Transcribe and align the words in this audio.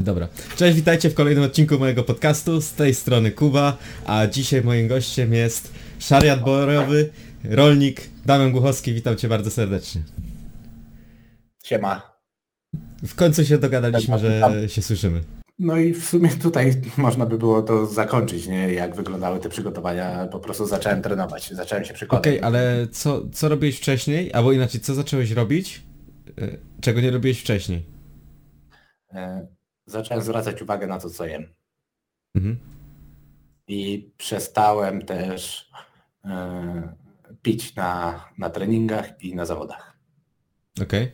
Dobra. 0.00 0.28
Cześć, 0.56 0.76
witajcie 0.76 1.10
w 1.10 1.14
kolejnym 1.14 1.44
odcinku 1.44 1.78
mojego 1.78 2.04
podcastu. 2.04 2.60
Z 2.60 2.72
tej 2.72 2.94
strony 2.94 3.30
Kuba, 3.30 3.76
a 4.06 4.26
dzisiaj 4.26 4.62
moim 4.64 4.88
gościem 4.88 5.32
jest 5.32 5.72
szariat 5.98 6.44
borowy, 6.44 7.10
rolnik 7.44 8.00
Damian 8.26 8.52
Głuchowski. 8.52 8.94
Witam 8.94 9.16
cię 9.16 9.28
bardzo 9.28 9.50
serdecznie. 9.50 10.02
Siema. 11.64 12.20
W 13.02 13.14
końcu 13.14 13.44
się 13.44 13.58
dogadaliśmy, 13.58 14.18
że 14.18 14.68
się 14.68 14.82
słyszymy. 14.82 15.20
No 15.58 15.76
i 15.76 15.94
w 15.94 16.04
sumie 16.04 16.28
tutaj 16.28 16.74
można 16.96 17.26
by 17.26 17.38
było 17.38 17.62
to 17.62 17.86
zakończyć, 17.86 18.46
nie? 18.46 18.72
Jak 18.72 18.96
wyglądały 18.96 19.40
te 19.40 19.48
przygotowania. 19.48 20.26
Po 20.26 20.38
prostu 20.38 20.66
zacząłem 20.66 21.02
trenować, 21.02 21.50
zacząłem 21.50 21.84
się 21.84 21.94
przykładać. 21.94 22.26
Okej, 22.26 22.42
ale 22.42 22.86
co, 22.92 23.22
co 23.32 23.48
robiłeś 23.48 23.76
wcześniej? 23.76 24.32
Albo 24.32 24.52
inaczej, 24.52 24.80
co 24.80 24.94
zacząłeś 24.94 25.30
robić, 25.30 25.82
y, 26.38 26.58
czego 26.80 27.00
nie 27.00 27.10
robiłeś 27.10 27.40
wcześniej? 27.40 27.86
E, 29.12 29.46
Zacząłem 29.90 30.22
zwracać 30.22 30.62
uwagę 30.62 30.86
na 30.86 30.98
to, 31.00 31.10
co 31.10 31.26
jem. 31.26 31.54
Mhm. 32.34 32.58
I 33.68 34.10
przestałem 34.18 35.02
też 35.02 35.70
e, 36.24 36.94
pić 37.42 37.74
na, 37.76 38.24
na 38.38 38.50
treningach 38.50 39.22
i 39.22 39.34
na 39.34 39.44
zawodach. 39.46 39.96
Okej. 40.82 41.12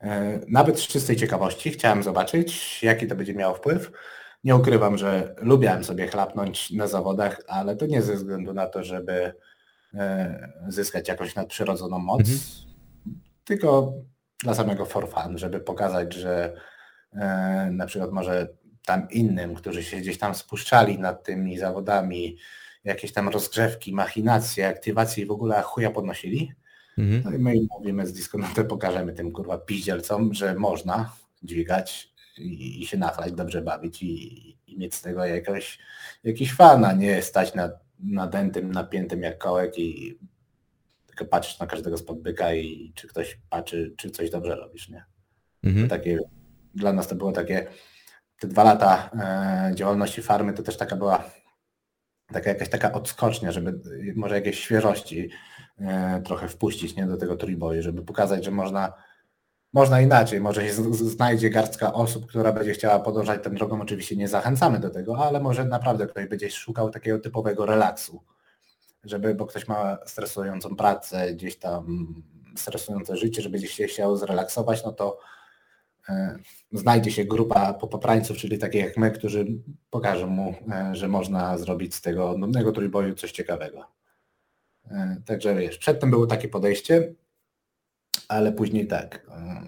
E, 0.00 0.40
Nawet 0.48 0.80
z 0.80 0.86
czystej 0.86 1.16
ciekawości 1.16 1.70
chciałem 1.70 2.02
zobaczyć, 2.02 2.82
jaki 2.82 3.06
to 3.06 3.16
będzie 3.16 3.34
miało 3.34 3.54
wpływ. 3.54 3.90
Nie 4.44 4.56
ukrywam, 4.56 4.98
że 4.98 5.34
lubiałem 5.38 5.84
sobie 5.84 6.06
chlapnąć 6.06 6.70
na 6.70 6.86
zawodach, 6.86 7.40
ale 7.48 7.76
to 7.76 7.86
nie 7.86 8.02
ze 8.02 8.14
względu 8.14 8.54
na 8.54 8.66
to, 8.66 8.84
żeby 8.84 9.32
e, 9.94 10.48
zyskać 10.68 11.08
jakąś 11.08 11.34
nadprzyrodzoną 11.34 11.98
moc, 11.98 12.20
Mhm. 12.20 12.38
tylko 13.44 13.92
dla 14.42 14.54
samego 14.54 14.86
for 14.86 15.08
fun, 15.10 15.38
żeby 15.38 15.60
pokazać, 15.60 16.14
że 16.14 16.60
na 17.70 17.86
przykład 17.86 18.12
może 18.12 18.48
tam 18.84 19.10
innym, 19.10 19.54
którzy 19.54 19.84
się 19.84 19.96
gdzieś 19.96 20.18
tam 20.18 20.34
spuszczali 20.34 20.98
nad 20.98 21.24
tymi 21.24 21.58
zawodami, 21.58 22.36
jakieś 22.84 23.12
tam 23.12 23.28
rozgrzewki, 23.28 23.92
machinacje, 23.92 24.68
aktywacje 24.68 25.24
i 25.24 25.26
w 25.26 25.30
ogóle 25.30 25.62
chuja 25.62 25.90
podnosili, 25.90 26.52
Mhm. 26.98 27.22
no 27.24 27.30
i 27.30 27.38
my 27.38 27.56
im 27.56 27.66
mówimy 27.78 28.06
z 28.06 28.12
Disconnectem, 28.12 28.66
pokażemy 28.66 29.12
tym 29.12 29.32
kurwa 29.32 29.58
piździelcom, 29.58 30.34
że 30.34 30.54
można 30.54 31.12
dźwigać 31.42 32.12
i, 32.38 32.82
i 32.82 32.86
się 32.86 32.98
nachlać, 32.98 33.32
dobrze 33.32 33.62
bawić 33.62 34.02
i, 34.02 34.50
i 34.66 34.78
mieć 34.78 34.94
z 34.94 35.02
tego 35.02 35.24
jakoś, 35.24 35.78
jakiś 36.24 36.52
fan, 36.52 36.84
a 36.84 36.92
nie 36.92 37.22
stać 37.22 37.54
na, 37.54 37.70
nadętym, 38.00 38.72
napiętym 38.72 39.22
jak 39.22 39.38
kołek 39.38 39.78
i 39.78 40.18
tylko 41.06 41.24
patrzeć 41.24 41.58
na 41.58 41.66
każdego 41.66 41.98
spod 41.98 42.20
byka 42.20 42.54
i 42.54 42.92
czy 42.94 43.08
ktoś 43.08 43.38
patrzy, 43.50 43.94
czy 43.96 44.10
coś 44.10 44.30
dobrze 44.30 44.56
robisz, 44.56 44.88
nie? 44.88 45.04
Mhm. 45.64 45.88
Takie, 45.88 46.18
dla 46.74 46.92
nas 46.92 47.08
to 47.08 47.14
było 47.14 47.32
takie, 47.32 47.66
te 48.40 48.48
dwa 48.48 48.64
lata 48.64 49.10
e, 49.70 49.74
działalności 49.74 50.22
farmy 50.22 50.52
to 50.52 50.62
też 50.62 50.76
taka 50.76 50.96
była 50.96 51.24
taka 52.32 52.50
jakaś 52.50 52.68
taka 52.68 52.92
odskocznia, 52.92 53.52
żeby 53.52 53.80
może 54.16 54.34
jakieś 54.34 54.60
świeżości 54.60 55.30
e, 55.80 56.22
trochę 56.24 56.48
wpuścić 56.48 56.96
nie, 56.96 57.06
do 57.06 57.16
tego 57.16 57.36
trójboju, 57.36 57.82
żeby 57.82 58.02
pokazać, 58.02 58.44
że 58.44 58.50
można, 58.50 58.92
można 59.72 60.00
inaczej, 60.00 60.40
może 60.40 60.66
się 60.66 60.72
znajdzie 60.92 61.50
garstka 61.50 61.92
osób, 61.92 62.26
która 62.26 62.52
będzie 62.52 62.72
chciała 62.72 62.98
podążać 63.00 63.44
tą 63.44 63.54
drogą, 63.54 63.80
oczywiście 63.80 64.16
nie 64.16 64.28
zachęcamy 64.28 64.78
do 64.78 64.90
tego, 64.90 65.18
ale 65.18 65.40
może 65.40 65.64
naprawdę 65.64 66.06
ktoś 66.06 66.26
będzie 66.26 66.50
szukał 66.50 66.90
takiego 66.90 67.18
typowego 67.18 67.66
relaksu, 67.66 68.22
żeby, 69.04 69.34
bo 69.34 69.46
ktoś 69.46 69.68
ma 69.68 69.98
stresującą 70.06 70.76
pracę, 70.76 71.32
gdzieś 71.34 71.58
tam 71.58 72.06
stresujące 72.56 73.16
życie, 73.16 73.42
żeby 73.42 73.58
gdzieś 73.58 73.70
się 73.70 73.86
chciał 73.86 74.16
zrelaksować, 74.16 74.84
no 74.84 74.92
to 74.92 75.18
znajdzie 76.72 77.10
się 77.10 77.24
grupa 77.24 77.74
popoprańców, 77.74 78.36
czyli 78.36 78.58
takie 78.58 78.78
jak 78.78 78.96
my, 78.96 79.10
którzy 79.10 79.46
pokażą 79.90 80.26
mu, 80.26 80.54
e, 80.72 80.94
że 80.94 81.08
można 81.08 81.58
zrobić 81.58 81.94
z 81.94 82.00
tego 82.00 82.38
nudnego 82.38 82.72
trójboju 82.72 83.14
coś 83.14 83.32
ciekawego. 83.32 83.86
E, 84.90 85.16
Także 85.26 85.54
wiesz, 85.54 85.78
przedtem 85.78 86.10
było 86.10 86.26
takie 86.26 86.48
podejście, 86.48 87.14
ale 88.28 88.52
później 88.52 88.86
tak. 88.86 89.26
e, 89.30 89.62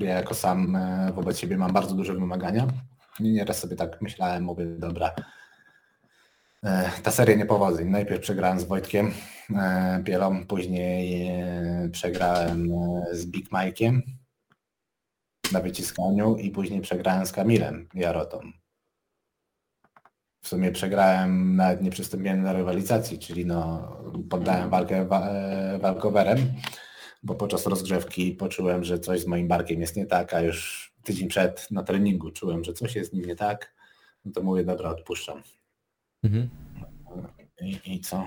Ja 0.00 0.14
jako 0.14 0.34
sam 0.34 0.76
e, 0.76 1.12
wobec 1.14 1.38
siebie 1.38 1.56
mam 1.56 1.72
bardzo 1.72 1.94
duże 1.94 2.14
wymagania. 2.14 2.66
I 3.20 3.32
nieraz 3.32 3.58
sobie 3.58 3.76
tak 3.76 4.02
myślałem, 4.02 4.44
mówię, 4.44 4.66
dobra, 4.66 5.14
e, 6.64 6.90
ta 7.02 7.10
seria 7.10 7.36
niepowodzeń. 7.36 7.88
Najpierw 7.88 8.20
przegrałem 8.20 8.60
z 8.60 8.64
Wojtkiem 8.64 9.12
e, 9.56 10.02
Pielą, 10.04 10.46
później 10.46 11.28
e, 11.28 11.88
przegrałem 11.92 12.72
e, 12.72 13.02
z 13.16 13.26
Big 13.26 13.50
Mike'iem 13.50 14.00
na 15.52 15.60
wyciskaniu 15.60 16.36
i 16.36 16.50
później 16.50 16.80
przegrałem 16.80 17.26
z 17.26 17.32
Kamilem 17.32 17.88
Jarotą. 17.94 18.40
W 20.40 20.48
sumie 20.48 20.72
przegrałem, 20.72 21.56
nawet 21.56 21.82
nie 21.82 21.90
przystąpiłem 21.90 22.44
do 22.44 22.52
rywalizacji, 22.52 23.18
czyli 23.18 23.46
no 23.46 23.88
poddałem 24.30 24.70
walkę 24.70 25.04
wa 25.04 25.28
e, 25.28 25.78
walkowerem, 25.78 26.38
bo 27.22 27.34
podczas 27.34 27.66
rozgrzewki 27.66 28.32
poczułem, 28.32 28.84
że 28.84 28.98
coś 28.98 29.20
z 29.20 29.26
moim 29.26 29.48
barkiem 29.48 29.80
jest 29.80 29.96
nie 29.96 30.06
tak, 30.06 30.34
a 30.34 30.40
już 30.40 30.88
tydzień 31.02 31.28
przed 31.28 31.70
na 31.70 31.82
treningu 31.82 32.30
czułem, 32.30 32.64
że 32.64 32.72
coś 32.72 32.96
jest 32.96 33.10
z 33.10 33.14
nim 33.14 33.24
nie 33.24 33.36
tak, 33.36 33.74
no 34.24 34.32
to 34.32 34.42
mówię, 34.42 34.64
dobra, 34.64 34.90
odpuszczam. 34.90 35.42
Mhm. 36.22 36.48
I, 37.60 37.80
i 37.84 38.00
co? 38.00 38.26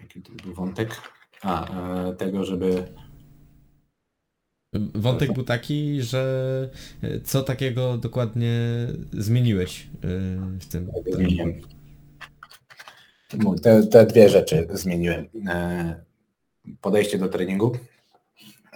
Jaki 0.00 0.22
to 0.22 0.32
był 0.32 0.54
wątek? 0.54 1.02
A, 1.42 1.70
e, 1.70 2.12
tego, 2.12 2.44
żeby 2.44 2.94
Wątek 4.94 5.32
był 5.32 5.44
taki, 5.44 6.02
że 6.02 6.70
y, 7.04 7.20
co 7.24 7.42
takiego 7.42 7.96
dokładnie 7.98 8.52
zmieniłeś 9.12 9.80
y, 9.82 9.88
w 10.60 10.66
tym? 10.70 10.90
Zmieniłem. 11.12 11.54
Mu- 13.38 13.58
Te, 13.58 13.86
te 13.86 14.06
dwie 14.06 14.28
rzeczy 14.28 14.66
zmieniłem. 14.72 15.26
E, 15.48 16.04
Podejście 16.80 17.18
do 17.18 17.28
treningu, 17.28 17.72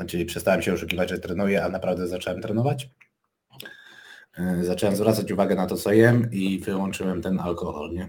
czyli 0.06 0.24
przestałem 0.24 0.62
się 0.62 0.72
oszukiwać, 0.72 1.10
że 1.10 1.18
trenuję, 1.18 1.64
a 1.64 1.68
naprawdę 1.68 2.08
zacząłem 2.08 2.42
trenować. 2.42 2.88
E, 4.38 4.64
Zacząłem 4.64 4.96
zwracać 4.96 5.32
uwagę 5.32 5.54
na 5.54 5.66
to, 5.66 5.76
co 5.76 5.92
jem 5.92 6.28
i 6.32 6.58
wyłączyłem 6.58 7.22
ten 7.22 7.40
alkohol, 7.40 7.92
nie? 7.92 8.08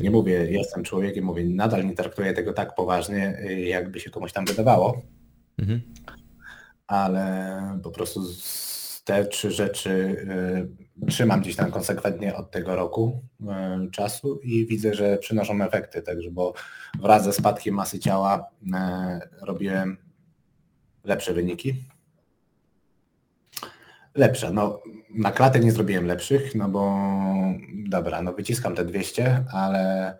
Nie 0.00 0.10
mówię, 0.10 0.50
jestem 0.50 0.84
człowiekiem, 0.84 1.24
mówię, 1.24 1.44
nadal 1.44 1.86
nie 1.86 1.94
traktuję 1.94 2.32
tego 2.32 2.52
tak 2.52 2.74
poważnie, 2.74 3.38
jakby 3.64 4.00
się 4.00 4.10
komuś 4.10 4.32
tam 4.32 4.44
wydawało, 4.44 5.02
Mhm. 5.58 5.80
Ale 6.90 7.60
po 7.82 7.90
prostu 7.90 8.20
te 9.04 9.24
trzy 9.24 9.50
rzeczy 9.50 9.90
y, 11.00 11.06
trzymam 11.06 11.40
gdzieś 11.40 11.56
tam 11.56 11.70
konsekwentnie 11.70 12.36
od 12.36 12.50
tego 12.50 12.76
roku 12.76 13.22
y, 13.40 13.90
czasu 13.90 14.40
i 14.42 14.66
widzę, 14.66 14.94
że 14.94 15.18
przynoszą 15.18 15.62
efekty, 15.62 16.02
także 16.02 16.30
bo 16.30 16.54
wraz 17.00 17.24
ze 17.24 17.32
spadkiem 17.32 17.74
masy 17.74 17.98
ciała 17.98 18.50
y, 18.62 18.68
robiłem 19.46 19.96
lepsze 21.04 21.32
wyniki. 21.32 21.74
Lepsze, 24.14 24.52
no 24.52 24.82
na 25.10 25.32
klatę 25.32 25.60
nie 25.60 25.72
zrobiłem 25.72 26.06
lepszych, 26.06 26.54
no 26.54 26.68
bo 26.68 26.96
dobra, 27.88 28.22
no 28.22 28.32
wyciskam 28.32 28.74
te 28.74 28.84
200, 28.84 29.44
ale 29.52 30.16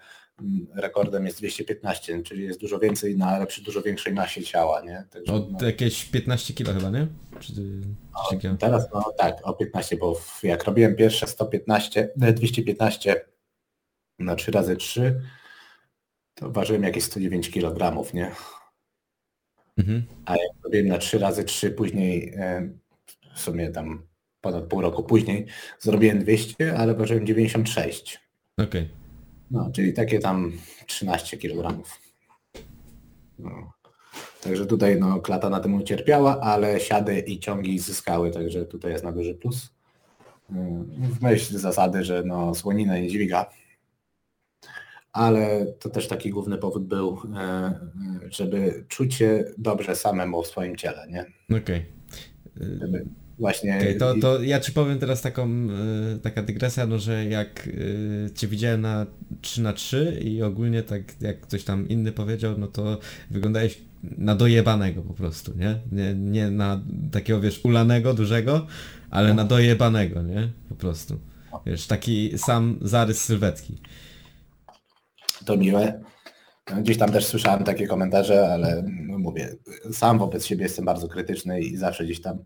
rekordem 0.75 1.27
jest 1.27 1.39
215, 1.39 2.23
czyli 2.23 2.45
jest 2.45 2.61
dużo 2.61 2.78
więcej 2.78 3.17
na 3.17 3.47
przy 3.47 3.62
dużo 3.62 3.83
większej 3.83 4.12
masie 4.12 4.43
ciała, 4.43 4.81
nie? 4.81 5.05
Także, 5.11 5.33
O 5.33 5.49
no, 5.51 5.67
jakieś 5.67 6.05
15 6.05 6.55
kilo 6.55 6.73
chyba, 6.73 6.91
nie? 6.91 7.06
Czy, 7.41 7.53
takiego? 8.31 8.56
Teraz 8.56 8.89
no 8.95 9.12
tak, 9.19 9.37
o 9.43 9.53
15, 9.53 9.97
bo 9.97 10.21
jak 10.43 10.65
robiłem 10.65 10.97
pierwsze 10.97 11.27
115, 11.27 12.09
e, 12.21 12.33
215 12.33 13.25
na 14.19 14.34
3 14.34 14.51
razy 14.51 14.77
3 14.77 15.21
to 16.34 16.51
ważyłem 16.51 16.83
jakieś 16.83 17.05
109 17.05 17.51
kg, 17.51 18.15
nie? 18.15 18.31
Mhm. 19.78 20.03
A 20.25 20.33
jak 20.33 20.51
robiłem 20.65 20.89
na 20.89 20.98
3 20.98 21.19
razy 21.19 21.45
3 21.45 21.71
później, 21.71 22.34
e, 22.36 22.69
w 23.34 23.41
sumie 23.41 23.71
tam 23.71 24.03
ponad 24.41 24.65
pół 24.65 24.81
roku 24.81 25.03
później, 25.03 25.47
zrobiłem 25.78 26.19
200, 26.19 26.77
ale 26.78 26.95
ważyłem 26.95 27.27
96. 27.27 28.21
Okej. 28.59 28.99
No, 29.50 29.70
czyli 29.74 29.92
takie 29.92 30.18
tam 30.18 30.52
13 30.86 31.38
kg. 31.38 31.82
No. 33.38 33.72
Także 34.42 34.66
tutaj 34.66 35.00
no, 35.00 35.20
klata 35.20 35.50
na 35.50 35.60
tym 35.60 35.74
ucierpiała, 35.74 36.41
ale 36.41 36.80
siady 36.80 37.18
i 37.18 37.38
ciągi 37.38 37.78
zyskały, 37.78 38.30
także 38.30 38.64
tutaj 38.66 38.92
jest 38.92 39.04
na 39.04 39.12
duży 39.12 39.34
plus. 39.34 39.70
Yy, 40.50 40.58
W 41.08 41.22
myśl 41.22 41.58
zasady, 41.58 42.04
że 42.04 42.22
no, 42.22 42.54
słonina 42.54 42.98
nie 42.98 43.08
dźwiga. 43.08 43.47
Ale 45.12 45.66
to 45.66 45.91
też 45.91 46.08
taki 46.08 46.30
główny 46.30 46.58
powód 46.58 46.86
był, 46.86 47.18
yy, 48.22 48.30
żeby 48.32 48.84
czuć 48.88 49.14
się 49.14 49.44
dobrze 49.58 49.97
samemu 49.97 50.42
w 50.42 50.47
swoim 50.47 50.76
ciele, 50.76 51.06
nie? 51.08 51.26
Okej. 51.60 51.86
Y, 52.60 52.78
Żeby 52.80 53.06
właśnie... 53.41 53.77
Okay, 53.77 53.95
to, 53.95 54.15
to 54.21 54.42
ja 54.42 54.60
ci 54.60 54.72
powiem 54.72 54.98
teraz 54.98 55.22
taką, 55.22 55.69
y, 56.16 56.19
taka 56.22 56.42
dygresja, 56.42 56.87
no 56.87 56.98
że 56.98 57.25
jak 57.25 57.66
y, 57.66 58.31
cię 58.34 58.48
widziałem 58.48 58.81
na 58.81 59.07
3 59.41 59.63
na 59.63 59.72
3 59.72 60.21
i 60.25 60.42
ogólnie 60.42 60.83
tak 60.83 61.03
jak 61.21 61.41
ktoś 61.41 61.65
tam 61.65 61.89
inny 61.89 62.13
powiedział, 62.13 62.59
no 62.59 62.66
to 62.66 62.98
wyglądałeś 63.31 63.78
na 64.03 64.34
dojebanego 64.34 65.03
po 65.03 65.15
prostu, 65.15 65.53
nie? 65.57 65.78
Nie, 65.92 66.15
nie 66.15 66.51
na 66.51 66.81
takiego, 67.13 67.41
wiesz, 67.41 67.65
ulanego, 67.65 68.15
dużego, 68.15 68.66
ale 69.10 69.34
na 69.34 69.45
dojebanego, 69.45 70.22
nie? 70.22 70.48
Po 70.69 70.75
prostu. 70.75 71.19
Wiesz, 71.66 71.86
taki 71.86 72.39
sam 72.39 72.78
zarys 72.83 73.25
sylwetki. 73.25 73.78
To 75.45 75.57
miłe. 75.57 76.01
Gdzieś 76.83 76.98
tam 76.98 77.13
też 77.13 77.27
słyszałem 77.27 77.65
takie 77.65 77.86
komentarze, 77.86 78.53
ale 78.53 78.84
no 79.09 79.19
mówię, 79.19 79.57
sam 79.93 80.19
wobec 80.19 80.47
siebie 80.47 80.63
jestem 80.63 80.84
bardzo 80.84 81.09
krytyczny 81.09 81.60
i 81.60 81.77
zawsze 81.77 82.04
gdzieś 82.04 82.21
tam 82.21 82.39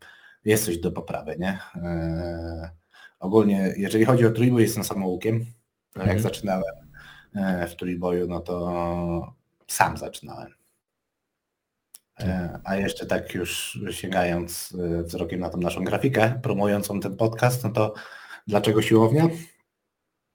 jest 0.45 0.65
coś 0.65 0.79
do 0.79 0.93
poprawy, 0.93 1.37
nie? 1.39 1.59
Eee, 1.83 2.69
ogólnie, 3.21 3.75
jeżeli 3.77 4.05
chodzi 4.05 4.27
o 4.27 4.31
trójbój, 4.31 4.63
jestem 4.63 4.85
samoukiem. 4.85 5.47
Mhm. 5.95 6.09
Jak 6.09 6.21
zaczynałem 6.21 6.75
e, 7.35 7.67
w 7.67 7.77
trójboju, 7.77 8.29
no 8.29 8.41
to 8.41 9.35
sam 9.67 9.97
zaczynałem. 9.97 10.55
E, 12.21 12.61
a 12.65 12.77
jeszcze 12.77 13.07
tak 13.07 13.35
już 13.35 13.79
sięgając 13.91 14.77
e, 14.81 15.03
wzrokiem 15.03 15.41
na 15.41 15.49
tą 15.49 15.59
naszą 15.59 15.85
grafikę 15.85 16.41
promującą 16.43 17.01
ten 17.01 17.17
podcast, 17.17 17.65
no 17.65 17.71
to 17.71 17.95
dlaczego 18.47 18.83
siłownia? 18.83 19.29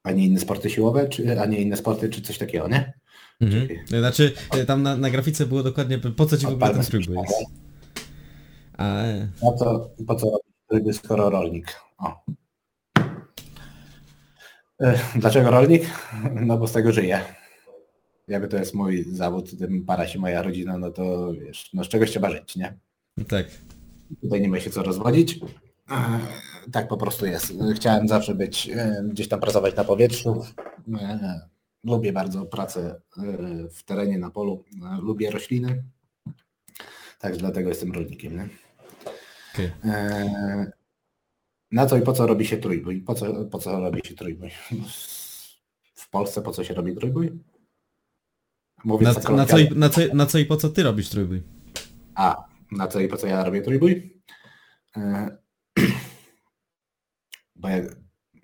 A 0.04 0.12
nie 0.12 0.26
inne 0.26 0.40
sporty 0.40 0.70
siłowe, 0.70 1.10
czy, 1.10 1.42
a 1.42 1.46
nie 1.46 1.62
inne 1.62 1.78
sporty, 1.78 2.10
czy 2.10 2.22
coś 2.22 2.38
takiego, 2.38 2.68
nie? 2.68 2.94
Mhm. 3.42 3.68
Znaczy, 3.88 4.34
e, 4.52 4.66
tam 4.66 4.84
na, 4.84 4.98
na 4.98 5.10
grafice 5.10 5.46
było 5.46 5.64
dokładnie, 5.64 5.98
po 5.98 6.26
co 6.26 6.38
ci 6.38 6.46
w 6.46 6.50
ogóle 6.50 6.74
ten 6.74 6.84
tryb 6.84 7.10
jest? 7.10 7.69
A... 8.80 9.04
No 9.44 9.52
to 9.52 9.90
po 10.08 10.16
co 10.16 10.40
robić 10.72 10.98
skoro 10.98 11.30
rolnik? 11.30 11.82
O. 11.98 12.24
Dlaczego 15.16 15.52
rolnik? 15.52 15.84
No 16.48 16.58
bo 16.58 16.68
z 16.68 16.72
tego 16.72 16.92
żyję 16.92 17.22
jakby 18.30 18.48
to 18.48 18.58
jest 18.58 18.74
mój 18.74 19.04
zawód, 19.04 19.60
tym 19.60 19.86
para 19.86 20.08
się 20.08 20.20
moja 20.20 20.42
rodzina, 20.42 20.78
no 20.78 20.92
to 20.92 21.34
wiesz, 21.34 21.70
no 21.74 21.84
z 21.84 21.88
czegoś 21.88 22.10
trzeba 22.10 22.30
żyć, 22.30 22.56
nie? 22.56 22.78
Tak. 23.28 23.48
Tutaj 24.22 24.42
nie 24.42 24.50
ma 24.50 24.60
się 24.60 24.70
co 24.70 24.84
rozwodzić. 24.84 25.40
Tak 26.72 26.88
po 26.88 26.98
prostu 26.98 27.26
jest. 27.26 27.54
Chciałem 27.76 28.08
zawsze 28.08 28.36
być, 28.36 28.70
e, 28.70 29.04
gdzieś 29.10 29.28
tam 29.28 29.40
pracować 29.40 29.76
na 29.76 29.84
powietrzu. 29.84 30.44
E, 31.02 31.40
lubię 31.84 32.14
bardzo 32.14 32.46
pracę 32.46 33.02
e, 33.18 33.22
w 33.70 33.84
terenie, 33.84 34.18
na 34.18 34.30
polu. 34.30 34.64
Lubię 35.02 35.32
rośliny. 35.32 35.84
Także 37.20 37.40
dlatego 37.40 37.70
jestem 37.70 37.92
rolnikiem. 37.92 38.38
Nie? 38.38 38.50
Okay. 39.66 40.72
Na 41.72 41.86
co 41.86 41.98
i 41.98 42.02
po 42.02 42.14
co 42.14 42.28
robi 42.28 42.46
się 42.46 42.58
trójbój? 42.58 43.02
Po 43.02 43.16
co, 43.16 43.46
po 43.46 43.60
co 43.60 43.80
robi 43.80 44.02
się 44.06 44.16
trójbój? 44.16 44.50
W 45.94 46.10
Polsce 46.10 46.42
po 46.42 46.52
co 46.52 46.64
się 46.64 46.74
robi 46.74 46.96
trójbój? 46.96 47.40
na, 48.86 49.36
na, 49.36 49.46
co 49.46 49.58
i, 49.58 49.70
na, 49.76 49.90
co, 49.90 50.02
na 50.14 50.26
co 50.26 50.38
i 50.38 50.46
po 50.46 50.58
co 50.58 50.70
ty 50.70 50.84
robisz 50.84 51.10
trójbój? 51.10 51.44
A, 52.16 52.46
na 52.72 52.88
co 52.88 53.00
i 53.00 53.08
po 53.08 53.18
co 53.18 53.28
ja 53.28 53.44
robię 53.44 53.62
trójbój? 53.62 54.22
E, 54.98 55.38
bo 57.56 57.70
jak 57.70 57.96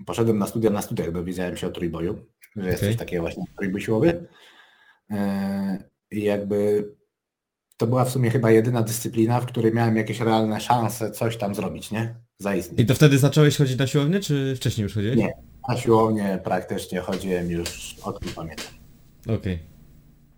poszedłem 0.06 0.38
na 0.38 0.48
studia, 0.48 0.70
na 0.70 0.82
studiach 0.82 1.12
dowiedziałem 1.12 1.58
się 1.58 1.68
o 1.68 1.72
trójboju, 1.72 2.26
że 2.56 2.62
okay. 2.62 2.72
jest 2.72 2.84
coś 2.84 2.96
takiego 2.96 3.22
właśnie 3.22 3.44
trójbój 3.58 3.82
siłowy. 3.82 4.28
E, 5.10 5.90
I 6.12 6.24
jakby 6.24 6.90
to 7.78 7.88
była 7.88 8.06
w 8.06 8.10
sumie 8.10 8.30
chyba 8.30 8.52
jedyna 8.52 8.82
dyscyplina, 8.82 9.42
w 9.42 9.46
której 9.46 9.74
miałem 9.74 9.96
jakieś 9.96 10.20
realne 10.20 10.62
szanse 10.62 11.12
coś 11.12 11.38
tam 11.38 11.56
zrobić, 11.56 11.92
nie? 11.92 12.16
Zaistnieć. 12.38 12.80
I 12.80 12.86
to 12.86 12.96
wtedy 12.96 13.18
zacząłeś 13.18 13.58
chodzić 13.58 13.78
na 13.78 13.88
siłownię, 13.88 14.20
czy 14.20 14.56
wcześniej 14.56 14.84
już 14.84 14.94
chodziłeś? 14.94 15.18
Nie, 15.18 15.34
na 15.70 15.78
siłownię 15.78 16.40
praktycznie 16.44 17.00
chodziłem 17.00 17.52
już 17.52 17.96
od 18.04 18.20
pamiętam. 18.36 18.66
Okej. 19.24 19.36
Okay 19.36 19.76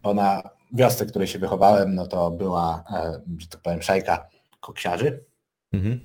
bo 0.07 0.13
na 0.13 0.49
wiosce, 0.73 1.05
w 1.05 1.09
której 1.09 1.27
się 1.27 1.39
wychowałem, 1.39 1.95
no 1.95 2.07
to 2.07 2.31
była, 2.31 2.83
e, 2.91 3.21
że 3.37 3.47
tak 3.47 3.61
powiem, 3.61 3.81
szajka 3.81 4.29
koksiarzy. 4.59 5.25
Mhm. 5.73 5.99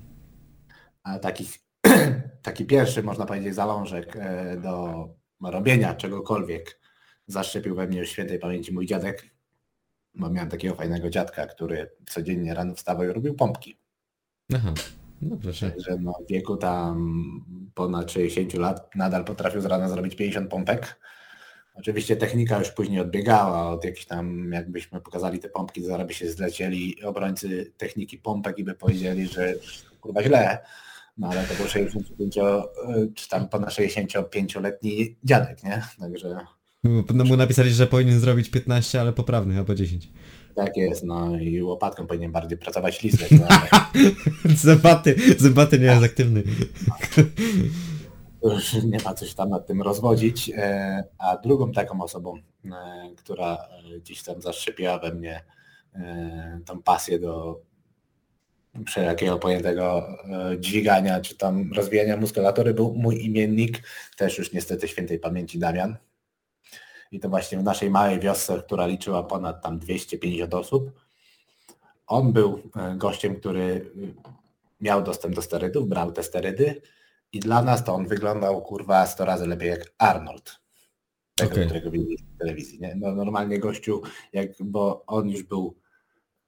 A 1.03 1.19
takich, 1.19 1.59
taki 2.41 2.65
pierwszy, 2.65 3.03
można 3.03 3.25
powiedzieć, 3.25 3.55
zalążek 3.55 4.15
e, 4.15 4.57
do 4.57 5.07
robienia 5.41 5.93
czegokolwiek 5.93 6.79
zaszczepił 7.27 7.75
we 7.75 7.87
mnie 7.87 7.99
już 7.99 8.09
świętej 8.09 8.39
pamięci 8.39 8.73
mój 8.73 8.85
dziadek, 8.85 9.32
bo 10.15 10.29
miałem 10.29 10.49
takiego 10.49 10.75
fajnego 10.75 11.09
dziadka, 11.09 11.47
który 11.47 11.91
codziennie 12.09 12.53
rano 12.53 12.75
wstawał 12.75 13.05
i 13.05 13.13
robił 13.13 13.33
pompki. 13.33 13.77
Aha, 14.55 14.73
no 15.21 15.37
proszę. 15.41 15.71
Także 15.71 15.97
no, 16.01 16.13
w 16.27 16.31
wieku 16.31 16.57
tam 16.57 17.45
ponad 17.73 18.11
60 18.11 18.53
lat 18.53 18.95
nadal 18.95 19.25
potrafił 19.25 19.61
z 19.61 19.65
rana 19.65 19.89
zrobić 19.89 20.15
50 20.15 20.49
pompek 20.49 20.99
Oczywiście 21.75 22.15
technika 22.15 22.59
już 22.59 22.71
później 22.71 22.99
odbiegała 22.99 23.71
od 23.71 23.85
jakichś 23.85 24.05
tam, 24.05 24.51
jakbyśmy 24.51 25.01
pokazali 25.01 25.39
te 25.39 25.49
pompki, 25.49 25.83
zaraz 25.83 26.07
by 26.07 26.13
się 26.13 26.29
zlecieli 26.31 27.03
obrońcy 27.03 27.73
techniki 27.77 28.17
pompek 28.17 28.59
i 28.59 28.63
by 28.63 28.73
powiedzieli, 28.73 29.27
że 29.27 29.53
kurwa 30.01 30.23
źle, 30.23 30.57
no 31.17 31.27
ale 31.27 31.43
to 31.43 31.53
był 31.53 31.67
65, 31.67 32.35
czy 33.15 33.29
tam 33.29 33.49
ponad 33.49 33.69
65-letni 33.69 35.15
dziadek, 35.23 35.63
nie? 35.63 35.81
Także... 35.99 36.37
No 37.13 37.23
mu 37.23 37.37
napisali, 37.37 37.69
że 37.69 37.87
powinien 37.87 38.19
zrobić 38.19 38.49
15, 38.49 39.01
ale 39.01 39.13
poprawnych, 39.13 39.57
albo 39.57 39.75
10. 39.75 40.09
Tak 40.55 40.77
jest, 40.77 41.03
no 41.03 41.37
i 41.39 41.61
łopatką 41.61 42.07
powinien 42.07 42.31
bardziej 42.31 42.57
pracować 42.57 43.03
listę. 43.03 43.25
zębaty, 44.55 45.15
zębaty 45.37 45.79
nie 45.79 45.85
jest 45.85 46.03
aktywny 46.03 46.43
już 48.43 48.73
nie 48.73 48.97
ma 49.05 49.13
coś 49.13 49.33
tam 49.33 49.49
nad 49.49 49.67
tym 49.67 49.81
rozwodzić. 49.81 50.49
E, 50.49 51.03
a 51.17 51.37
drugą 51.37 51.71
taką 51.71 52.01
osobą, 52.01 52.37
e, 52.65 52.69
która 53.17 53.57
gdzieś 53.99 54.23
tam 54.23 54.41
zaszczepiła 54.41 54.99
we 54.99 55.13
mnie 55.13 55.43
e, 55.95 56.59
tą 56.65 56.81
pasję 56.81 57.19
do 57.19 57.61
wszelkiego 58.87 59.39
pojętego 59.39 60.07
dźwigania 60.59 61.21
czy 61.21 61.37
tam 61.37 61.73
rozwijania 61.73 62.17
muskulatury 62.17 62.73
był 62.73 62.93
mój 62.93 63.25
imiennik, 63.25 63.83
też 64.17 64.37
już 64.37 64.53
niestety 64.53 64.87
świętej 64.87 65.19
pamięci 65.19 65.59
Damian. 65.59 65.97
I 67.13 67.19
to 67.19 67.29
właśnie 67.29 67.57
w 67.57 67.63
naszej 67.63 67.89
małej 67.89 68.19
wiosce, 68.19 68.61
która 68.65 68.87
liczyła 68.87 69.23
ponad 69.23 69.63
tam 69.63 69.79
250 69.79 70.53
osób. 70.53 70.91
On 72.07 72.33
był 72.33 72.61
gościem, 72.95 73.35
który 73.35 73.91
miał 74.81 75.03
dostęp 75.03 75.35
do 75.35 75.41
sterydów, 75.41 75.89
brał 75.89 76.11
te 76.11 76.23
sterydy, 76.23 76.81
i 77.33 77.39
dla 77.39 77.61
nas 77.61 77.83
to 77.83 77.93
on 77.93 78.07
wyglądał 78.07 78.61
kurwa 78.61 79.05
100 79.07 79.25
razy 79.25 79.47
lepiej 79.47 79.69
jak 79.69 79.93
Arnold. 79.97 80.59
Tego, 81.35 81.51
okay. 81.51 81.65
którego 81.65 81.91
widzieliśmy 81.91 82.27
w 82.35 82.37
telewizji. 82.37 82.79
Nie? 82.79 82.95
No, 82.95 83.11
normalnie 83.15 83.59
gościu, 83.59 84.01
jak, 84.33 84.49
bo 84.63 85.03
on 85.07 85.29
już 85.29 85.43
był 85.43 85.75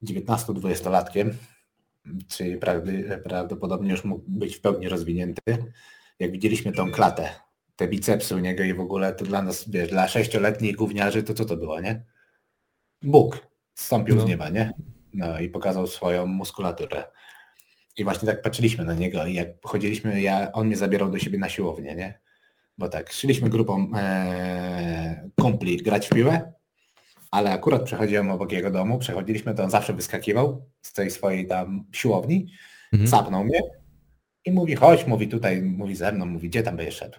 19-20-latkiem, 0.02 1.30
czyli 2.28 2.58
prawdopodobnie 3.24 3.90
już 3.90 4.04
mógł 4.04 4.24
być 4.28 4.56
w 4.56 4.60
pełni 4.60 4.88
rozwinięty. 4.88 5.42
Jak 6.18 6.30
widzieliśmy 6.30 6.72
tą 6.72 6.92
klatę, 6.92 7.30
te 7.76 7.88
bicepsy 7.88 8.36
u 8.36 8.38
niego 8.38 8.64
i 8.64 8.74
w 8.74 8.80
ogóle 8.80 9.12
to 9.12 9.24
dla 9.24 9.42
nas, 9.42 9.70
wiesz, 9.70 9.90
dla 9.90 10.08
sześcioletnich 10.08 10.76
gówniarzy, 10.76 11.22
to 11.22 11.34
co 11.34 11.44
to 11.44 11.56
było, 11.56 11.80
nie? 11.80 12.04
Bóg 13.02 13.48
zstąpił 13.74 14.16
no. 14.16 14.22
z 14.22 14.24
nieba, 14.24 14.48
nie? 14.48 14.72
No 15.14 15.40
i 15.40 15.48
pokazał 15.48 15.86
swoją 15.86 16.26
muskulaturę. 16.26 17.04
I 17.96 18.04
właśnie 18.04 18.26
tak 18.26 18.42
patrzyliśmy 18.42 18.84
na 18.84 18.94
niego 18.94 19.26
i 19.26 19.34
jak 19.34 19.48
chodziliśmy, 19.62 20.20
ja, 20.20 20.52
on 20.52 20.66
mnie 20.66 20.76
zabierał 20.76 21.10
do 21.10 21.18
siebie 21.18 21.38
na 21.38 21.48
siłownię, 21.48 21.94
nie? 21.94 22.20
Bo 22.78 22.88
tak, 22.88 23.12
szliśmy 23.12 23.50
grupą 23.50 23.90
e, 23.96 25.30
kumpli 25.40 25.76
grać 25.76 26.06
w 26.06 26.10
piłę, 26.10 26.52
ale 27.30 27.52
akurat 27.52 27.82
przechodziłem 27.82 28.30
obok 28.30 28.52
jego 28.52 28.70
domu, 28.70 28.98
przechodziliśmy, 28.98 29.54
to 29.54 29.64
on 29.64 29.70
zawsze 29.70 29.92
wyskakiwał 29.92 30.70
z 30.82 30.92
tej 30.92 31.10
swojej 31.10 31.46
tam 31.46 31.84
siłowni, 31.92 32.52
mhm. 32.92 33.08
zapnął 33.08 33.44
mnie 33.44 33.60
i 34.44 34.52
mówi, 34.52 34.74
chodź, 34.74 35.06
mówi 35.06 35.28
tutaj, 35.28 35.62
mówi 35.62 35.96
ze 35.96 36.12
mną, 36.12 36.26
mówi, 36.26 36.48
gdzie 36.48 36.62
tam 36.62 36.76
będziesz 36.76 36.96
szedł? 36.96 37.18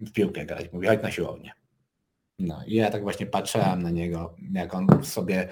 W 0.00 0.12
piłkę 0.12 0.46
grać, 0.46 0.72
mówi, 0.72 0.86
chodź 0.86 1.02
na 1.02 1.10
siłownię. 1.10 1.52
No 2.38 2.64
i 2.66 2.74
ja 2.74 2.90
tak 2.90 3.02
właśnie 3.02 3.26
patrzyłem 3.26 3.82
na 3.82 3.90
niego, 3.90 4.36
jak 4.52 4.74
on 4.74 5.04
sobie 5.04 5.48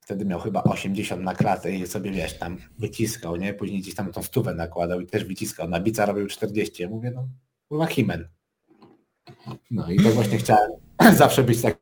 wtedy 0.00 0.24
miał 0.24 0.40
chyba 0.40 0.62
80 0.62 1.22
na 1.22 1.34
klatę 1.34 1.72
i 1.72 1.86
sobie 1.86 2.10
wiesz, 2.10 2.38
tam 2.38 2.58
wyciskał, 2.78 3.36
nie? 3.36 3.54
Później 3.54 3.80
gdzieś 3.80 3.94
tam 3.94 4.12
tą 4.12 4.22
stówę 4.22 4.54
nakładał 4.54 5.00
i 5.00 5.06
też 5.06 5.24
wyciskał. 5.24 5.68
Na 5.68 5.80
bica 5.80 6.06
robił 6.06 6.26
40. 6.26 6.82
Ja 6.82 6.88
mówię, 6.88 7.10
no, 7.10 7.28
chyba 7.68 7.86
Himen. 7.86 8.28
No 9.70 9.90
i 9.90 9.96
to 9.96 10.10
właśnie 10.10 10.38
chciałem 10.38 10.70
zawsze 11.16 11.44
być 11.44 11.62
tak. 11.62 11.78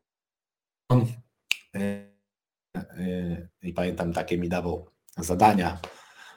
I 3.61 3.73
pamiętam 3.73 4.13
takie 4.13 4.37
mi 4.37 4.49
dawał 4.49 4.89
zadania. 5.17 5.79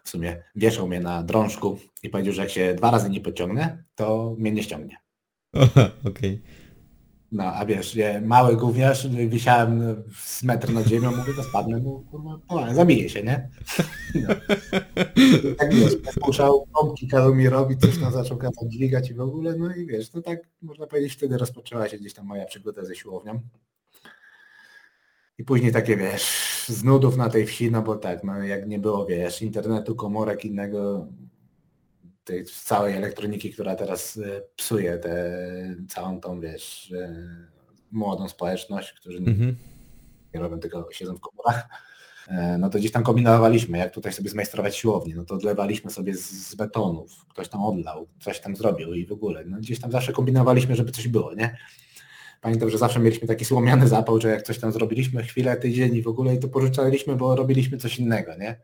W 0.05 0.09
sumie 0.09 0.43
wieszał 0.55 0.89
mnie 0.89 1.01
na 1.01 1.23
drążku 1.23 1.79
i 2.03 2.09
powiedział, 2.09 2.35
że 2.35 2.43
jak 2.43 2.51
się 2.51 2.75
dwa 2.75 2.91
razy 2.91 3.11
nie 3.11 3.21
pociągnę, 3.21 3.85
to 3.95 4.35
mnie 4.39 4.53
nie 4.53 4.63
ściągnie. 4.63 5.04
Okej. 6.09 6.43
No, 7.33 7.45
a 7.45 7.67
wiesz, 7.67 7.95
nie, 7.95 8.21
mały 8.21 8.57
gówniarz, 8.57 9.09
wisiałem 9.09 10.03
z 10.17 10.43
metr 10.43 10.73
nad 10.73 10.87
ziemią, 10.87 11.17
mówię, 11.17 11.33
to 11.37 11.43
spadnę, 11.43 11.81
no 11.81 12.03
kurwa, 12.11 12.39
no, 12.51 12.75
zabiję 12.75 13.09
się, 13.09 13.23
nie? 13.23 13.49
No. 14.15 14.35
Tak 15.59 15.75
wiesz, 15.75 15.97
puszczał 16.21 16.67
mi 17.35 17.49
robić, 17.49 17.81
coś 17.81 17.99
tam 17.99 18.13
zaczął 18.13 18.37
kazać 18.37 18.73
dźwigać 18.73 19.11
i 19.11 19.15
w 19.15 19.21
ogóle, 19.21 19.57
no 19.57 19.75
i 19.75 19.87
wiesz, 19.87 20.11
to 20.11 20.23
tak 20.23 20.39
można 20.63 20.87
powiedzieć, 20.87 21.13
wtedy 21.13 21.39
rozpoczęła 21.39 21.89
się 21.89 21.99
gdzieś 21.99 22.15
tam 22.15 22.27
moja 22.27 22.45
przygoda 22.45 22.85
ze 22.85 22.97
siłownią. 22.97 23.41
I 25.39 25.45
później 25.45 25.73
takie, 25.73 25.97
wiesz, 25.97 26.25
z 26.69 26.85
nudów 26.85 27.17
na 27.17 27.29
tej 27.29 27.47
wsi, 27.47 27.71
no 27.71 27.83
bo 27.83 27.97
tak, 27.97 28.25
no 28.25 28.43
jak 28.43 28.69
nie 28.69 28.79
było, 28.79 29.07
wiesz, 29.07 29.43
internetu, 29.43 29.95
komórek, 29.95 30.45
innego, 30.45 31.09
tej 32.25 32.45
całej 32.45 32.97
elektroniki, 32.97 33.53
która 33.53 33.75
teraz 33.77 34.17
e, 34.17 34.43
psuje 34.57 34.99
tę 34.99 35.39
całą 35.89 36.21
tą, 36.21 36.41
wiesz, 36.41 36.93
e, 36.93 37.15
młodą 37.93 38.29
społeczność, 38.29 38.93
którzy 38.93 39.19
Mhm. 39.19 39.57
nie 40.35 40.41
robią 40.41 40.61
tego, 40.61 40.89
siedzą 40.93 41.17
w 41.17 41.21
komórach, 41.21 41.69
e, 42.29 42.59
no 42.59 42.71
to 42.71 42.79
gdzieś 42.79 42.93
tam 42.93 43.03
kombinowaliśmy, 43.03 43.79
jak 43.79 43.95
tutaj 43.95 44.13
sobie 44.13 44.31
zmajstrować 44.31 44.77
siłownię, 44.77 45.15
no 45.17 45.25
to 45.25 45.35
odlewaliśmy 45.35 45.91
sobie 45.91 46.15
z, 46.15 46.31
z 46.31 46.55
betonów, 46.55 47.27
ktoś 47.29 47.49
tam 47.49 47.63
odlał, 47.63 48.09
coś 48.21 48.41
tam 48.41 48.57
zrobił 48.57 48.95
i 48.95 49.07
w 49.07 49.13
ogóle, 49.13 49.45
no 49.45 49.59
gdzieś 49.59 49.81
tam 49.81 49.93
zawsze 49.93 50.13
kombinowaliśmy, 50.13 50.77
żeby 50.77 50.93
coś 50.93 51.09
było, 51.09 51.35
nie? 51.35 51.57
Pamiętam, 52.41 52.71
że 52.71 52.79
zawsze 52.79 53.01
mieliśmy 53.01 53.29
taki 53.29 53.45
słomiany 53.45 53.89
zapał, 53.89 54.21
że 54.21 54.29
jak 54.29 54.43
coś 54.43 54.59
tam 54.59 54.73
zrobiliśmy, 54.73 55.23
chwilę, 55.23 55.57
tydzień 55.57 55.95
i 55.95 56.03
w 56.03 56.09
ogóle 56.09 56.35
i 56.35 56.39
to 56.39 56.49
pożyczaliśmy, 56.49 57.17
bo 57.17 57.37
robiliśmy 57.37 57.79
coś 57.79 57.99
innego, 57.99 58.35
nie? 58.37 58.61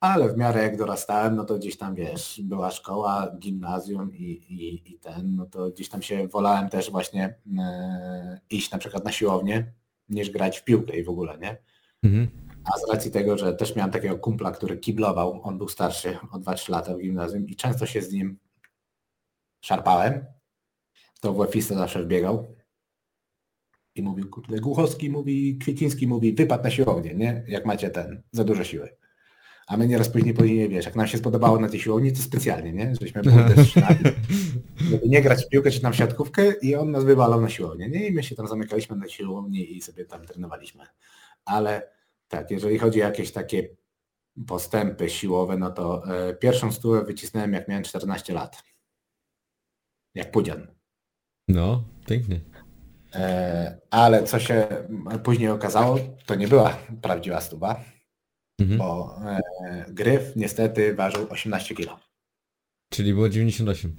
Ale 0.00 0.32
w 0.32 0.36
miarę 0.36 0.62
jak 0.62 0.76
dorastałem, 0.76 1.36
no 1.36 1.44
to 1.44 1.58
gdzieś 1.58 1.76
tam 1.76 1.94
wiesz, 1.94 2.40
była 2.44 2.70
szkoła, 2.70 3.32
gimnazjum 3.38 4.14
i, 4.14 4.24
i, 4.24 4.92
i 4.92 4.98
ten, 4.98 5.36
no 5.36 5.46
to 5.46 5.70
gdzieś 5.70 5.88
tam 5.88 6.02
się 6.02 6.28
wolałem 6.28 6.68
też 6.68 6.90
właśnie 6.90 7.34
e, 7.58 8.40
iść 8.50 8.70
na 8.70 8.78
przykład 8.78 9.04
na 9.04 9.12
siłownię, 9.12 9.72
niż 10.08 10.30
grać 10.30 10.58
w 10.58 10.64
piłkę 10.64 10.98
i 10.98 11.04
w 11.04 11.08
ogóle, 11.08 11.38
nie? 11.38 11.56
Mhm. 12.02 12.28
A 12.64 12.78
z 12.78 12.90
racji 12.90 13.10
tego, 13.10 13.38
że 13.38 13.52
też 13.52 13.76
miałem 13.76 13.90
takiego 13.90 14.18
kumpla, 14.18 14.50
który 14.50 14.78
kiblował, 14.78 15.40
on 15.42 15.58
był 15.58 15.68
starszy 15.68 16.18
o 16.30 16.38
2-3 16.38 16.70
lata 16.70 16.94
w 16.94 17.00
gimnazjum 17.00 17.46
i 17.46 17.56
często 17.56 17.86
się 17.86 18.02
z 18.02 18.12
nim 18.12 18.38
szarpałem, 19.60 20.24
to 21.20 21.32
WF-ista 21.32 21.74
zawsze 21.74 22.02
wbiegał 22.02 22.56
i 23.94 24.02
mówił, 24.02 24.30
kurde, 24.30 24.60
Głuchowski 24.60 25.10
mówi, 25.10 25.58
Kwieciński 25.58 26.06
mówi, 26.06 26.32
wypad 26.32 26.64
na 26.64 26.70
siłownię, 26.70 27.14
nie? 27.14 27.44
Jak 27.48 27.66
macie 27.66 27.90
ten, 27.90 28.22
za 28.32 28.44
dużo 28.44 28.64
siły. 28.64 28.99
A 29.70 29.76
my 29.76 29.88
nieraz 29.88 30.08
później, 30.08 30.34
później, 30.34 30.68
wiesz, 30.68 30.84
jak 30.84 30.96
nam 30.96 31.06
się 31.06 31.18
spodobało 31.18 31.60
na 31.60 31.68
tej 31.68 31.80
siłowni, 31.80 32.12
to 32.12 32.22
specjalnie, 32.22 32.72
nie? 32.72 32.94
Żeśmy 33.00 33.22
kurde, 33.22 33.64
szli, 33.64 33.82
żeby 34.90 35.08
nie 35.08 35.22
grać 35.22 35.44
w 35.44 35.48
piłkę 35.48 35.70
czy 35.70 35.80
tam 35.80 35.92
w 35.92 35.96
siatkówkę 35.96 36.52
i 36.62 36.74
on 36.74 36.90
nas 36.90 37.04
wywalał 37.04 37.40
na 37.40 37.48
siłownię, 37.48 37.88
nie? 37.88 38.08
I 38.08 38.12
my 38.12 38.22
się 38.22 38.36
tam 38.36 38.48
zamykaliśmy 38.48 38.96
na 38.96 39.08
siłowni 39.08 39.76
i 39.76 39.80
sobie 39.82 40.04
tam 40.04 40.26
trenowaliśmy. 40.26 40.84
Ale 41.44 41.90
tak, 42.28 42.50
jeżeli 42.50 42.78
chodzi 42.78 43.02
o 43.02 43.04
jakieś 43.04 43.32
takie 43.32 43.68
postępy 44.46 45.10
siłowe, 45.10 45.56
no 45.56 45.70
to 45.70 46.14
e, 46.28 46.34
pierwszą 46.34 46.72
stówę 46.72 47.04
wycisnąłem 47.04 47.52
jak 47.52 47.68
miałem 47.68 47.84
14 47.84 48.32
lat. 48.32 48.62
Jak 50.14 50.30
pudzian. 50.30 50.66
No, 51.48 51.84
pięknie. 52.06 52.40
E, 53.14 53.78
ale 53.90 54.24
co 54.24 54.38
się 54.38 54.66
później 55.24 55.48
okazało, 55.48 55.98
to 56.26 56.34
nie 56.34 56.48
była 56.48 56.76
prawdziwa 57.02 57.40
stuwa, 57.40 57.80
Mhm. 58.60 58.78
bo 58.78 59.18
e, 59.26 59.84
gryf 59.88 60.36
niestety 60.36 60.94
ważył 60.94 61.26
18 61.30 61.74
kg. 61.74 62.00
Czyli 62.88 63.14
było 63.14 63.28
98. 63.28 63.96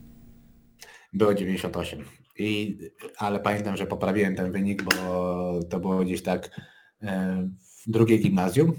Było 1.13 1.33
98. 1.33 2.05
I, 2.37 2.77
ale 3.17 3.39
pamiętam, 3.39 3.77
że 3.77 3.87
poprawiłem 3.87 4.35
ten 4.35 4.51
wynik, 4.51 4.83
bo 4.83 4.91
to 5.69 5.79
było 5.79 5.99
gdzieś 5.99 6.23
tak 6.23 6.61
e, 7.01 7.49
w 7.85 7.91
drugiej 7.91 8.19
gimnazjum 8.19 8.73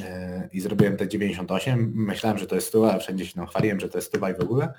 e, 0.00 0.48
i 0.52 0.60
zrobiłem 0.60 0.96
te 0.96 1.08
98. 1.08 1.92
Myślałem, 1.94 2.38
że 2.38 2.46
to 2.46 2.54
jest 2.54 2.66
stuwa, 2.66 2.98
wszędzie 2.98 3.26
się 3.26 3.34
tam 3.34 3.46
chwaliłem, 3.46 3.80
że 3.80 3.88
to 3.88 3.98
jest 3.98 4.08
stuwa 4.08 4.30
i 4.30 4.34
w 4.34 4.40
ogóle, 4.40 4.74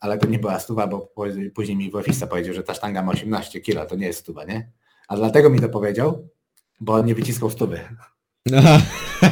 ale 0.00 0.18
to 0.18 0.28
nie 0.28 0.38
była 0.38 0.60
stuwa, 0.60 0.86
bo 0.86 1.12
później 1.54 1.76
mi 1.76 1.90
WF-ista 1.90 2.26
powiedział, 2.26 2.54
że 2.54 2.62
ta 2.62 2.74
sztanga 2.74 3.02
ma 3.02 3.12
18 3.12 3.60
kg, 3.60 3.86
to 3.86 3.96
nie 3.96 4.06
jest 4.06 4.20
stuwa, 4.20 4.44
nie? 4.44 4.70
A 5.08 5.16
dlatego 5.16 5.50
mi 5.50 5.60
to 5.60 5.68
powiedział, 5.68 6.28
bo 6.80 6.94
on 6.94 7.06
nie 7.06 7.14
wyciskał 7.14 7.50
stówy. 7.50 7.80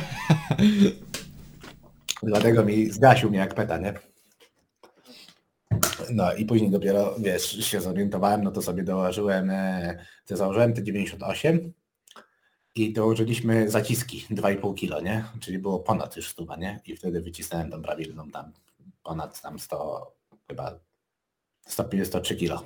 Dlatego 2.22 2.64
mi 2.64 2.90
zgasił 2.90 3.30
mnie 3.30 3.38
jak 3.38 3.54
peta, 3.54 3.78
nie? 3.78 3.94
No 6.10 6.32
i 6.32 6.44
później 6.44 6.70
dopiero, 6.70 7.14
wiesz, 7.18 7.66
się 7.66 7.80
zorientowałem, 7.80 8.44
no 8.44 8.50
to 8.50 8.62
sobie 8.62 8.82
dołożyłem, 8.82 9.50
e, 9.50 9.98
to 10.26 10.36
założyłem 10.36 10.74
te 10.74 10.82
98 10.82 11.72
i 12.74 12.92
dołożyliśmy 12.92 13.70
zaciski 13.70 14.26
2,5 14.30 14.74
kilo, 14.74 15.00
nie? 15.00 15.24
Czyli 15.40 15.58
było 15.58 15.78
ponad 15.78 16.16
już 16.16 16.28
stuwa, 16.28 16.56
nie? 16.56 16.80
I 16.86 16.96
wtedy 16.96 17.20
wycisnąłem 17.20 17.70
tą 17.70 17.82
prawilną 17.82 18.30
tam 18.30 18.52
ponad 19.08 19.40
tam 19.40 19.58
100, 19.58 20.16
chyba 20.48 20.80
103 22.04 22.36
kilo. 22.36 22.64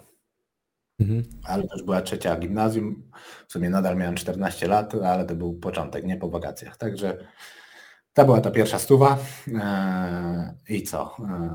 Mhm. 1.01 1.25
Ale 1.45 1.63
to 1.63 1.75
już 1.75 1.83
była 1.83 2.03
trzecia 2.03 2.37
gimnazjum, 2.37 3.11
w 3.49 3.53
sumie 3.53 3.71
nadal 3.71 3.97
miałem 3.97 4.17
14 4.17 4.69
lat, 4.69 4.95
ale 4.95 5.25
to 5.25 5.35
był 5.35 5.55
początek, 5.55 6.05
nie 6.05 6.17
po 6.17 6.29
wakacjach. 6.29 6.77
Także 6.77 7.27
to 8.15 8.25
była 8.25 8.41
ta 8.41 8.51
pierwsza 8.51 8.79
stuwa. 8.79 9.19
Eee, 9.49 10.77
I 10.79 10.83
co? 10.83 11.17
Eee, 11.21 11.51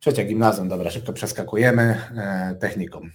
trzecia 0.00 0.24
gimnazjum, 0.24 0.68
dobra, 0.68 0.90
szybko 0.90 1.12
przeskakujemy. 1.12 2.00
Eee, 2.16 2.58
technikum. 2.58 3.10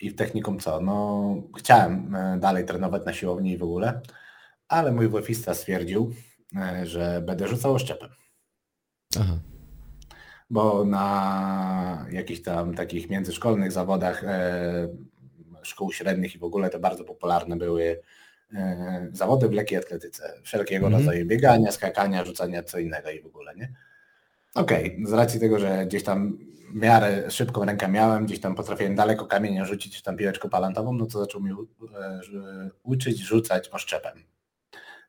I 0.00 0.10
w 0.10 0.16
technikum 0.16 0.58
co? 0.58 0.80
No, 0.80 1.34
chciałem 1.58 2.14
e, 2.14 2.38
dalej 2.38 2.64
trenować 2.64 3.04
na 3.06 3.12
siłowni 3.12 3.52
i 3.52 3.58
w 3.58 3.62
ogóle, 3.62 4.00
ale 4.68 4.92
mój 4.92 5.08
WF-ista 5.08 5.54
stwierdził, 5.54 6.14
e, 6.56 6.86
że 6.86 7.22
będę 7.26 7.48
rzucał 7.48 7.74
oszczepem 7.74 8.10
Aha. 9.20 9.38
bo 10.50 10.84
na 10.84 12.06
jakichś 12.10 12.42
tam 12.42 12.74
takich 12.74 13.10
międzyszkolnych 13.10 13.72
zawodach 13.72 14.24
e, 14.24 14.88
szkół 15.62 15.92
średnich 15.92 16.34
i 16.34 16.38
w 16.38 16.44
ogóle 16.44 16.70
to 16.70 16.78
bardzo 16.78 17.04
popularne 17.04 17.56
były 17.56 17.84
e, 17.84 17.96
zawody 19.12 19.48
w 19.48 19.52
lekkiej 19.52 19.78
atletyce. 19.78 20.34
Wszelkiego 20.42 20.86
Mhm. 20.86 21.02
rodzaju 21.04 21.26
biegania, 21.26 21.72
skakania, 21.72 22.24
rzucania, 22.24 22.62
co 22.62 22.78
innego 22.78 23.10
i 23.10 23.20
w 23.22 23.26
ogóle, 23.26 23.54
nie? 23.54 23.72
Okej, 24.54 24.98
z 25.06 25.12
racji 25.12 25.40
tego, 25.40 25.58
że 25.58 25.86
gdzieś 25.86 26.04
tam 26.04 26.38
w 26.70 26.74
miarę 26.74 27.30
szybką 27.30 27.64
rękę 27.64 27.88
miałem, 27.88 28.26
gdzieś 28.26 28.40
tam 28.40 28.54
potrafiłem 28.54 28.94
daleko 28.94 29.26
kamienia 29.26 29.64
rzucić, 29.64 29.96
czy 29.96 30.02
tam 30.02 30.16
piłeczką 30.16 30.48
palantową, 30.48 30.92
no 30.92 31.06
to 31.06 31.18
zaczął 31.20 31.40
mi 31.40 31.50
e, 31.50 32.22
że- 32.22 32.70
uczyć 32.82 33.18
rzucać 33.18 33.68
oszczepem. 33.68 34.24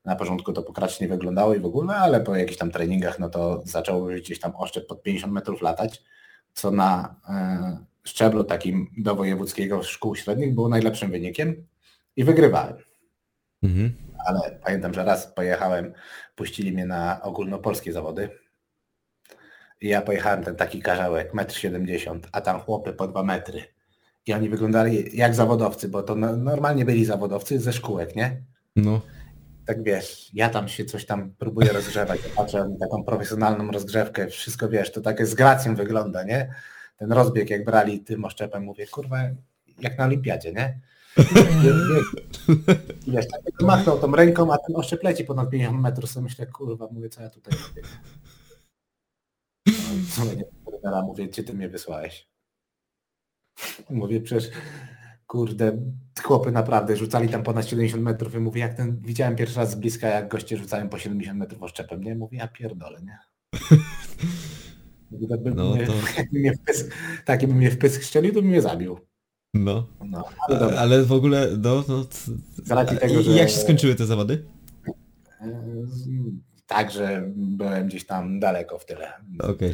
Na 0.05 0.15
początku 0.15 0.53
to 0.53 0.63
pokracznie 0.63 1.07
nie 1.07 1.13
wyglądało 1.13 1.55
i 1.55 1.59
w 1.59 1.65
ogóle, 1.65 1.95
ale 1.95 2.21
po 2.21 2.35
jakichś 2.35 2.57
tam 2.57 2.71
treningach, 2.71 3.19
no 3.19 3.29
to 3.29 3.61
zaczął 3.65 4.05
gdzieś 4.05 4.39
tam 4.39 4.55
oszczep 4.55 4.87
pod 4.87 5.03
50 5.03 5.33
metrów 5.33 5.61
latać, 5.61 6.03
co 6.53 6.71
na 6.71 7.15
e, 7.29 7.77
szczeblu 8.03 8.43
takim 8.43 8.87
do 8.97 9.15
wojewódzkiego 9.15 9.83
szkół 9.83 10.15
średnich 10.15 10.53
było 10.55 10.69
najlepszym 10.69 11.11
wynikiem 11.11 11.67
i 12.15 12.23
wygrywałem. 12.23 12.77
Mhm. 13.65 13.93
Ale 14.25 14.59
pamiętam, 14.63 14.93
że 14.93 15.03
raz 15.03 15.27
pojechałem, 15.27 15.93
puścili 16.35 16.71
mnie 16.71 16.85
na 16.85 17.21
ogólnopolskie 17.21 17.93
zawody 17.93 18.29
i 19.81 19.87
ja 19.87 20.01
pojechałem 20.01 20.43
ten 20.43 20.55
taki 20.55 20.81
karzełek, 20.81 21.33
1,70 21.33 22.11
m, 22.11 22.21
a 22.31 22.41
tam 22.41 22.59
chłopy 22.59 22.93
po 22.93 23.07
2 23.07 23.23
metry. 23.23 23.63
I 24.25 24.33
oni 24.33 24.49
wyglądali 24.49 25.17
jak 25.17 25.35
zawodowcy, 25.35 25.89
bo 25.89 26.03
to 26.03 26.15
no, 26.15 26.35
normalnie 26.35 26.85
byli 26.85 27.05
zawodowcy 27.05 27.59
ze 27.59 27.73
szkółek, 27.73 28.15
nie? 28.15 28.41
No. 28.75 29.01
tak 29.65 29.83
wiesz, 29.83 30.29
ja 30.33 30.49
tam 30.49 30.67
się 30.67 30.85
coś 30.85 31.05
tam 31.05 31.33
próbuję 31.37 31.71
rozgrzewać, 31.73 32.19
patrzę 32.35 32.69
na 32.69 32.77
taką 32.79 33.03
profesjonalną 33.03 33.71
rozgrzewkę, 33.71 34.27
wszystko 34.27 34.69
wiesz, 34.69 34.91
to 34.91 35.01
takie 35.01 35.25
z 35.25 35.35
gracją 35.35 35.75
wygląda, 35.75 36.23
nie? 36.23 36.53
Ten 36.97 37.11
rozbieg 37.11 37.49
jak 37.49 37.65
brali 37.65 37.99
tym 37.99 38.25
oszczepem, 38.25 38.63
mówię, 38.63 38.87
kurwa, 38.87 39.17
jak 39.79 39.97
na 39.97 40.05
olimpiadzie, 40.05 40.53
nie? 40.53 40.79
Wiesz, 43.07 43.25
tak 43.27 43.61
machnął 43.61 43.99
tą 43.99 44.11
ręką, 44.15 44.53
a 44.53 44.57
ten 44.57 44.75
oszczep 44.75 45.03
leci 45.03 45.23
ponad 45.23 45.49
50 45.49 45.81
metrów, 45.81 46.09
sobie 46.09 46.23
myślę, 46.23 46.47
kurwa, 46.47 46.87
mówię, 46.91 47.09
co 47.09 47.21
ja 47.21 47.29
tutaj 47.29 47.53
robię? 47.59 47.81
No, 50.83 51.01
mówię, 51.01 51.27
gdzie 51.27 51.43
ty 51.43 51.53
mnie 51.53 51.69
wysłałeś? 51.69 52.29
Mówię, 53.89 54.21
przecież 54.21 54.49
kurde, 55.27 55.77
chłopy 56.23 56.51
naprawdę 56.51 56.95
rzucali 56.97 57.29
tam 57.29 57.43
ponad 57.43 57.67
70 57.67 58.03
metrów 58.03 58.35
i 58.35 58.39
mówię, 58.39 58.61
jak 58.61 58.73
ten, 58.73 59.01
widziałem 59.01 59.35
pierwszy 59.35 59.57
raz 59.57 59.71
z 59.71 59.75
bliska, 59.75 60.07
jak 60.07 60.27
goście 60.27 60.57
rzucają 60.57 60.89
po 60.89 60.97
70 60.99 61.39
metrów 61.39 61.63
oszczepem, 61.63 62.03
nie? 62.03 62.15
Mówię, 62.15 62.37
ja 62.37 62.47
pierdolę, 62.47 63.01
nie? 63.01 63.19
Mówię, 65.11 65.27
tak 65.27 65.39
No 65.55 65.75
mnie, 65.75 65.87
to- 65.87 65.93
jakby 66.17 66.39
mnie 66.39 66.53
w 66.53 66.59
pysk, 66.59 66.91
taki 67.25 67.47
by 67.47 67.53
mnie 67.53 67.71
w 67.71 67.77
pysk 67.77 68.03
strzelił, 68.03 68.33
to 68.33 68.41
by 68.41 68.47
mnie 68.47 68.61
zabił. 68.61 68.99
No. 69.55 69.87
No, 70.05 70.23
ale 70.47 70.59
dobra. 70.59 70.77
Ale 70.77 71.03
w 71.03 71.11
ogóle, 71.11 71.47
no, 71.57 71.83
no. 71.87 72.05
tego, 72.85 73.19
I 73.19 73.23
że- 73.23 73.31
jak 73.31 73.49
się 73.49 73.57
skończyły 73.57 73.95
te 73.95 74.05
zawody? 74.05 74.45
Z- 75.83 76.07
Tak, 76.67 76.91
że 76.91 77.23
byłem 77.35 77.87
gdzieś 77.87 78.05
tam 78.05 78.39
daleko 78.39 78.79
w 78.79 78.85
tyle. 78.85 79.13
Okej. 79.39 79.69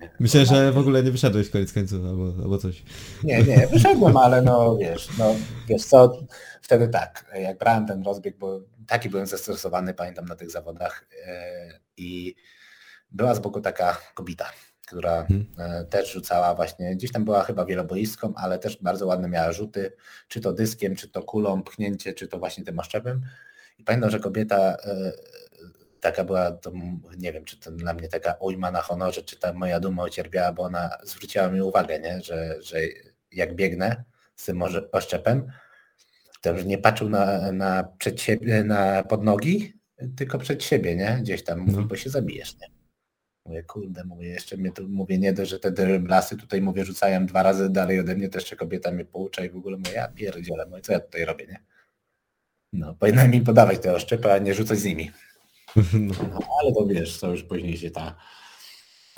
Nie? 0.00 0.10
Myślę, 0.20 0.46
że 0.46 0.72
w 0.72 0.78
ogóle 0.78 1.02
nie 1.02 1.10
wyszedłeś 1.10 1.50
koniec 1.50 1.72
końców 1.72 2.04
albo, 2.04 2.32
albo 2.42 2.58
coś. 2.58 2.82
Nie, 3.24 3.42
nie, 3.42 3.66
wyszedłem, 3.66 4.16
ale 4.16 4.42
no 4.42 4.76
wiesz, 4.76 5.08
no 5.18 5.34
wiesz 5.68 5.84
co, 5.84 6.18
wtedy 6.62 6.88
tak, 6.88 7.32
jak 7.40 7.58
brałem 7.58 7.86
ten 7.86 8.02
rozbieg, 8.02 8.38
bo 8.38 8.60
taki 8.86 9.08
byłem 9.10 9.26
zestresowany, 9.26 9.94
pamiętam 9.94 10.24
na 10.24 10.36
tych 10.36 10.50
zawodach 10.50 11.06
e, 11.26 11.80
i 11.96 12.34
była 13.10 13.34
z 13.34 13.38
boku 13.38 13.60
taka 13.60 13.96
kobieta, 14.14 14.44
która 14.90 15.26
Hmm. 15.26 15.46
e, 15.58 15.84
też 15.84 16.12
rzucała 16.12 16.54
właśnie, 16.54 16.96
gdzieś 16.96 17.12
tam 17.12 17.24
była 17.24 17.42
chyba 17.42 17.64
wieloboistką, 17.64 18.32
ale 18.36 18.58
też 18.58 18.78
bardzo 18.82 19.06
ładne 19.06 19.28
miała 19.28 19.52
rzuty, 19.52 19.92
czy 20.28 20.40
to 20.40 20.52
dyskiem, 20.52 20.96
czy 20.96 21.08
to 21.08 21.22
kulą, 21.22 21.62
pchnięcie, 21.62 22.12
czy 22.12 22.28
to 22.28 22.38
właśnie 22.38 22.64
tym 22.64 22.78
oszczepem. 22.78 23.20
I 23.78 23.84
pamiętam, 23.84 24.10
że 24.10 24.18
kobieta 24.20 24.76
e, 24.84 25.12
taka 26.00 26.24
była, 26.24 26.50
to 26.50 26.72
nie 27.18 27.32
wiem, 27.32 27.44
czy 27.44 27.60
to 27.60 27.70
dla 27.70 27.94
mnie 27.94 28.08
taka 28.08 28.32
ujma 28.32 28.70
na 28.70 28.80
honorze, 28.80 29.22
czy 29.22 29.38
ta 29.38 29.52
moja 29.52 29.80
duma 29.80 30.04
ucierpiała, 30.04 30.52
bo 30.52 30.62
ona 30.62 30.90
zwróciła 31.02 31.48
mi 31.48 31.60
uwagę, 31.62 32.00
nie? 32.00 32.20
Że, 32.22 32.56
że 32.62 32.78
jak 33.32 33.54
biegnę 33.54 34.04
z 34.36 34.44
tym 34.44 34.62
oszczepem, 34.92 35.52
to 36.40 36.52
już 36.52 36.64
nie 36.64 36.78
patrzył 36.78 37.08
na, 37.08 37.52
na, 37.52 37.84
przed 37.98 38.20
siebie, 38.20 38.64
na 38.64 39.02
pod 39.02 39.24
nogi, 39.24 39.74
tylko 40.16 40.38
przed 40.38 40.64
siebie, 40.64 40.96
nie? 40.96 41.18
Gdzieś 41.20 41.44
tam 41.44 41.66
No. 41.66 41.82
bo 41.82 41.96
się 41.96 42.10
zabijesz, 42.10 42.56
nie? 42.58 42.79
Mówię, 43.50 43.62
kurde, 43.62 44.04
mówię, 44.04 44.28
jeszcze 44.28 44.56
mnie 44.56 44.72
tu, 44.72 44.88
mówię, 44.88 45.18
nie 45.18 45.32
dość, 45.32 45.50
że 45.50 45.58
te 45.58 45.98
lasy 45.98 46.36
tutaj, 46.36 46.62
mówię, 46.62 46.84
rzucają 46.84 47.26
dwa 47.26 47.42
razy 47.42 47.70
dalej 47.70 48.00
ode 48.00 48.16
mnie, 48.16 48.28
to 48.28 48.38
jeszcze 48.38 48.56
kobieta 48.56 48.90
mnie 48.90 49.04
poucza 49.04 49.44
i 49.44 49.50
w 49.50 49.56
ogóle 49.56 49.76
mówię, 49.76 49.92
ja 49.92 50.08
pierdzielę, 50.08 50.66
mówię, 50.66 50.82
co 50.82 50.92
ja 50.92 51.00
tutaj 51.00 51.24
robię, 51.24 51.46
nie? 51.46 51.60
No, 52.72 52.94
powinna 52.94 53.28
mi 53.28 53.40
podawać 53.40 53.78
te 53.78 53.94
oszczepy, 53.94 54.32
a 54.32 54.38
nie 54.38 54.54
rzucać 54.54 54.78
z 54.78 54.84
nimi. 54.84 55.10
No. 55.92 56.14
No, 56.32 56.38
ale 56.60 56.72
to 56.74 56.86
wiesz, 56.86 57.20
to 57.20 57.30
już 57.30 57.42
później 57.42 57.76
się 57.76 57.90
ta 57.90 58.16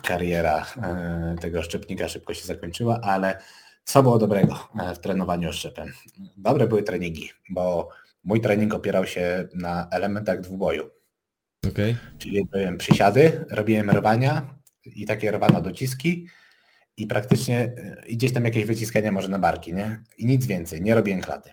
kariera 0.02 0.66
e, 0.82 1.36
tego 1.40 1.62
szczepnika 1.62 2.08
szybko 2.08 2.34
się 2.34 2.44
zakończyła, 2.44 3.00
ale 3.02 3.38
co 3.84 4.02
było 4.02 4.18
dobrego 4.18 4.68
e, 4.80 4.94
w 4.94 4.98
trenowaniu 4.98 5.48
oszczepem? 5.48 5.92
Dobre 6.36 6.66
były 6.66 6.82
treningi, 6.82 7.30
bo 7.50 7.88
mój 8.24 8.40
trening 8.40 8.74
opierał 8.74 9.06
się 9.06 9.48
na 9.54 9.88
elementach 9.90 10.40
dwuboju, 10.40 10.90
Okej. 11.68 11.96
czyli 12.18 12.38
robiłem 12.40 12.78
przysiady, 12.78 13.44
robiłem 13.50 13.90
rwania 13.90 14.54
i 14.84 15.06
takie 15.06 15.30
rwana 15.30 15.60
dociski 15.60 16.28
i 16.96 17.06
praktycznie 17.06 17.58
e, 17.58 18.06
i 18.06 18.16
gdzieś 18.16 18.32
tam 18.32 18.44
jakieś 18.44 18.64
wyciskania 18.64 19.12
może 19.12 19.28
na 19.28 19.38
barki, 19.38 19.74
nie? 19.74 20.02
I 20.18 20.26
nic 20.26 20.46
więcej, 20.46 20.82
nie 20.82 20.94
robiłem 20.94 21.20
klaty, 21.20 21.50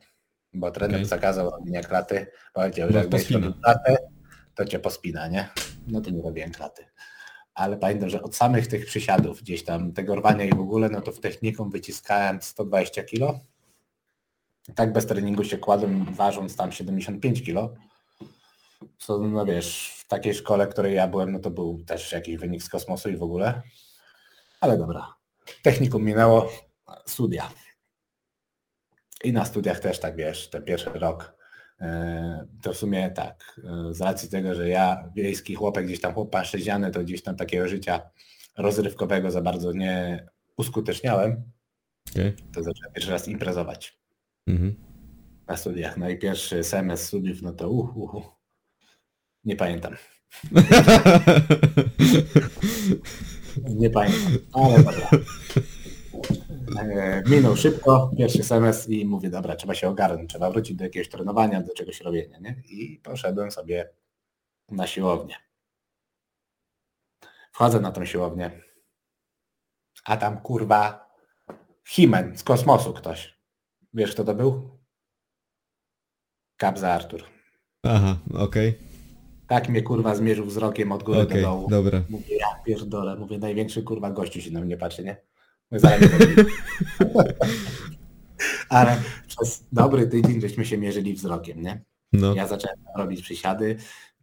bo 0.54 0.72
trener 0.72 0.96
Okej. 0.96 1.06
zakazał 1.10 1.50
robienia 1.50 1.82
klaty, 1.82 2.28
powiedział, 2.54 2.88
Bo 2.88 2.94
że 2.94 3.00
jak 3.00 3.10
będziesz 3.10 3.32
robił 3.32 3.54
klatę, 3.54 3.98
to 4.56 4.66
cię 4.66 4.80
pospina, 4.80 5.28
nie? 5.28 5.50
No 5.88 6.01
to 6.01 6.10
nie 6.10 6.22
robiłem 6.22 6.51
klaty. 6.51 6.86
Ale 7.54 7.78
pamiętam, 7.78 8.10
że 8.10 8.22
od 8.22 8.36
samych 8.36 8.68
tych 8.68 8.86
przysiadów, 8.86 9.42
gdzieś 9.42 9.63
tam 9.63 9.94
tego 9.94 10.16
rwania 10.16 10.46
i 10.46 10.50
w 10.50 10.60
ogóle, 10.60 10.89
no 10.89 11.01
to 11.01 11.12
w 11.12 11.20
techniką 11.20 11.70
wyciskałem 11.70 12.42
120 12.42 13.04
kg. 13.04 13.39
Tak 14.75 14.94
bez 14.94 15.06
treningu 15.06 15.44
się 15.44 15.58
kładłem, 15.58 16.06
ważąc 16.06 16.56
tam 16.56 16.72
75 16.72 17.44
kg. 17.44 17.75
Co, 18.98 19.18
no 19.18 19.46
wiesz, 19.46 19.99
takiej 20.10 20.34
szkole, 20.34 20.68
w 20.68 20.70
której 20.70 20.96
ja 20.96 21.08
byłem, 21.08 21.32
no 21.32 21.39
to 21.39 21.51
był 21.51 21.84
też 21.84 22.12
jakiś 22.12 22.38
wynik 22.38 22.63
z 22.63 22.70
kosmosu 22.70 23.10
i 23.10 23.18
w 23.18 23.24
ogóle. 23.24 23.62
Ale 24.62 24.78
dobra. 24.78 25.16
Technikum 25.63 26.04
minęło, 26.04 26.51
studia. 27.06 27.50
I 29.24 29.34
na 29.34 29.46
studiach 29.46 29.80
też 29.80 30.00
tak, 30.00 30.16
wiesz, 30.16 30.50
ten 30.50 30.63
pierwszy 30.63 30.89
rok 30.89 31.38
e, 31.82 32.48
to 32.62 32.74
w 32.74 32.78
sumie 32.78 33.12
tak, 33.12 33.62
e, 33.89 33.94
z 33.94 34.01
racji 34.01 34.30
tego, 34.30 34.56
że 34.56 34.70
ja 34.70 35.10
wiejski 35.16 35.56
chłopek, 35.56 35.86
gdzieś 35.86 36.01
tam 36.01 36.13
chłopak 36.13 36.46
sześciany, 36.46 36.92
to 36.92 37.04
gdzieś 37.04 37.24
tam 37.24 37.36
takiego 37.36 37.68
życia 37.68 38.01
rozrywkowego 38.58 39.32
za 39.32 39.42
bardzo 39.42 39.74
nie 39.74 40.28
uskuteczniałem, 40.58 41.51
Okej. 42.12 42.36
to 42.54 42.63
zacząłem 42.63 42.94
pierwszy 42.94 43.12
raz 43.12 43.28
imprezować 43.28 44.00
Mhm. 44.48 44.75
na 45.48 45.58
studiach. 45.58 45.98
No 45.98 46.10
i 46.10 46.18
pierwszy 46.18 46.63
semestr 46.63 47.08
studiów, 47.08 47.42
no 47.42 47.54
to 47.54 47.70
uh, 47.70 47.98
uh, 47.98 48.16
uh. 48.16 48.38
Nie 49.46 49.55
pamiętam. 49.55 49.96
Nie 53.69 53.89
pamiętam, 53.89 54.38
ale 54.53 54.84
dobra. 54.84 55.10
E, 56.79 57.24
Minął 57.29 57.55
szybko, 57.55 58.12
pierwszy 58.17 58.43
semestr 58.43 58.89
i 58.89 59.05
mówię, 59.05 59.29
dobra, 59.29 59.55
trzeba 59.55 59.75
się 59.75 59.89
ogarnąć, 59.89 60.29
trzeba 60.29 60.51
wrócić 60.51 60.77
do 60.77 60.84
jakiegoś 60.84 61.10
trenowania, 61.10 61.62
do 61.62 61.74
czegoś 61.74 62.01
robienia, 62.01 62.39
nie? 62.39 62.63
I 62.69 62.98
poszedłem 63.03 63.51
sobie 63.51 63.89
na 64.72 64.88
siłownię. 64.88 65.36
Wchodzę 67.51 67.79
na 67.79 67.91
tą 67.91 68.05
siłownię, 68.05 68.61
a 70.03 70.18
tam 70.18 70.42
kurwa 70.42 71.09
Himen 71.87 72.37
z 72.37 72.44
kosmosu 72.44 72.94
ktoś. 72.94 73.40
Wiesz 73.94 74.11
kto 74.11 74.24
to 74.24 74.33
był? 74.35 74.79
Kabza 76.57 76.94
Artur. 76.94 77.24
Aha, 77.83 78.18
okej. 78.33 78.89
Tak 79.50 79.70
mnie 79.70 79.81
kurwa 79.81 80.16
zmierzył 80.16 80.46
wzrokiem 80.46 80.92
od 80.92 81.03
góry 81.03 81.20
Okej, 81.22 81.42
do 81.42 81.48
dołu. 81.48 81.70
dobra. 81.70 82.01
Mówię, 82.09 82.38
ja 82.38 82.48
pierdolę, 82.66 83.16
mówię, 83.16 83.38
największy 83.38 83.83
kurwa 83.83 84.12
gościu 84.12 84.42
się 84.42 84.51
na 84.51 84.62
mnie 84.62 84.77
patrzy, 84.77 85.03
nie? 85.03 85.18
Ale 88.70 88.98
przez 89.27 89.64
dobry 89.72 90.07
tydzień 90.07 90.42
żeśmy 90.42 90.66
się 90.66 90.77
mierzyli 90.77 91.14
wzrokiem, 91.14 91.62
nie? 91.62 91.81
No. 92.14 92.33
Ja 92.33 92.48
zacząłem 92.48 92.77
robić 92.98 93.22
przysiady, 93.22 93.77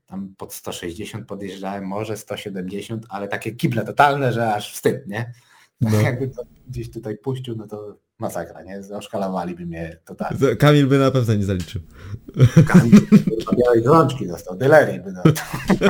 tam 0.06 0.34
pod 0.36 0.54
160 0.54 1.26
podjeżdżałem, 1.26 1.86
może 1.86 2.16
170, 2.16 3.06
ale 3.08 3.28
takie 3.28 3.52
kible 3.52 3.84
totalne, 3.84 4.32
że 4.32 4.54
aż 4.54 4.72
wstyd, 4.74 5.06
nie? 5.06 5.32
No. 5.80 6.00
Jakby 6.10 6.28
to 6.28 6.42
gdzieś 6.68 6.90
tutaj 6.90 7.18
puścił, 7.18 7.56
no 7.56 7.66
to 7.66 7.98
masakra, 8.18 8.62
nie? 8.62 8.80
Oszkalowaliby 8.96 9.66
mnie 9.66 9.98
totalnie. 10.04 10.38
To 10.38 10.56
Kamil 10.56 10.86
by 10.86 10.98
na 10.98 11.10
pewno 11.10 11.34
nie 11.34 11.44
zaliczył. 11.44 11.80
Kamil, 12.66 13.06
kurwa, 13.08 13.56
białej 13.64 13.82
gorączki 13.82 14.26
dostał, 14.26 14.56
dylerii 14.56 15.00
by 15.00 15.12
dostał. 15.12 15.44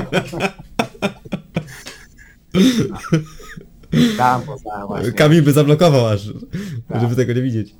Tam 4.19 4.43
poznałem 4.43 4.87
właśnie 4.87 5.13
Kamil 5.13 5.43
by 5.43 5.53
zablokował 5.53 6.07
aż, 6.07 6.29
Tak. 6.89 7.01
żeby 7.01 7.17
tego 7.17 7.33
nie 7.33 7.43
widzieć. 7.43 7.75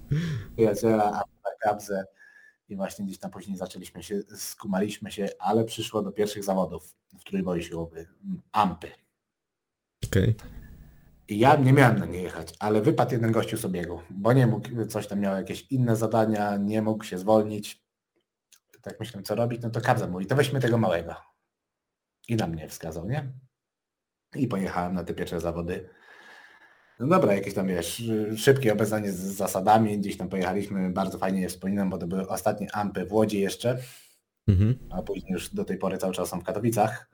przyjaciela, 0.57 1.05
a 1.05 1.11
na 1.19 1.51
kabzę 1.61 2.05
i 2.69 2.77
właśnie 2.77 3.05
gdzieś 3.07 3.19
tam 3.19 3.31
później 3.31 3.57
zaczęliśmy 3.57 4.03
się, 4.03 4.21
skumaliśmy 4.37 5.11
się, 5.13 5.29
ale 5.39 5.65
przyszło 5.65 6.03
do 6.03 6.13
pierwszych 6.13 6.45
zawodów 6.45 6.95
w 7.21 7.25
trójboju 7.25 7.63
siłowy, 7.63 8.07
ampy. 8.53 8.89
Okej. 10.07 10.31
I 10.31 10.35
ja 11.29 11.57
nie 11.57 11.73
miałem 11.73 11.99
na 11.99 12.07
nie 12.07 12.23
jechać, 12.23 12.55
ale 12.59 12.83
wypadł 12.83 13.13
jeden 13.13 13.33
gościu 13.33 13.57
z 13.57 13.67
biegu, 13.67 14.01
bo 14.11 14.33
nie 14.33 14.47
mógł, 14.47 14.69
coś 14.89 15.07
tam 15.07 15.21
miał 15.21 15.37
jakieś 15.37 15.67
inne 15.73 15.97
zadania, 15.97 16.57
nie 16.57 16.83
mógł 16.83 17.05
się 17.05 17.19
zwolnić. 17.19 17.87
Tak 18.83 19.01
myślałem, 19.01 19.25
co 19.25 19.35
robić, 19.35 19.63
no 19.63 19.71
to 19.71 19.81
kabza 19.81 20.07
mówi, 20.07 20.27
to 20.27 20.37
weźmy 20.37 20.61
tego 20.61 20.79
małego. 20.79 21.15
I 22.29 22.37
na 22.37 22.47
mnie 22.47 22.69
wskazał, 22.69 23.09
nie? 23.09 23.33
I 24.35 24.49
pojechałem 24.49 24.95
na 24.95 25.05
te 25.05 25.15
pierwsze 25.15 25.41
zawody. 25.41 25.89
No 27.01 27.07
dobra, 27.07 27.35
jakieś 27.35 27.55
tam 27.55 27.67
wiesz, 27.67 28.03
szybkie 28.37 28.73
obeznanie 28.73 29.13
z 29.13 29.17
zasadami, 29.19 29.99
gdzieś 29.99 30.17
tam 30.17 30.29
pojechaliśmy, 30.29 30.91
bardzo 30.91 31.19
fajnie 31.19 31.41
je 31.41 31.49
wspominam, 31.49 31.91
bo 31.91 31.99
to 31.99 32.07
były 32.07 32.29
ostatnie 32.29 32.75
ampy 32.75 33.07
w 33.07 33.13
Łodzi 33.13 33.41
jeszcze, 33.41 33.79
Mhm. 34.49 34.79
a 34.91 35.03
później 35.03 35.33
już 35.33 35.55
do 35.55 35.65
tej 35.65 35.79
pory 35.79 35.99
cały 35.99 36.13
czas 36.15 36.29
są 36.29 36.41
w 36.41 36.45
Katowicach. 36.45 37.11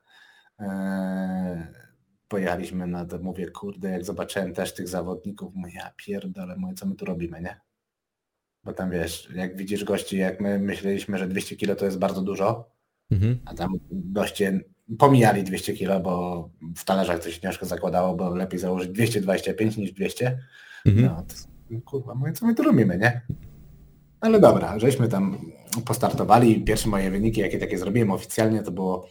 Eee, 0.59 1.63
pojechaliśmy 2.33 2.87
na 2.87 3.05
to, 3.05 3.19
mówię, 3.19 3.51
kurde, 3.51 3.91
jak 3.91 4.05
zobaczyłem 4.05 4.55
też 4.55 4.75
tych 4.75 4.89
zawodników, 4.89 5.55
mówię, 5.55 5.73
ja 5.75 5.93
pierdolę, 5.97 6.57
mówię, 6.57 6.75
co 6.75 6.87
my 6.87 6.95
tu 6.95 7.05
robimy, 7.05 7.41
nie? 7.41 7.61
Bo 8.65 8.73
tam 8.73 8.91
wiesz, 8.91 9.29
jak 9.35 9.57
widzisz 9.57 9.85
gości, 9.85 10.17
jak 10.17 10.41
my 10.41 10.59
myśleliśmy, 10.59 11.19
że 11.19 11.29
200 11.29 11.57
kilo 11.57 11.77
to 11.77 11.85
jest 11.85 11.99
bardzo 11.99 12.23
dużo, 12.23 12.71
mhm. 13.11 13.41
a 13.45 13.55
tam 13.55 13.73
goście 13.91 14.61
pomijali 14.99 15.45
200 15.45 15.73
kilo, 15.73 16.01
bo 16.01 16.49
w 16.77 16.85
talerzach 16.85 17.23
to 17.23 17.31
się 17.31 17.41
ciężko 17.41 17.67
zakładało, 17.67 18.17
bo 18.17 18.35
lepiej 18.35 18.59
założyć 18.59 18.91
225 18.91 19.77
niż 19.77 19.93
200. 19.93 20.39
Mhm. 20.87 21.07
No, 21.07 21.23
to, 21.23 21.35
kurwa, 21.85 22.15
mówię, 22.15 22.33
co 22.33 22.47
my 22.47 22.55
tu 22.55 22.63
robimy, 22.63 22.99
nie? 22.99 23.21
Ale 24.21 24.41
dobra, 24.41 24.79
żeśmy 24.79 25.09
tam 25.09 25.39
postartowali. 25.85 26.65
Pierwsze 26.65 26.89
moje 26.89 27.11
wyniki, 27.11 27.41
jakie 27.41 27.59
takie 27.59 27.79
zrobiłem 27.79 28.11
oficjalnie, 28.11 28.63
to 28.63 28.71
było 28.71 29.09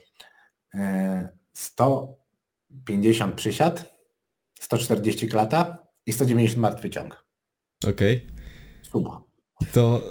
e, 0.74 1.30
100 1.54 2.21
50 2.86 3.36
przysiad, 3.36 3.96
140 4.60 5.28
klata 5.28 5.88
i 6.06 6.14
190 6.14 6.62
martwy 6.62 6.90
ciąg. 6.90 7.26
Okej. 7.88 8.18
Okay. 8.18 8.42
Suma. 8.92 9.24
To... 9.74 10.02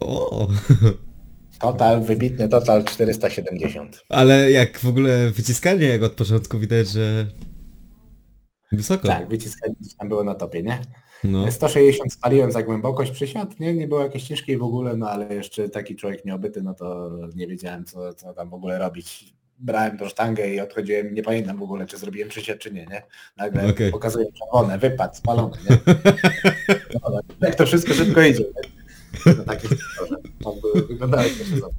O! 0.00 0.48
Total, 1.60 2.00
wybitny 2.00 2.48
total 2.48 2.84
470. 2.84 4.04
Ale 4.08 4.50
jak 4.50 4.78
w 4.78 4.86
ogóle 4.86 5.30
wyciskanie, 5.30 5.86
jak 5.86 6.02
od 6.02 6.12
początku 6.12 6.58
widać, 6.58 6.88
że 6.88 7.26
wysoko. 8.72 9.08
Tak, 9.08 9.28
wyciskanie 9.28 9.74
tam 9.98 10.08
było 10.08 10.24
na 10.24 10.34
topie, 10.34 10.62
nie? 10.62 10.82
No. 11.24 11.52
160 11.52 12.12
spaliłem 12.12 12.52
za 12.52 12.62
głębokość 12.62 13.10
przysiad, 13.10 13.60
nie, 13.60 13.74
nie 13.74 13.88
było 13.88 14.02
jakieś 14.02 14.22
ciężkiej 14.22 14.58
w 14.58 14.62
ogóle, 14.62 14.96
no 14.96 15.10
ale 15.10 15.34
jeszcze 15.34 15.68
taki 15.68 15.96
człowiek 15.96 16.24
nieobyty, 16.24 16.62
no 16.62 16.74
to 16.74 17.10
nie 17.34 17.46
wiedziałem 17.46 17.84
co, 17.84 18.14
co 18.14 18.34
tam 18.34 18.50
w 18.50 18.54
ogóle 18.54 18.78
robić 18.78 19.34
brałem 19.62 19.98
tą 19.98 20.08
sztangę 20.08 20.48
i 20.48 20.60
odchodziłem, 20.60 21.14
nie 21.14 21.22
pamiętam 21.22 21.58
w 21.58 21.62
ogóle, 21.62 21.86
czy 21.86 21.98
zrobiłem 21.98 22.28
przysiad, 22.28 22.58
czy 22.58 22.72
nie, 22.72 22.86
nie? 22.86 23.02
Nagle 23.36 23.66
Okej. 23.66 23.90
pokazuję 23.90 24.26
czerwone, 24.32 24.78
wypad, 24.78 25.16
spalony, 25.16 25.56
nie? 25.70 25.78
No, 27.02 27.20
jak 27.40 27.54
to 27.54 27.66
wszystko 27.66 27.94
szybko 27.94 28.22
idzie, 28.22 28.44
nie? 28.44 29.34
To 29.34 29.44
takie 29.44 29.68
wyglądały 30.88 31.28
się 31.28 31.44
zawody. 31.44 31.76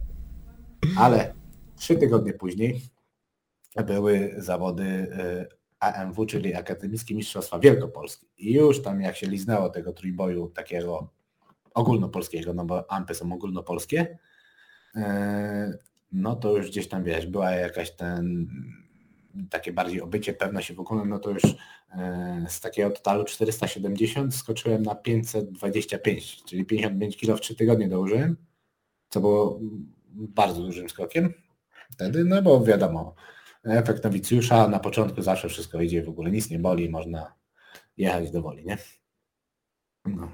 Ale 0.97 1.33
trzy 1.75 1.95
tygodnie 1.95 2.33
później 2.33 2.81
były 3.85 4.33
zawody 4.37 4.83
y, 4.83 5.47
AMW, 5.79 6.25
czyli 6.25 6.55
Akademickie 6.55 7.15
Mistrzostwa 7.15 7.59
Wielkopolskie. 7.59 8.27
I 8.37 8.53
już 8.53 8.81
tam 8.81 9.01
jak 9.01 9.15
się 9.15 9.27
liznęło 9.27 9.69
tego 9.69 9.93
trójboju 9.93 10.47
takiego 10.49 11.09
ogólnopolskiego, 11.73 12.53
no 12.53 12.65
bo 12.65 12.91
ampy 12.91 13.15
są 13.15 13.33
ogólnopolskie, 13.33 14.17
y, 14.95 15.01
no 16.13 16.35
to 16.35 16.57
już 16.57 16.69
gdzieś 16.69 16.87
tam 16.87 17.03
wiesz, 17.03 17.27
była 17.27 17.51
jakaś 17.51 17.91
ten 17.91 18.47
takie 19.49 19.73
bardziej 19.73 20.01
obycie, 20.01 20.33
pewność 20.33 20.73
w 20.73 20.79
ogóle, 20.79 21.05
no 21.05 21.19
to 21.19 21.29
już 21.29 21.43
y, 21.43 21.55
z 22.47 22.59
takiego 22.59 22.91
totalu 22.91 23.23
470 23.23 24.35
skoczyłem 24.35 24.83
na 24.83 24.95
525, 24.95 26.43
czyli 26.43 26.65
55 26.65 27.17
kg 27.17 27.37
w 27.37 27.41
3 27.41 27.55
tygodnie 27.55 27.89
dołożyłem, 27.89 28.37
co 29.09 29.21
było 29.21 29.59
bardzo 30.11 30.61
dużym 30.61 30.89
skokiem 30.89 31.33
wtedy, 31.91 32.23
no 32.23 32.41
bo 32.41 32.63
wiadomo, 32.63 33.15
efekt 33.63 34.03
nowicjusza, 34.03 34.67
na 34.67 34.79
początku 34.79 35.21
zawsze 35.21 35.49
wszystko 35.49 35.81
idzie, 35.81 36.03
w 36.03 36.09
ogóle 36.09 36.31
nic 36.31 36.49
nie 36.49 36.59
boli, 36.59 36.89
można 36.89 37.33
jechać 37.97 38.31
do 38.31 38.41
woli, 38.41 38.65
nie? 38.65 38.77
No. 40.05 40.31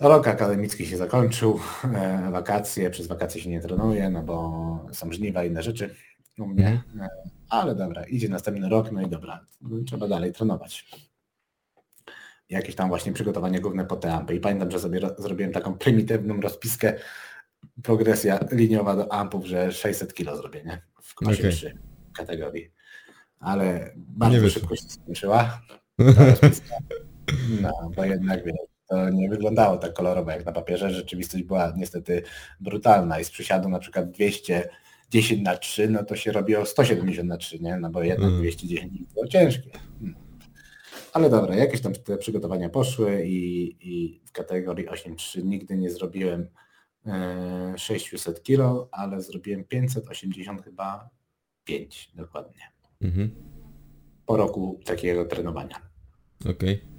Rok 0.00 0.28
akademicki 0.28 0.86
się 0.86 0.96
zakończył, 0.96 1.60
e, 1.94 2.30
wakacje, 2.30 2.90
przez 2.90 3.06
wakacje 3.06 3.40
się 3.40 3.50
nie 3.50 3.60
trenuje, 3.60 4.10
no 4.10 4.22
bo 4.22 4.86
są 4.92 5.12
żniwa 5.12 5.44
i 5.44 5.48
inne 5.48 5.62
rzeczy 5.62 5.94
u 6.38 6.46
mnie, 6.46 6.82
e, 7.00 7.08
ale 7.48 7.74
dobra, 7.74 8.04
idzie 8.04 8.28
następny 8.28 8.68
rok, 8.68 8.92
no 8.92 9.02
i 9.02 9.08
dobra, 9.10 9.44
trzeba 9.86 10.08
dalej 10.08 10.32
trenować. 10.32 10.90
Jakieś 12.48 12.74
tam 12.74 12.88
właśnie 12.88 13.12
przygotowanie 13.12 13.60
główne 13.60 13.84
po 13.84 13.96
te 13.96 14.14
ampy 14.14 14.34
i 14.34 14.40
pamiętam, 14.40 14.70
że 14.70 14.80
sobie 14.80 15.00
ro- 15.00 15.14
zrobiłem 15.18 15.52
taką 15.52 15.74
prymitywną 15.78 16.40
rozpiskę, 16.40 16.94
progresja 17.82 18.40
liniowa 18.52 18.96
do 18.96 19.12
ampów, 19.12 19.46
że 19.46 19.72
600 19.72 20.14
kilo 20.14 20.36
zrobię, 20.36 20.64
nie? 20.64 20.82
W 21.02 21.14
klasie 21.14 21.38
Okej. 21.40 21.52
3 21.52 21.78
kategorii. 22.16 22.72
Ale 23.40 23.92
bardzo 23.96 24.50
szybko 24.50 24.76
się 24.76 24.82
skończyła. 24.88 25.60
No, 27.62 27.90
bo 27.96 28.04
jednak 28.04 28.44
wiesz, 28.44 28.54
to 28.88 29.10
nie 29.10 29.28
wyglądało 29.28 29.76
tak 29.76 29.92
kolorowo 29.92 30.30
jak 30.30 30.46
na 30.46 30.52
papierze. 30.52 30.90
Rzeczywistość 30.90 31.44
była 31.44 31.72
niestety 31.76 32.22
brutalna 32.60 33.20
i 33.20 33.24
z 33.24 33.30
przysiadu 33.30 33.68
na 33.68 33.78
przykład 33.78 34.10
210 34.10 35.42
na 35.42 35.56
3, 35.56 35.88
no 35.90 36.04
to 36.04 36.16
się 36.16 36.32
robiło 36.32 36.66
170 36.66 37.28
na 37.28 37.36
3, 37.36 37.60
nie? 37.62 37.76
No 37.76 37.90
bo 37.90 38.02
jednak 38.02 38.24
Mhm. 38.24 38.42
210 38.42 38.92
było 39.14 39.26
ciężkie. 39.26 39.70
No. 40.00 40.12
Ale 41.12 41.30
dobra, 41.30 41.54
jakieś 41.56 41.80
tam 41.80 41.92
te 41.92 42.16
przygotowania 42.16 42.68
poszły 42.68 43.26
i, 43.26 43.66
i 43.80 44.20
w 44.26 44.32
kategorii 44.32 44.88
8.3 44.88 45.44
nigdy 45.44 45.76
nie 45.76 45.90
zrobiłem 45.90 46.48
e, 47.06 47.74
600 47.78 48.42
kilo, 48.42 48.88
ale 48.92 49.20
zrobiłem 49.22 49.64
580 49.64 50.62
chyba 50.64 51.10
5 51.64 52.12
dokładnie. 52.14 52.62
Mhm. 53.00 53.30
Po 54.26 54.36
roku 54.36 54.80
takiego 54.84 55.24
trenowania. 55.24 55.76
Okej. 56.50 56.97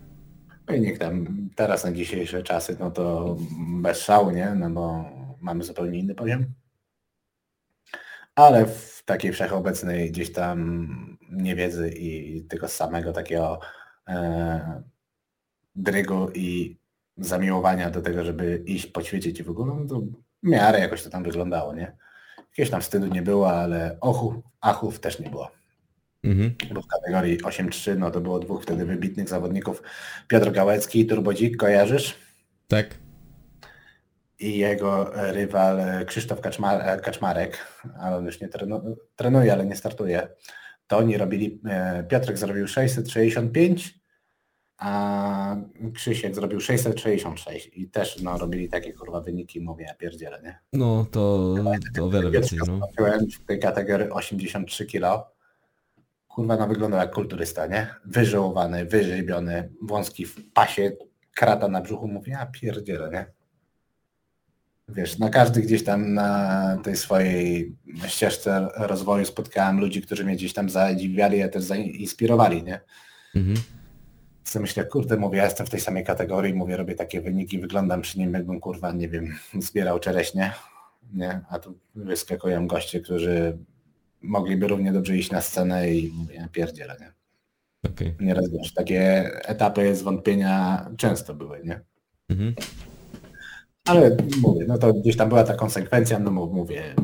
No 0.70 0.76
i 0.76 0.82
niech 0.82 0.98
tam 0.98 1.26
teraz 1.56 1.84
na 1.84 1.92
dzisiejsze 1.92 2.44
czasy, 2.44 2.78
no 2.80 2.92
to 2.92 3.36
bez 3.82 4.00
szału, 4.00 4.32
nie? 4.32 4.56
No 4.56 4.70
bo 4.70 5.06
mamy 5.42 5.64
zupełnie 5.64 6.00
inny 6.00 6.16
poziom. 6.16 6.46
Ale 8.36 8.66
w 8.66 9.04
takiej 9.06 9.32
wszechobecnej 9.32 10.12
gdzieś 10.12 10.34
tam 10.34 11.18
niewiedzy 11.32 11.90
i 11.90 12.44
tylko 12.46 12.68
samego 12.68 13.14
takiego 13.14 13.60
e, 14.08 14.84
drygu 15.76 16.30
i 16.34 16.80
zamiłowania 17.18 17.90
do 17.90 18.02
tego, 18.02 18.24
żeby 18.24 18.64
iść 18.66 18.86
poćwiczyć 18.86 19.40
i 19.40 19.44
w 19.44 19.50
ogóle, 19.50 19.74
no 19.76 19.88
to 19.88 20.00
w 20.44 20.48
miarę 20.48 20.80
jakoś 20.80 21.04
to 21.04 21.10
tam 21.10 21.24
wyglądało, 21.24 21.76
nie? 21.76 21.98
Jakiegoś 22.38 22.70
tam 22.70 22.82
wstydu 22.82 23.08
nie 23.08 23.22
było, 23.22 23.52
ale 23.52 23.98
ochu, 24.02 24.44
achów 24.62 25.00
też 25.00 25.20
nie 25.20 25.30
było 25.30 25.59
Mhm. 26.24 26.56
bo 26.74 26.82
w 26.82 26.88
kategorii 26.88 27.38
8-3, 27.38 27.98
no 27.98 28.12
to 28.12 28.22
było 28.22 28.40
dwóch 28.40 28.64
wtedy 28.64 28.86
wybitnych 28.86 29.30
zawodników, 29.30 29.84
Piotr 30.28 30.52
Gałecki 30.52 31.00
i 31.00 31.06
Turbodzik, 31.06 31.58
kojarzysz? 31.58 32.16
Tak. 32.68 32.98
I 34.40 34.58
jego 34.58 35.12
rywal 35.14 36.06
Krzysztof 36.06 36.42
Kaczmar, 36.42 37.02
Kaczmarek, 37.02 37.58
ale 38.00 38.18
on 38.18 38.26
już 38.26 38.42
nie 38.42 38.48
trenu, 38.48 38.98
trenuje, 39.16 39.54
ale 39.54 39.66
nie 39.66 39.76
startuje. 39.76 40.28
To 40.88 40.98
oni 40.98 41.18
robili, 41.18 41.62
e, 41.66 42.04
Piotrek 42.04 42.38
zrobił 42.38 42.68
665, 42.68 44.00
a 44.78 45.56
Krzysiek 45.94 46.36
zrobił 46.36 46.62
666 46.62 47.70
i 47.74 47.90
też 47.90 48.22
no, 48.22 48.38
robili 48.38 48.70
takie 48.70 48.94
kurwa 48.94 49.22
wyniki, 49.22 49.62
mówię, 49.62 49.86
ja 49.86 49.94
pierdzielę, 49.94 50.42
nie? 50.44 50.60
No 50.74 51.06
to, 51.12 51.56
to 51.96 52.06
o 52.06 52.10
wiele 52.10 52.32
więcej, 52.32 52.60
no. 52.68 52.80
w 53.42 53.46
tej 53.46 53.60
kategorii 53.60 54.10
83 54.10 54.86
kg. 54.86 55.30
Kurwa, 56.40 56.58
no 56.58 56.68
wyglądał 56.68 57.00
jak 57.00 57.14
kulturysta, 57.14 57.68
nie? 57.68 57.88
Wyżołowany, 58.06 58.86
wyżybiony, 58.86 59.70
wąski 59.82 60.26
w 60.26 60.52
pasie, 60.54 60.92
krata 61.36 61.68
na 61.68 61.82
brzuchu. 61.82 62.08
Mówię, 62.08 62.32
ja 62.32 62.46
pierdzielę, 62.46 63.10
nie? 63.10 63.26
Wiesz, 64.90 65.18
na 65.18 65.30
każdy 65.30 65.62
gdzieś 65.62 65.84
tam 65.84 66.14
na 66.14 66.78
tej 66.84 66.96
swojej 66.96 67.76
ścieżce 68.08 68.68
rozwoju 68.76 69.26
spotkałem 69.26 69.80
ludzi, 69.80 70.02
którzy 70.02 70.26
mnie 70.26 70.36
gdzieś 70.36 70.54
tam 70.54 70.70
zadziwiali, 70.70 71.44
a 71.44 71.50
też 71.50 71.64
zainspirowali, 71.64 72.64
nie? 72.64 72.82
Mhm. 73.36 73.58
Co 74.44 74.60
myślę, 74.60 74.86
kurde, 74.86 75.18
mówię, 75.18 75.38
ja 75.38 75.44
jestem 75.46 75.68
w 75.68 75.70
tej 75.70 75.80
samej 75.80 76.04
kategorii, 76.04 76.54
mówię, 76.54 76.78
robię 76.78 76.96
takie 76.96 77.22
wyniki, 77.22 77.60
wyglądam 77.60 78.02
przy 78.02 78.20
nim, 78.20 78.34
jakbym, 78.34 78.60
kurwa, 78.60 78.92
nie 78.92 79.10
wiem, 79.10 79.36
zbierał 79.60 80.00
czereśnie, 80.00 80.54
nie? 81.14 81.42
A 81.50 81.60
tu 81.60 81.80
wyskakują 81.96 82.68
goście, 82.68 83.00
którzy 83.00 83.58
mogliby 84.22 84.68
równie 84.68 84.94
dobrze 84.94 85.18
iść 85.18 85.32
na 85.32 85.42
scenę 85.42 85.94
i 85.94 86.14
mówię, 86.14 86.36
ja 86.36 86.48
pierdzielę, 86.48 86.98
nie? 87.00 87.12
Okej. 87.92 88.16
Nieraz 88.20 88.50
wiesz, 88.52 88.74
takie 88.74 89.02
etapy 89.46 89.96
zwątpienia 89.96 90.86
często 90.98 91.34
były, 91.34 91.62
nie? 91.64 91.80
Mhm. 92.30 92.56
Ale 93.86 94.18
mówię, 94.42 94.66
no 94.68 94.78
to 94.78 94.94
gdzieś 94.94 95.18
tam 95.18 95.30
była 95.30 95.44
ta 95.44 95.54
konsekwencja, 95.54 96.20
no 96.20 96.32
mów- 96.32 96.54
mówię, 96.54 96.96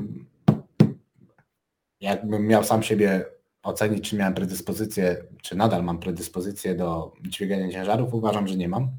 jakbym 2.01 2.47
miał 2.47 2.63
sam 2.63 2.83
siebie 2.83 3.25
ocenić, 3.63 4.09
czy 4.09 4.15
miałem 4.15 4.33
predyspozycję, 4.33 5.17
czy 5.41 5.55
nadal 5.55 5.83
mam 5.83 5.99
predyspozycję 5.99 6.75
do 6.75 7.13
dźwigania 7.27 7.71
ciężarów, 7.71 8.13
uważam, 8.13 8.47
że 8.47 8.55
nie 8.55 8.69
mam. 8.69 8.89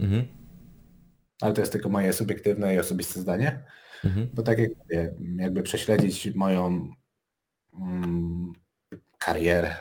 Mhm. 0.00 0.26
Ale 1.40 1.54
to 1.54 1.60
jest 1.60 1.72
tylko 1.72 1.88
moje 1.88 2.12
subiektywne 2.12 2.74
i 2.74 2.78
osobiste 2.78 3.20
zdanie. 3.20 3.62
Mhm. 4.04 4.28
Bo 4.34 4.42
tak 4.42 4.58
jak 4.58 4.70
mówię, 4.78 5.14
jakby 5.36 5.62
prześledzić 5.62 6.34
moją 6.34 6.92
karierę, 9.18 9.74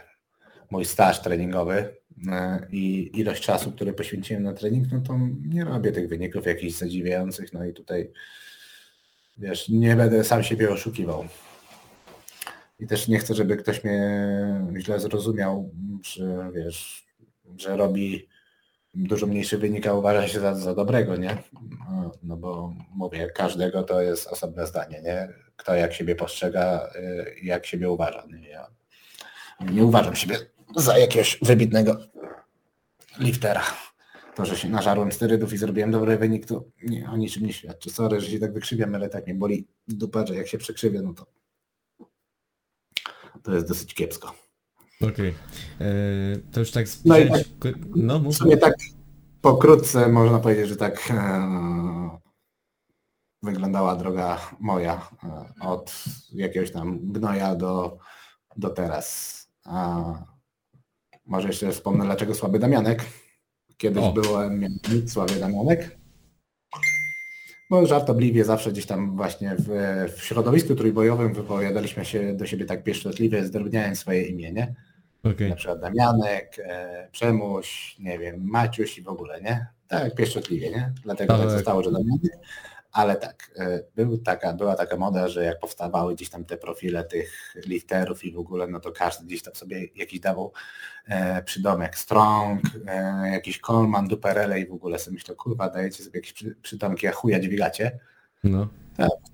mój 0.71 0.85
staż 0.85 1.21
treningowy 1.21 1.95
e, 2.31 2.67
i 2.71 3.11
ilość 3.19 3.43
czasu, 3.43 3.71
który 3.71 3.93
poświęciłem 3.93 4.43
na 4.43 4.53
trening, 4.53 4.87
no 4.91 5.01
to 5.01 5.19
nie 5.47 5.65
robię 5.65 5.91
tych 5.91 6.09
wyników 6.09 6.45
jakichś 6.45 6.73
zadziwiających, 6.73 7.53
no 7.53 7.65
i 7.65 7.73
tutaj 7.73 8.11
wiesz, 9.37 9.69
nie 9.69 9.95
będę 9.95 10.23
sam 10.23 10.43
siebie 10.43 10.69
oszukiwał. 10.69 11.25
I 12.79 12.87
też 12.87 13.07
nie 13.07 13.19
chcę, 13.19 13.33
żeby 13.33 13.57
ktoś 13.57 13.83
mnie 13.83 14.21
źle 14.77 14.99
zrozumiał, 14.99 15.71
że 16.03 16.51
wiesz, 16.53 17.07
że 17.57 17.77
robi 17.77 18.27
dużo 18.97 19.27
mniejszy 19.27 19.57
wynik, 19.57 19.87
a 19.87 19.93
uważa 19.93 20.27
się 20.27 20.39
za, 20.39 20.55
za 20.55 20.75
dobrego, 20.75 21.15
nie? 21.15 21.43
No, 21.91 22.11
no 22.23 22.37
bo 22.37 22.73
mówię, 22.95 23.29
każdego 23.35 23.83
to 23.83 24.01
jest 24.01 24.27
osobne 24.27 24.67
zdanie, 24.67 25.01
nie? 25.01 25.33
Kto 25.55 25.75
jak 25.75 25.93
siebie 25.93 26.15
postrzega, 26.15 26.89
y, 26.95 27.35
jak 27.43 27.65
siebie 27.65 27.89
uważa. 27.89 28.25
Nie? 28.41 28.49
Ja 28.49 28.67
nie 29.71 29.85
uważam 29.85 30.15
siebie 30.15 30.37
za 30.75 30.97
jakiegoś 30.97 31.39
wybitnego 31.41 31.97
liftera. 33.19 33.63
To, 34.35 34.45
że 34.45 34.57
się 34.57 34.69
nażarłem 34.69 35.11
sterydów 35.11 35.53
i 35.53 35.57
zrobiłem 35.57 35.91
dobry 35.91 36.17
wynik, 36.17 36.45
to 36.45 36.63
nie, 36.83 37.09
o 37.09 37.17
niczym 37.17 37.45
nie 37.45 37.53
świadczy. 37.53 37.89
Sorry, 37.89 38.21
że 38.21 38.31
się 38.31 38.39
tak 38.39 38.53
wykrzywiam, 38.53 38.95
ale 38.95 39.09
tak 39.09 39.25
mnie 39.25 39.35
boli 39.35 39.67
dupa, 39.87 40.25
że 40.25 40.35
jak 40.35 40.47
się 40.47 40.57
przekrzywię, 40.57 41.01
no 41.01 41.13
to 41.13 41.25
to 43.43 43.53
jest 43.53 43.67
dosyć 43.67 43.93
kiepsko. 43.93 44.46
Okej. 45.01 45.33
E, 45.81 45.85
To 46.51 46.59
już 46.59 46.71
tak 46.71 46.85
No 47.05 47.17
i 47.17 47.21
zbliżając... 47.21 47.49
No, 47.95 48.19
W 48.19 48.33
sumie 48.33 48.57
tak 48.57 48.73
pokrótce 49.41 50.07
można 50.07 50.39
powiedzieć, 50.39 50.67
że 50.67 50.75
tak 50.75 51.11
e, 51.11 52.19
wyglądała 53.43 53.95
droga 53.95 54.51
moja 54.59 55.09
e, 55.23 55.45
od 55.61 56.03
jakiegoś 56.33 56.71
tam 56.71 56.99
gnoja 57.11 57.55
do, 57.55 57.97
do 58.57 58.69
teraz. 58.69 59.37
A 59.65 60.03
może 61.25 61.47
jeszcze 61.47 61.71
wspomnę, 61.71 62.05
dlaczego 62.05 62.35
słaby 62.35 62.59
Damianek. 62.59 63.05
Kiedyś 63.77 64.03
O. 64.03 64.11
byłem 64.11 64.59
miałem 64.59 64.79
nic 64.91 65.13
słaby 65.13 65.35
Damianek. 65.39 65.97
bo 67.69 67.85
żartobliwie 67.85 68.45
zawsze 68.45 68.71
gdzieś 68.71 68.85
tam 68.85 69.15
właśnie 69.15 69.55
w, 69.59 69.69
w 70.17 70.23
środowisku 70.23 70.75
trójbojowym 70.75 71.33
wypowiadaliśmy 71.33 72.05
się 72.05 72.33
do 72.33 72.45
siebie 72.45 72.65
tak 72.65 72.83
pieszczotliwie, 72.83 73.45
zdrobniając 73.45 73.99
swoje 73.99 74.23
imię, 74.23 74.51
Okej. 75.35 75.49
Na 75.49 75.55
przykład 75.55 75.79
Damianek, 75.79 76.55
e, 76.65 77.07
Przemuś, 77.11 77.95
nie 77.99 78.19
wiem, 78.19 78.35
Maciuś 78.43 78.97
i 78.97 79.01
w 79.01 79.07
ogóle, 79.07 79.41
nie? 79.41 79.67
Tak 79.87 80.15
pieszczotliwie, 80.15 80.69
nie? 80.69 80.91
Dlatego 81.03 81.33
tak 81.33 81.41
Tak. 81.41 81.51
zostało, 81.51 81.83
że 81.83 81.91
Damianek. 81.91 82.31
Ale 82.91 83.15
tak, 83.15 83.51
e, 83.59 83.79
był 83.95 84.17
taka, 84.17 84.53
była 84.53 84.75
taka 84.75 84.97
moda, 84.97 85.27
że 85.27 85.43
jak 85.43 85.59
powstawały 85.59 86.15
gdzieś 86.15 86.29
tam 86.29 86.45
te 86.45 86.57
profile 86.57 87.03
tych 87.03 87.55
lifterów 87.65 88.23
i 88.25 88.31
w 88.31 88.39
ogóle, 88.39 88.67
no 88.67 88.79
to 88.79 88.91
każdy 88.91 89.25
gdzieś 89.25 89.43
tam 89.43 89.55
sobie 89.55 89.85
jakiś 89.95 90.19
dawał 90.19 90.53
e, 91.07 91.43
przydomek 91.43 91.97
Strong, 91.97 92.61
e, 92.87 93.29
jakiś 93.31 93.59
Coleman, 93.59 94.07
Duperele 94.07 94.59
i 94.59 94.67
w 94.67 94.73
ogóle 94.73 94.99
sobie 94.99 95.13
myślę, 95.15 95.35
kurwa, 95.35 95.69
dajecie 95.69 96.03
sobie 96.03 96.17
jakieś 96.19 96.33
przy, 96.33 96.55
przydomki, 96.61 97.07
a 97.07 97.11
chuja 97.11 97.39
dźwigacie. 97.39 97.99
No, 98.43 98.67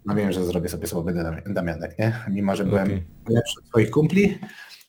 No 0.06 0.16
wiem, 0.16 0.32
że 0.32 0.46
zrobię 0.46 0.70
sobie 0.70 0.88
Dam- 1.14 1.54
Damianek, 1.54 2.00
nie? 2.00 2.14
Mimo, 2.28 2.56
że 2.56 2.64
byłem 2.66 2.84
Okej. 2.88 3.04
lepszy 3.30 3.60
od 3.60 3.68
swoich 3.68 3.92
kumpli, 3.92 4.40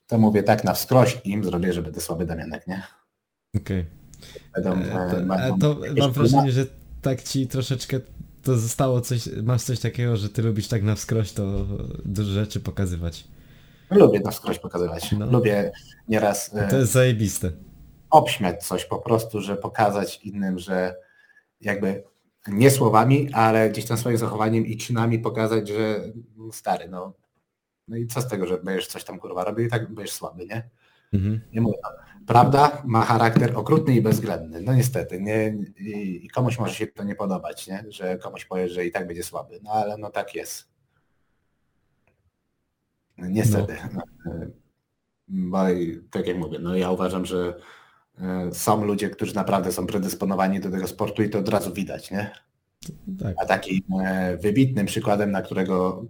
to 0.07 0.19
mówię 0.19 0.43
tak 0.43 0.64
na 0.64 0.73
wskroś 0.75 1.21
im 1.25 1.45
zrobię, 1.45 1.73
że 1.73 1.83
będę 1.83 2.01
słaby 2.01 2.27
Damianek, 2.27 2.67
nie? 2.67 2.83
okej. 3.57 3.85
Będą, 4.55 4.73
E, 4.73 5.27
e, 5.45 5.57
to- 5.61 5.75
to 5.75 5.81
mam 5.99 6.12
wrażenie, 6.12 6.53
że 6.53 6.67
tak 7.03 7.23
ci 7.23 7.47
troszeczkę 7.49 8.01
to 8.43 8.57
zostało 8.59 9.01
coś, 9.01 9.29
masz 9.43 9.62
coś 9.62 9.81
takiego, 9.81 10.17
że 10.17 10.29
ty 10.29 10.43
lubisz 10.43 10.69
tak 10.69 10.83
na 10.83 10.95
wskroś 10.95 11.33
to 11.33 11.67
dużo 12.05 12.31
rzeczy 12.31 12.61
pokazywać. 12.61 13.25
Lubię 13.90 14.21
na 14.21 14.31
wskroś 14.31 14.59
pokazywać. 14.59 15.12
No. 15.12 15.27
Lubię 15.27 15.73
nieraz 16.09 16.55
e, 16.55 16.69
To 16.69 16.77
jest 16.79 16.93
zajebiste. 16.93 17.51
obśmiać 18.11 18.67
coś 18.67 18.85
po 18.85 18.99
prostu, 18.99 19.40
że 19.40 19.57
pokazać 19.57 20.21
innym, 20.25 20.59
że 20.59 20.95
jakby 21.61 22.03
nie 22.49 22.71
słowami, 22.71 23.33
ale 23.33 23.71
gdzieś 23.71 23.85
tam 23.85 23.97
swoim 23.99 24.17
zachowaniem 24.19 24.67
i 24.67 24.77
czynami 24.77 25.19
pokazać, 25.19 25.69
że 25.69 26.01
stary, 26.53 26.88
no, 26.88 27.12
no 27.88 27.97
i 27.97 28.07
co 28.07 28.20
z 28.20 28.29
tego, 28.29 28.47
że 28.47 28.59
będziesz 28.59 28.87
coś 28.87 29.05
tam 29.05 29.18
kurwa 29.18 29.44
robił 29.44 29.66
i 29.66 29.70
tak 29.70 29.92
będziesz 29.92 30.14
słaby, 30.14 30.47
nie? 30.47 30.70
Mhm. 31.12 31.40
Nie 31.53 31.61
mówię, 31.61 31.79
no, 31.83 31.90
prawda 32.27 32.83
ma 32.85 33.05
charakter 33.05 33.57
okrutny 33.57 33.94
i 33.94 34.03
bezwzględny. 34.03 34.61
No 34.61 34.75
niestety, 34.75 35.20
nie, 35.20 35.57
i, 35.79 36.27
i 36.27 36.29
komuś 36.29 36.59
może 36.59 36.75
się 36.75 36.87
to 36.87 37.05
nie 37.05 37.14
podobać, 37.14 37.66
nie? 37.66 37.85
Że 37.88 38.18
komuś 38.18 38.44
powie, 38.44 38.68
że 38.68 38.87
i 38.87 38.92
tak 38.92 39.07
będzie 39.07 39.23
słaby. 39.23 39.61
No 39.62 39.70
ale 39.70 39.97
no 39.97 40.11
tak 40.11 40.35
jest. 40.35 40.68
No, 43.18 43.27
niestety. 43.29 43.77
No. 43.94 44.03
Bo 45.29 45.68
i, 45.70 46.01
tak 46.11 46.27
jak 46.27 46.37
mówię, 46.37 46.59
no 46.59 46.77
ja 46.77 46.90
uważam, 46.90 47.27
że 47.27 47.61
e, 48.18 48.53
są 48.53 48.85
ludzie, 48.85 49.11
którzy 49.11 49.35
naprawdę 49.35 49.73
są 49.73 49.87
predysponowani 49.87 50.61
do 50.61 50.70
tego 50.70 50.87
sportu 50.87 51.23
i 51.23 51.31
to 51.31 51.38
od 51.38 51.49
razu 51.49 51.73
widać, 51.73 52.11
nie? 52.11 52.31
Tak. 53.20 53.35
A 53.42 53.47
takim 53.47 53.83
e, 54.05 54.37
wybitnym 54.37 54.87
przykładem, 54.87 55.31
na 55.31 55.42
którego 55.42 56.05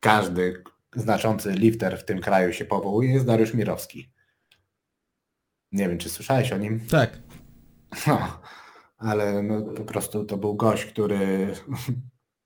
każdy 0.00 0.62
znaczący 0.94 1.52
lifter 1.52 1.98
w 1.98 2.04
tym 2.04 2.20
kraju 2.20 2.52
się 2.52 2.64
powołuje, 2.64 3.12
jest 3.12 3.26
Dariusz 3.26 3.54
Mirowski. 3.54 4.12
Nie 5.72 5.88
wiem, 5.88 5.98
czy 5.98 6.10
słyszałeś 6.10 6.52
o 6.52 6.58
nim? 6.58 6.80
Tak. 6.90 7.18
No, 8.06 8.40
ale 8.98 9.42
no, 9.42 9.62
po 9.62 9.84
prostu 9.84 10.24
to 10.24 10.36
był 10.36 10.56
gość, 10.56 10.84
który, 10.84 11.54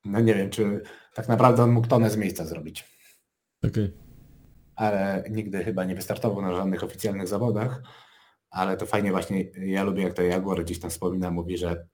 no 0.04 0.20
nie 0.20 0.34
wiem, 0.34 0.50
czy 0.50 0.82
tak 1.14 1.28
naprawdę 1.28 1.62
on 1.62 1.72
mógł 1.72 1.88
tonę 1.88 2.10
z 2.10 2.16
miejsca 2.16 2.44
zrobić, 2.44 2.84
Okej. 3.64 3.96
ale 4.76 5.24
nigdy 5.30 5.64
chyba 5.64 5.84
nie 5.84 5.94
wystartował 5.94 6.42
na 6.42 6.54
żadnych 6.54 6.84
oficjalnych 6.84 7.28
zawodach, 7.28 7.82
ale 8.50 8.76
to 8.76 8.86
fajnie 8.86 9.10
właśnie, 9.10 9.44
ja 9.44 9.84
lubię 9.84 10.02
jak 10.02 10.14
to 10.14 10.22
Jaguar 10.22 10.64
gdzieś 10.64 10.80
tam 10.80 10.90
wspomina, 10.90 11.30
mówi, 11.30 11.58
że 11.58 11.86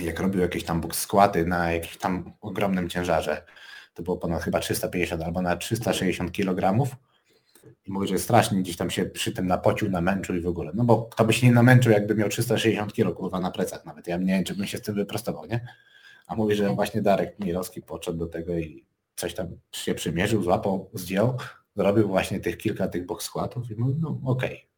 jak 0.00 0.20
robił 0.20 0.40
jakieś 0.40 0.64
tam 0.64 0.80
box 0.80 1.00
skłaty 1.00 1.46
na 1.46 1.72
jakimś 1.72 1.96
tam 1.96 2.32
ogromnym 2.40 2.88
ciężarze, 2.88 3.44
to 3.98 4.02
było 4.02 4.16
ponad 4.16 4.42
chyba 4.42 4.60
350 4.60 5.22
albo 5.22 5.42
na 5.42 5.56
360 5.56 6.32
kg 6.32 6.88
i 7.86 7.92
mówi, 7.92 8.08
że 8.08 8.18
strasznie 8.18 8.58
gdzieś 8.58 8.76
tam 8.76 8.90
się 8.90 9.04
przy 9.04 9.32
tym 9.32 9.46
napocił, 9.46 9.90
namęczył 9.90 10.36
i 10.36 10.40
w 10.40 10.46
ogóle. 10.46 10.72
No 10.74 10.84
bo 10.84 11.02
kto 11.02 11.24
by 11.24 11.32
się 11.32 11.46
nie 11.46 11.52
namęczył, 11.52 11.92
jakby 11.92 12.14
miał 12.14 12.28
360 12.28 12.92
kg 12.92 13.16
kurwa 13.16 13.40
na 13.40 13.50
plecach 13.50 13.84
nawet. 13.84 14.06
Ja 14.06 14.16
nie 14.16 14.26
wiem, 14.26 14.44
czy 14.44 14.54
bym 14.54 14.66
się 14.66 14.78
z 14.78 14.82
tym 14.82 14.94
wyprostował, 14.94 15.46
nie? 15.46 15.66
A 16.26 16.36
mówi, 16.36 16.54
że 16.54 16.74
właśnie 16.74 17.02
Darek 17.02 17.38
Mirowski 17.38 17.82
podszedł 17.82 18.18
do 18.18 18.26
tego 18.26 18.58
i 18.58 18.84
coś 19.16 19.34
tam 19.34 19.46
się 19.72 19.94
przymierzył, 19.94 20.42
złapał, 20.42 20.90
zdjął, 20.94 21.36
zrobił 21.76 22.08
właśnie 22.08 22.40
tych 22.40 22.58
kilka 22.58 22.88
tych 22.88 23.06
box 23.06 23.24
składów 23.24 23.70
i 23.70 23.74
mówi, 23.74 23.94
no 24.00 24.20
okej. 24.24 24.68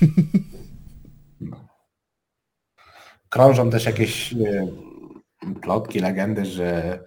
No. 1.40 1.68
Krążą 3.28 3.70
też 3.70 3.84
jakieś 3.86 4.32
e, 4.32 4.66
plotki, 5.62 6.00
legendy, 6.00 6.44
że 6.44 7.00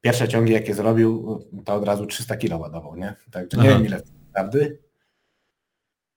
pierwsze 0.00 0.28
ciągi 0.28 0.52
jakie 0.52 0.74
zrobił, 0.74 1.40
to 1.64 1.74
od 1.74 1.84
razu 1.84 2.06
300 2.06 2.36
kg 2.36 2.60
ładował, 2.60 2.96
nie? 2.96 3.14
Także 3.30 3.56
nie 3.56 3.68
Aha. 3.68 3.78
wiem 3.78 3.86
ile 3.86 4.02
prawdy. 4.32 4.78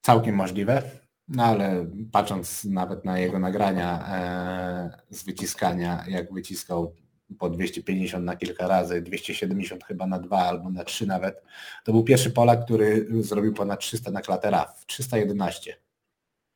Całkiem 0.02 0.36
możliwe. 0.36 0.84
No 1.28 1.44
ale 1.44 1.86
patrząc 2.12 2.66
nawet 2.66 3.06
na 3.06 3.20
jego 3.20 3.40
nagrania 3.40 4.08
e, 4.08 5.02
z 5.10 5.24
wyciskania, 5.24 6.06
jak 6.08 6.34
wyciskał 6.34 6.96
po 7.40 7.50
250 7.50 8.26
na 8.26 8.36
kilka 8.36 8.68
razy, 8.68 9.02
270 9.02 9.84
chyba 9.84 10.08
na 10.08 10.20
dwa 10.20 10.38
albo 10.38 10.70
na 10.70 10.84
trzy 10.84 11.08
nawet, 11.08 11.44
to 11.84 11.92
był 11.92 12.04
pierwszy 12.04 12.32
Polak, 12.32 12.66
który 12.66 13.08
zrobił 13.24 13.54
ponad 13.54 13.80
300 13.80 14.12
na 14.12 14.22
klatę 14.22 14.52
RAF, 14.52 14.86
311. 14.86 15.76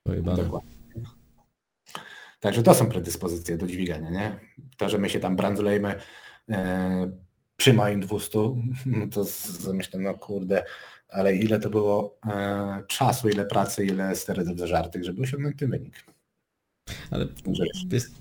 Pojebane. 0.03 0.43
Dokładnie. 0.43 0.77
Także 2.39 2.63
to 2.63 2.73
są 2.73 2.89
predyspozycje 2.89 3.57
do 3.57 3.67
dźwigania, 3.67 4.09
nie? 4.09 4.39
To, 4.77 4.89
że 4.89 4.97
my 4.97 5.09
się 5.09 5.19
tam 5.19 5.35
brandzulejmy 5.35 5.89
e, 5.89 6.01
przy 7.57 7.73
moim 7.73 7.99
200, 7.99 8.39
no 8.85 9.07
to 9.07 9.25
myślę, 9.73 9.99
no 9.99 10.13
kurde, 10.13 10.63
ale 11.09 11.35
ile 11.35 11.59
to 11.59 11.69
było 11.69 12.17
e, 12.25 12.83
czasu, 12.87 13.29
ile 13.29 13.45
pracy, 13.45 13.85
ile 13.85 14.15
sterydów 14.15 14.59
zażartych, 14.59 15.03
żeby 15.03 15.21
osiągnąć 15.21 15.59
ten 15.59 15.69
wynik. 15.69 16.03
Ale 17.11 17.27
jest, 17.91 18.11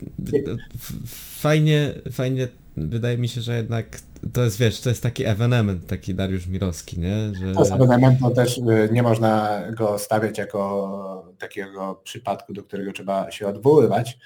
fajnie, 1.41 1.95
fajnie, 2.13 2.49
wydaje 2.77 3.19
mi 3.19 3.29
się, 3.29 3.41
że 3.41 3.57
jednak 3.57 4.01
to 4.33 4.45
jest, 4.45 4.59
wiesz, 4.59 4.81
to 4.81 4.89
jest 4.89 5.03
taki 5.03 5.25
ewenement, 5.25 5.87
taki 5.87 6.15
Dariusz 6.15 6.47
Mirowski, 6.47 7.01
nie? 7.01 7.35
Że... 7.35 7.53
to 7.55 7.61
jest 7.61 7.73
element, 7.73 8.21
to 8.21 8.31
też 8.31 8.59
e, 8.59 8.89
nie 8.93 9.03
można 9.03 9.63
go 9.73 9.99
stawiać 9.99 10.39
jako 10.39 11.35
takiego 11.39 12.01
przypadku, 12.05 12.53
do 12.53 12.63
którego 12.63 12.93
trzeba 12.93 13.31
się 13.31 13.47
odwoływać, 13.47 14.19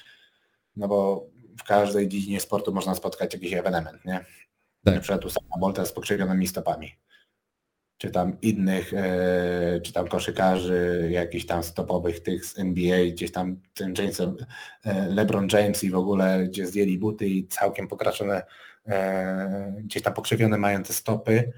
no 0.77 0.89
bo 0.89 1.30
w 1.61 1.65
każdej 1.65 2.09
dziedzinie 2.09 2.41
sportu 2.41 2.73
można 2.73 2.95
spotkać 2.95 3.35
jakiś 3.35 3.53
ewenement, 3.53 4.05
nie? 4.05 4.25
Tak. 4.85 4.95
Na 4.95 5.01
przykład 5.01 5.25
Usaina 5.25 5.57
Bolta 5.61 5.85
z 5.85 5.93
pokrzywionymi 5.93 6.47
stopami. 6.47 6.93
Czy 7.99 8.11
tam 8.11 8.41
innych, 8.41 8.95
e, 8.95 9.81
czy 9.81 9.93
tam 9.93 10.09
koszykarzy, 10.09 11.09
jakichś 11.13 11.47
tam 11.47 11.63
stopowych 11.63 12.21
tych 12.21 12.45
z 12.45 12.59
NBA, 12.59 13.07
gdzieś 13.13 13.33
tam 13.33 13.61
ten 13.75 13.95
Jamesem, 13.99 14.37
e, 14.85 15.09
LeBron 15.09 15.49
James 15.53 15.85
i 15.85 15.91
w 15.91 15.97
ogóle, 15.97 16.45
gdzie 16.49 16.67
zdjęli 16.67 16.99
buty 16.99 17.27
i 17.27 17.47
całkiem 17.49 17.89
pokraczone, 17.89 18.43
e, 18.87 19.75
gdzieś 19.85 20.03
tam 20.03 20.15
pokrzywione 20.15 20.59
mają 20.59 20.83
te 20.83 20.93
stopy, 20.93 21.53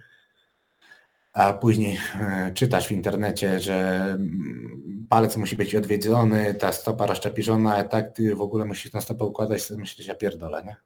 a 1.32 1.52
później 1.52 1.98
e, 2.20 2.52
czytasz 2.54 2.88
w 2.88 2.92
internecie, 2.92 3.60
że 3.60 3.74
mm, 4.10 5.06
palec 5.08 5.36
musi 5.36 5.56
być 5.56 5.74
odwiedziony, 5.74 6.54
ta 6.54 6.72
stopa 6.72 7.06
rozczepiżona, 7.06 7.76
a 7.76 7.84
tak 7.84 8.12
ty 8.12 8.34
w 8.34 8.40
ogóle 8.40 8.64
musisz 8.64 8.92
na 8.92 9.00
stopę 9.00 9.24
układać, 9.24 9.62
sobie 9.62 9.80
myślisz, 9.80 10.06
ja 10.06 10.14
pierdolę, 10.14 10.62
nie? 10.64 10.76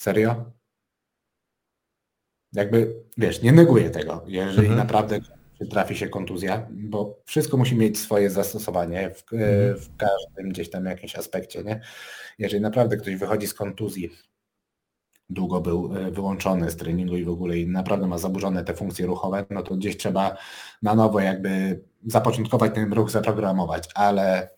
Serio? 0.00 0.52
Jakby, 2.52 3.02
wiesz, 3.18 3.42
nie 3.42 3.52
neguję 3.52 3.90
tego, 3.90 4.24
jeżeli 4.26 4.58
Mhm. 4.68 4.78
naprawdę 4.78 5.18
trafi 5.70 5.96
się 5.96 6.08
kontuzja, 6.08 6.68
bo 6.70 7.22
wszystko 7.24 7.56
musi 7.56 7.76
mieć 7.76 7.98
swoje 7.98 8.30
zastosowanie 8.30 9.10
w, 9.10 9.32
e, 9.32 9.36
Mhm. 9.36 9.76
w 9.78 9.96
każdym 9.96 10.48
gdzieś 10.48 10.70
tam 10.70 10.84
jakimś 10.84 11.16
aspekcie, 11.16 11.62
nie? 11.64 11.80
Jeżeli 12.38 12.62
naprawdę 12.62 12.96
ktoś 12.96 13.16
wychodzi 13.16 13.46
z 13.46 13.54
kontuzji, 13.54 14.10
długo 15.30 15.60
był 15.60 15.96
e, 15.96 16.10
wyłączony 16.10 16.70
z 16.70 16.76
treningu 16.76 17.16
i 17.16 17.24
w 17.24 17.28
ogóle 17.28 17.58
i 17.58 17.66
naprawdę 17.66 18.06
ma 18.06 18.18
zaburzone 18.18 18.64
te 18.64 18.74
funkcje 18.74 19.06
ruchowe, 19.06 19.44
no 19.50 19.62
to 19.62 19.76
gdzieś 19.76 19.96
trzeba 19.96 20.36
na 20.82 20.94
nowo 20.94 21.20
jakby 21.20 21.80
zapoczątkować 22.06 22.74
ten 22.74 22.92
ruch, 22.92 23.10
zaprogramować, 23.10 23.88
ale 23.94 24.48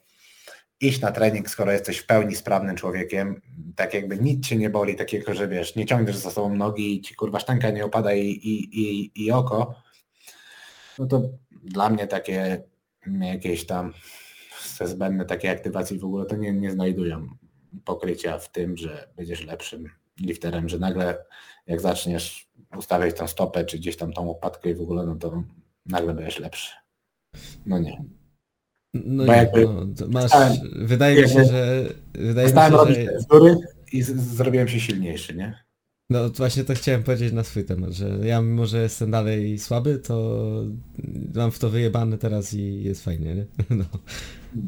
iść 0.81 1.01
na 1.01 1.13
trening, 1.13 1.51
skoro 1.51 1.73
jesteś 1.73 1.99
w 1.99 2.07
pełni 2.07 2.35
sprawnym 2.35 2.77
człowiekiem, 2.77 3.41
tak 3.77 3.95
jakby 3.95 4.19
nic 4.19 4.47
cię 4.47 4.57
nie 4.57 4.71
boli, 4.71 4.97
takiego, 4.97 5.35
że 5.35 5.49
wiesz, 5.49 5.77
nie 5.77 5.87
ciągniesz 5.87 6.17
za 6.17 6.31
sobą 6.31 6.57
nogi 6.57 6.97
i 6.97 7.01
ci 7.01 7.15
kurwa 7.15 7.41
sztanka 7.41 7.71
nie 7.71 7.85
opada 7.85 8.15
i, 8.15 8.27
i, 8.27 8.81
i, 8.81 9.11
i 9.25 9.33
oko, 9.33 9.75
no 10.99 11.07
to 11.07 11.23
dla 11.53 11.91
mnie 11.91 12.07
takie 12.07 12.63
jakieś 13.21 13.67
tam 13.67 13.93
zbędne 14.81 15.25
takie 15.25 15.51
aktywacje 15.51 15.99
w 15.99 16.05
ogóle 16.05 16.27
to 16.27 16.37
nie, 16.37 16.53
nie 16.53 16.71
znajdują 16.71 17.29
pokrycia 17.85 18.39
w 18.39 18.53
tym, 18.53 18.77
że 18.77 19.09
będziesz 19.17 19.47
lepszym 19.47 19.91
lifterem, 20.21 20.69
że 20.69 20.79
nagle 20.79 21.25
jak 21.67 21.81
zaczniesz 21.81 22.49
ustawiać 22.77 23.17
tą 23.17 23.27
stopę, 23.27 23.65
czy 23.65 23.79
gdzieś 23.79 23.97
tam 23.97 24.13
tą 24.13 24.27
łopatkę 24.27 24.71
i 24.71 24.75
w 24.75 24.81
ogóle, 24.81 25.07
no 25.07 25.17
to 25.17 25.43
nagle 25.87 26.15
będziesz 26.15 26.39
lepszy. 26.39 26.73
No 27.67 27.79
nie. 27.79 28.05
No 28.95 29.25
Bo 29.25 29.33
nie, 29.33 29.39
jakby 29.39 29.65
no, 29.65 29.87
masz, 30.09 30.23
dostałem- 30.23 30.87
wydaje 30.87 31.23
mi 31.23 31.29
się, 31.29 31.45
że 31.45 31.85
wydaje 32.15 32.49
mi 32.49 32.55
się, 32.55 32.69
robić 32.71 32.97
że 32.97 33.05
te 33.07 33.19
wzory 33.19 33.57
i 33.93 34.03
z, 34.03 34.17
zrobiłem 34.17 34.69
się 34.69 34.81
silniejszy, 34.81 35.35
nie? 35.35 35.65
No 36.11 36.31
właśnie 36.31 36.65
to 36.65 36.75
chciałem 36.75 37.03
powiedzieć 37.03 37.33
na 37.33 37.45
swój 37.45 37.65
temat, 37.65 37.93
że 37.93 38.19
ja 38.23 38.41
mimo, 38.43 38.67
że 38.67 38.83
jestem 38.83 39.11
dalej 39.11 39.59
słaby, 39.59 39.99
to 39.99 40.45
mam 41.35 41.51
w 41.51 41.59
to 41.59 41.71
wyjebane 41.71 42.19
teraz 42.19 42.55
i 42.55 42.83
jest 42.83 43.05
fajnie, 43.05 43.35
nie? 43.35 43.47
No, 43.77 43.85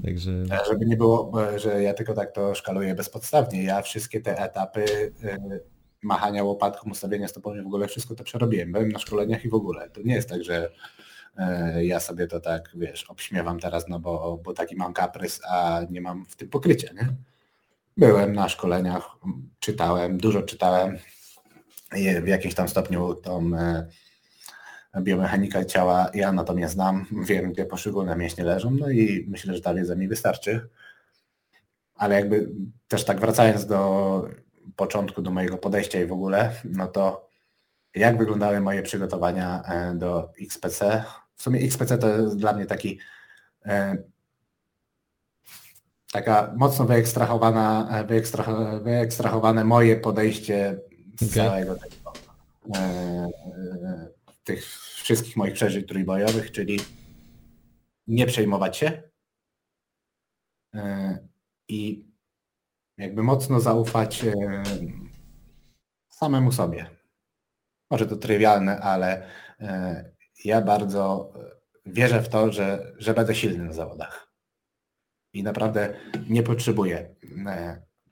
także... 0.05 0.31
E, 0.51 0.59
Żeby 0.69 0.87
nie 0.87 0.97
było, 0.97 1.33
że 1.57 1.83
ja 1.83 1.95
tylko 1.95 2.15
tak 2.15 2.33
to 2.33 2.55
szkaluję 2.55 2.95
bezpodstawnie. 2.95 3.65
Ja 3.65 3.83
wszystkie 3.83 4.21
te 4.21 4.39
etapy 4.39 5.13
e, 5.25 5.39
machania 6.03 6.45
łopatką, 6.45 6.91
ustawienia 6.91 7.29
stopami 7.29 7.63
w 7.63 7.67
ogóle 7.67 7.89
wszystko 7.89 8.15
to 8.15 8.25
przerobiłem. 8.25 8.73
Byłem 8.73 8.93
na 8.93 8.99
szkoleniach 8.99 9.45
i 9.45 9.49
w 9.49 9.55
ogóle. 9.55 9.91
To 9.91 10.01
nie 10.05 10.15
jest 10.15 10.29
tak, 10.29 10.45
że 10.45 10.71
e, 11.39 11.85
ja 11.85 12.01
sobie 12.01 12.27
to 12.27 12.41
tak, 12.41 12.71
wiesz, 12.75 13.05
obśmiewam 13.05 13.61
teraz, 13.61 13.89
no 13.89 14.01
bo, 14.01 14.41
bo 14.45 14.53
taki 14.53 14.77
mam 14.77 14.93
kaprys, 14.93 15.41
a 15.49 15.81
nie 15.91 16.01
mam 16.01 16.27
w 16.27 16.37
tym 16.37 16.49
pokrycia, 16.49 16.93
nie? 16.93 17.09
Byłem 17.97 18.33
na 18.33 18.49
szkoleniach, 18.49 19.17
czytałem, 19.61 20.19
dużo 20.19 20.43
czytałem 20.43 20.99
w 22.23 22.27
jakimś 22.27 22.55
tam 22.55 22.69
stopniu 22.69 23.15
tą 23.15 23.51
biomechanikę 25.01 25.67
ciała 25.67 26.09
i 26.09 26.23
anatomię 26.23 26.69
znam, 26.69 27.07
wiem 27.27 27.53
gdzie 27.53 27.65
poszczególne 27.65 28.17
mięśnie 28.17 28.45
leżą, 28.45 28.71
no 28.71 28.91
i 28.91 29.27
myślę, 29.29 29.55
że 29.55 29.61
ta 29.61 29.75
wiedza 29.75 29.95
mi 29.95 30.09
wystarczy. 30.09 30.69
Ale 31.95 32.15
jakby 32.15 32.51
też 32.89 33.05
tak 33.05 33.21
wracając 33.21 33.67
do 33.67 34.29
początku, 34.77 35.23
do 35.23 35.31
mojego 35.31 35.59
podejścia 35.59 36.01
i 36.01 36.07
w 36.07 36.13
ogóle, 36.13 36.53
no 36.65 36.87
to 36.87 37.29
jak 37.95 38.19
wyglądały 38.19 38.61
moje 38.61 38.83
przygotowania 38.83 39.63
e, 39.63 39.95
do 39.95 40.33
XPC? 40.41 41.05
W 41.35 41.43
sumie 41.43 41.61
XPC 41.61 41.99
to 41.99 42.09
jest 42.09 42.37
dla 42.37 42.53
mnie 42.53 42.67
taki 42.67 42.99
e, 43.67 43.97
taka 46.13 46.55
mocno 46.57 46.85
wyekstrahowana, 46.85 47.89
wyekstraho, 48.09 48.81
wyekstrahowane 48.81 49.65
moje 49.65 49.97
podejście 49.97 50.79
z 51.21 51.23
Okej. 51.23 51.45
całego 51.45 51.75
tego, 51.75 52.13
e, 52.75 53.29
tych 54.47 54.67
wszystkich 54.79 55.37
moich 55.37 55.55
przeżyć 55.55 55.89
trójbojowych, 55.89 56.53
czyli 56.53 56.81
nie 58.07 58.27
przejmować 58.27 58.77
się 58.77 59.03
e, 60.75 61.19
i 61.69 62.07
jakby 62.99 63.23
mocno 63.23 63.61
zaufać 63.61 64.25
e, 64.25 64.33
samemu 66.09 66.53
sobie. 66.53 66.91
Może 67.91 68.07
to 68.07 68.17
trywialne, 68.17 68.81
ale 68.81 69.29
e, 69.61 70.13
ja 70.45 70.63
bardzo 70.63 71.33
wierzę 71.87 72.23
w 72.23 72.29
to, 72.29 72.53
że, 72.53 72.93
że 72.99 73.15
będę 73.15 73.35
silny 73.35 73.65
na 73.65 73.73
zawodach. 73.73 74.33
I 75.33 75.43
naprawdę 75.43 75.95
nie 76.29 76.43
potrzebuję 76.43 77.15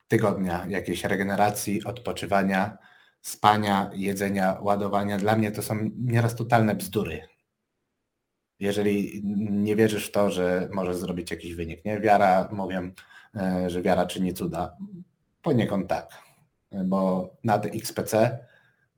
tygodnia 0.08 0.66
jakiejś 0.68 1.04
regeneracji, 1.04 1.84
odpoczywania, 1.84 2.78
spania, 3.24 3.90
jedzenia, 3.94 4.58
ładowania. 4.60 5.18
Dla 5.18 5.36
mnie 5.36 5.52
to 5.52 5.62
są 5.62 5.90
nieraz 5.96 6.36
totalne 6.36 6.74
bzdury. 6.74 7.20
Jeżeli 8.60 9.22
nie 9.50 9.76
wierzysz 9.76 10.08
w 10.08 10.12
to, 10.12 10.30
że 10.30 10.68
możesz 10.72 10.96
zrobić 10.96 11.30
jakiś 11.30 11.54
wynik, 11.54 11.84
nie? 11.84 12.00
Wiara, 12.00 12.48
mówię, 12.52 12.90
e, 13.36 13.70
że 13.70 13.82
wiara 13.82 14.06
czyni 14.06 14.34
cuda. 14.34 14.76
Poniekąd 15.42 15.88
tak, 15.88 16.22
bo 16.84 17.30
na 17.44 17.58
te 17.58 17.68
XPC, 17.68 18.38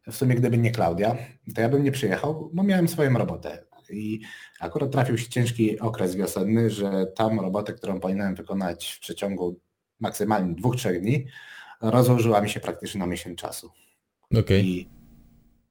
w 0.06 0.16
sumie 0.16 0.34
gdyby 0.34 0.58
nie 0.58 0.70
Klaudia, 0.70 1.16
to 1.54 1.60
ja 1.60 1.68
bym 1.68 1.84
nie 1.84 1.92
przyjechał, 1.92 2.50
bo 2.52 2.62
miałem 2.62 2.88
swoją 2.88 3.18
robotę. 3.18 3.64
I 3.90 4.20
akurat 4.60 4.90
trafił 4.92 5.18
się 5.18 5.28
ciężki 5.28 5.80
okres 5.80 6.14
wiosenny, 6.14 6.70
że 6.70 7.06
tam 7.06 7.40
robotę, 7.40 7.72
którą 7.72 8.00
powinienem 8.00 8.34
wykonać 8.34 8.92
w 8.92 9.00
przeciągu 9.00 9.60
maksymalnie 10.00 10.54
dwóch, 10.54 10.76
trzech 10.76 11.00
dni, 11.00 11.26
rozłożyła 11.80 12.40
mi 12.40 12.50
się 12.50 12.60
praktycznie 12.60 13.00
na 13.00 13.06
miesiąc 13.06 13.38
czasu. 13.38 13.85
Okej. 14.34 14.66
I 14.66 14.88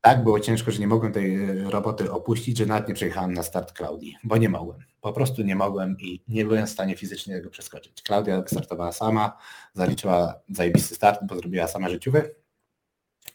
tak 0.01 0.23
było 0.23 0.39
ciężko, 0.39 0.71
że 0.71 0.79
nie 0.79 0.87
mogłem 0.87 1.13
tej 1.13 1.35
e, 1.35 1.69
roboty 1.69 2.11
opuścić, 2.11 2.57
że 2.57 2.65
nawet 2.65 2.87
nie 2.87 2.93
przejechałem 2.93 3.33
na 3.33 3.43
start 3.43 3.73
Klaudii, 3.73 4.17
bo 4.23 4.37
nie 4.37 4.49
mogłem. 4.49 4.79
Po 5.01 5.13
prostu 5.13 5.43
nie 5.43 5.55
mogłem 5.55 5.97
i 5.99 6.21
nie 6.27 6.45
byłem 6.45 6.67
w 6.67 6.69
stanie 6.69 6.95
fizycznie 6.95 7.35
tego 7.35 7.49
przeskoczyć. 7.49 8.01
Klaudia 8.01 8.43
startowała 8.47 8.91
sama, 8.91 9.37
zaliczyła 9.73 10.39
zajebisty 10.49 10.95
start, 10.95 11.19
bo 11.23 11.35
zrobiła 11.35 11.67
sama 11.67 11.89
życiowy. 11.89 12.35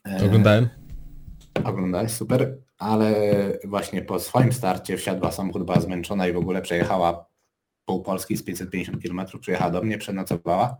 E, 0.06 0.24
Oglądałem? 0.26 0.68
Oglądałeś, 1.64 2.12
super, 2.12 2.56
ale 2.78 3.14
właśnie 3.64 4.02
po 4.02 4.18
swoim 4.18 4.52
starcie 4.52 4.96
wsiadła 4.96 5.32
samochód, 5.32 5.64
była 5.64 5.80
zmęczona 5.80 6.26
i 6.26 6.32
w 6.32 6.36
ogóle 6.36 6.62
przejechała 6.62 7.26
pół 7.84 8.02
Polski 8.02 8.36
z 8.36 8.42
550 8.42 9.02
km, 9.02 9.40
przyjechała 9.40 9.70
do 9.70 9.82
mnie, 9.82 9.98
przenocowała 9.98 10.76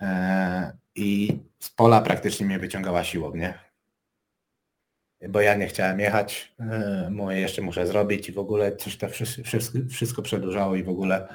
e, 0.00 0.78
i 0.94 1.38
z 1.58 1.70
pola 1.70 2.00
praktycznie 2.00 2.46
mnie 2.46 2.58
wyciągała 2.58 3.04
siłą, 3.04 3.34
nie? 3.34 3.58
Bo 5.28 5.40
ja 5.40 5.54
nie 5.54 5.66
chciałem 5.66 6.00
jechać, 6.00 6.54
e, 6.60 7.08
mówię, 7.10 7.40
jeszcze 7.40 7.62
muszę 7.62 7.86
zrobić 7.86 8.28
i 8.28 8.32
w 8.32 8.38
ogóle 8.38 8.76
coś 8.76 8.96
to 8.96 9.08
wszystko, 9.44 9.78
wszystko 9.90 10.22
przedłużało 10.22 10.74
i 10.76 10.82
w 10.82 10.88
ogóle 10.88 11.28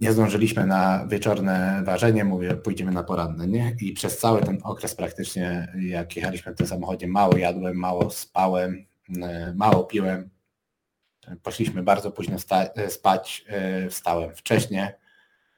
nie 0.00 0.12
zdążyliśmy 0.12 0.66
na 0.66 1.06
wieczorne 1.06 1.82
ważenie, 1.84 2.24
mówię, 2.24 2.56
pójdziemy 2.56 2.92
na 2.92 3.02
poranne, 3.02 3.46
nie? 3.46 3.76
I 3.80 3.92
przez 3.92 4.18
cały 4.18 4.42
ten 4.42 4.58
okres 4.62 4.94
praktycznie, 4.94 5.72
jak 5.80 6.16
jechaliśmy 6.16 6.52
w 6.52 6.56
tym 6.56 6.66
samochodzie, 6.66 7.06
mało 7.06 7.36
jadłem, 7.36 7.76
mało 7.76 8.10
spałem, 8.10 8.86
e, 9.22 9.54
mało 9.56 9.84
piłem. 9.84 10.30
Poszliśmy 11.42 11.82
bardzo 11.82 12.12
późno 12.12 12.36
spać, 12.88 13.44
e, 13.46 13.88
wstałem 13.88 14.34
wcześnie, 14.34 15.01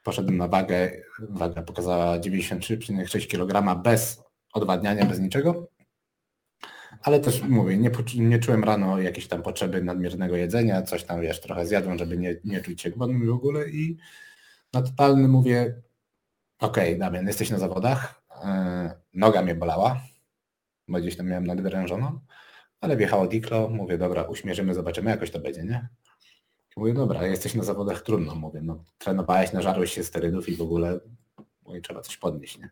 poszedłem 0.05 0.37
na 0.37 0.49
wagę, 0.49 0.90
waga 1.19 1.62
pokazała 1.62 2.19
93,6 2.19 3.27
kg 3.27 3.83
bez 3.83 4.23
odwadniania, 4.53 5.07
bez 5.07 5.21
niczego. 5.21 5.69
Ale 7.03 7.21
też 7.21 7.43
mówię, 7.43 7.77
nie, 7.77 7.90
nie 8.17 8.38
czułem 8.38 8.64
rano 8.64 9.01
jakiejś 9.01 9.29
tam 9.29 9.43
potrzeby 9.43 9.83
nadmiernego 9.83 10.37
jedzenia, 10.37 10.83
coś 10.83 11.05
tam 11.05 11.21
wiesz, 11.21 11.40
trochę 11.40 11.67
zjadłem, 11.67 11.99
żeby 11.99 12.19
nie, 12.19 12.37
nie 12.45 12.61
czuć 12.61 12.83
się 12.83 12.90
głodnym 12.90 13.27
w 13.27 13.31
ogóle 13.35 13.69
i 13.69 13.97
na 14.73 14.83
totalny 14.83 15.29
mówię, 15.29 15.83
okej, 16.59 16.99
Damian, 16.99 17.27
jesteś 17.27 17.51
na 17.51 17.59
zawodach, 17.59 18.23
yy, 18.45 18.90
noga 19.14 19.43
mnie 19.43 19.55
bolała, 19.55 20.01
bo 20.88 20.99
gdzieś 20.99 21.17
tam 21.17 21.27
miałem 21.27 21.47
nadwyrężoną, 21.47 22.21
ale 22.81 22.97
wjechało 22.97 23.27
Diklo, 23.27 23.69
mówię, 23.69 23.99
dobra, 23.99 24.23
uśmierzymy, 24.23 24.75
zobaczymy, 24.75 25.11
jakoś 25.11 25.31
to 25.31 25.38
będzie, 25.38 25.64
nie? 25.64 25.88
I 26.77 26.81
mówię, 26.81 26.95
dobra, 26.95 27.27
jesteś 27.27 27.55
na 27.55 27.65
zawodach, 27.65 28.03
trudno, 28.03 28.35
mówię, 28.35 28.61
no 28.63 28.85
trenowałeś, 28.99 29.53
nażarłeś 29.53 29.93
się 29.93 30.05
sterydów 30.05 30.49
i 30.49 30.57
w 30.57 30.63
ogóle 30.63 31.01
mówię, 31.67 31.81
trzeba 31.81 32.01
coś 32.01 32.17
podnieść, 32.17 32.59
nie? 32.59 32.71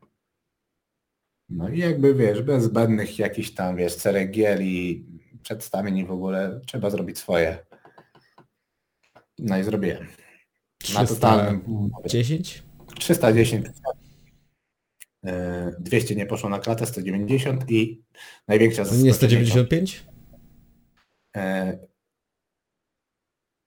No 1.48 1.68
i 1.68 1.78
jakby, 1.78 2.14
wiesz, 2.14 2.42
bez 2.42 2.64
zbędnych 2.64 3.18
jakichś 3.18 3.50
tam, 3.50 3.76
wiesz, 3.76 3.96
ceregieli, 3.96 5.06
przedstawień 5.42 5.98
i 5.98 6.04
w 6.04 6.10
ogóle 6.10 6.60
trzeba 6.66 6.90
zrobić 6.90 7.18
swoje. 7.18 7.58
No 9.38 9.58
i 9.58 9.64
zrobiłem. 9.64 10.06
Na 10.94 11.06
totalnym 11.06 11.90
310? 12.04 12.62
310. 12.96 13.66
e, 15.26 15.72
200 15.80 16.14
nie 16.14 16.26
poszło 16.26 16.48
na 16.50 16.58
klatę, 16.58 16.86
190 16.86 17.70
i 17.70 18.02
największa 18.48 18.82
Nie 18.82 18.88
zaskoczenie- 18.88 19.12
195? 19.14 20.04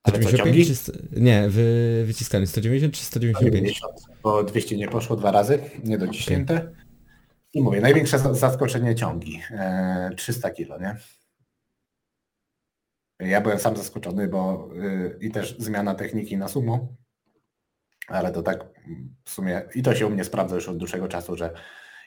E, 0.07 0.11
ale 0.13 0.19
co, 0.19 0.29
195 0.29 0.67
ciągi? 0.67 0.75
czy... 0.75 1.21
Nie, 1.21 1.49
wy... 1.49 2.03
wyciskanie 2.05 2.47
190 2.47 2.93
czy 2.93 3.03
195? 3.03 3.77
190, 3.77 4.21
bo 4.23 4.43
200 4.43 4.77
nie 4.77 4.87
poszło 4.87 5.15
dwa 5.15 5.31
razy, 5.31 5.59
niedociśnięte. 5.83 6.71
I 7.53 7.61
mówię, 7.61 7.81
największe 7.81 8.19
za- 8.19 8.33
zaskoczenie 8.33 8.95
ciągi, 8.95 9.41
e, 9.51 10.09
300 10.17 10.49
kilo, 10.49 10.79
nie? 10.79 10.95
Ja 13.19 13.41
byłem 13.41 13.59
sam 13.59 13.77
zaskoczony, 13.77 14.27
bo 14.27 14.69
y, 14.75 15.17
i 15.21 15.31
też 15.31 15.55
zmiana 15.59 15.95
techniki 15.95 16.37
na 16.37 16.47
sumo, 16.47 16.87
ale 18.07 18.31
to 18.31 18.41
tak 18.41 18.65
w 19.23 19.29
sumie 19.29 19.61
i 19.75 19.83
to 19.83 19.95
się 19.95 20.07
u 20.07 20.09
mnie 20.09 20.23
sprawdza 20.23 20.55
już 20.55 20.69
od 20.69 20.77
dłuższego 20.77 21.07
czasu, 21.07 21.35
że 21.35 21.53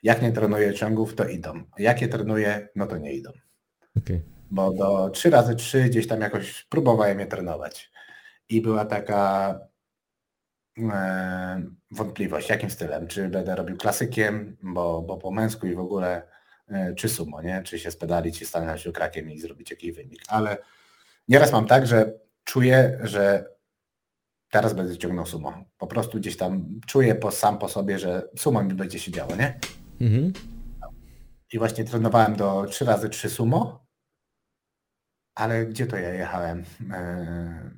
jak 0.02 0.22
nie 0.22 0.32
trenuję 0.32 0.74
ciągów, 0.74 1.14
to 1.14 1.28
idą. 1.28 1.62
Jak 1.78 2.02
je 2.02 2.08
trenuję, 2.08 2.68
no 2.76 2.86
to 2.86 2.98
nie 2.98 3.12
idą. 3.12 3.30
Okej. 3.98 4.22
Bo 4.50 4.72
do 4.72 5.10
3 5.10 5.30
razy 5.30 5.54
3 5.54 5.84
gdzieś 5.84 6.06
tam 6.06 6.20
jakoś 6.20 6.64
próbowałem 6.64 7.20
je 7.20 7.26
trenować. 7.26 7.90
I 8.48 8.60
była 8.60 8.84
taka 8.84 9.54
e, 10.78 11.62
wątpliwość, 11.90 12.48
jakim 12.48 12.70
stylem, 12.70 13.06
czy 13.06 13.28
będę 13.28 13.56
robił 13.56 13.76
klasykiem, 13.76 14.56
bo, 14.62 15.02
bo 15.02 15.16
po 15.16 15.30
męsku 15.30 15.66
i 15.66 15.74
w 15.74 15.80
ogóle, 15.80 16.22
e, 16.68 16.94
czy 16.94 17.08
sumo, 17.08 17.42
nie? 17.42 17.62
Czy 17.62 17.78
się 17.78 17.90
spedalić 17.90 18.42
i 18.42 18.46
stanąć 18.46 18.86
okrakiem 18.86 19.30
i 19.30 19.40
zrobić 19.40 19.70
jakiś 19.70 19.92
wynik. 19.92 20.22
Ale 20.28 20.58
nieraz 21.28 21.52
mam 21.52 21.66
tak, 21.66 21.86
że 21.86 22.12
czuję, 22.44 22.98
że 23.02 23.44
teraz 24.50 24.74
będę 24.74 24.98
ciągnął 24.98 25.26
sumo. 25.26 25.64
Po 25.78 25.86
prostu 25.86 26.18
gdzieś 26.18 26.36
tam 26.36 26.80
czuję 26.86 27.14
po, 27.14 27.30
sam 27.30 27.58
po 27.58 27.68
sobie, 27.68 27.98
że 27.98 28.28
sumo 28.36 28.62
mi 28.62 28.74
będzie 28.74 28.98
się 28.98 29.12
działo, 29.12 29.36
nie? 29.36 29.58
Mhm. 30.00 30.32
I 31.52 31.58
właśnie 31.58 31.84
trenowałem 31.84 32.36
do 32.36 32.66
3 32.70 32.84
razy 32.84 33.08
3 33.08 33.30
sumo, 33.30 33.87
ale 35.38 35.66
gdzie 35.66 35.86
to 35.86 35.96
ja 35.96 36.08
jechałem? 36.14 36.64
Eee, 36.92 37.70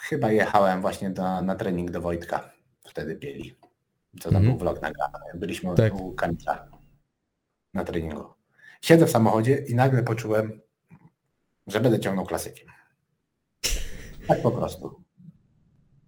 chyba 0.00 0.32
jechałem 0.32 0.80
właśnie 0.80 1.10
do, 1.10 1.42
na 1.42 1.54
trening 1.54 1.90
do 1.90 2.00
Wojtka, 2.00 2.50
wtedy 2.88 3.16
bieli. 3.16 3.58
co 4.20 4.28
tam 4.30 4.36
Mhm. 4.36 4.46
był 4.46 4.58
vlog 4.58 4.82
nagrany. 4.82 5.14
Byliśmy 5.34 5.74
Tak. 5.74 5.94
u 5.94 6.12
Kamila 6.12 6.68
na 7.74 7.84
treningu. 7.84 8.24
Siedzę 8.82 9.06
w 9.06 9.10
samochodzie 9.10 9.56
i 9.56 9.74
nagle 9.74 10.02
poczułem, 10.02 10.60
że 11.66 11.80
będę 11.80 12.00
ciągnął 12.00 12.26
klasykiem. 12.26 12.68
Tak 14.28 14.42
po 14.42 14.50
prostu. 14.50 15.02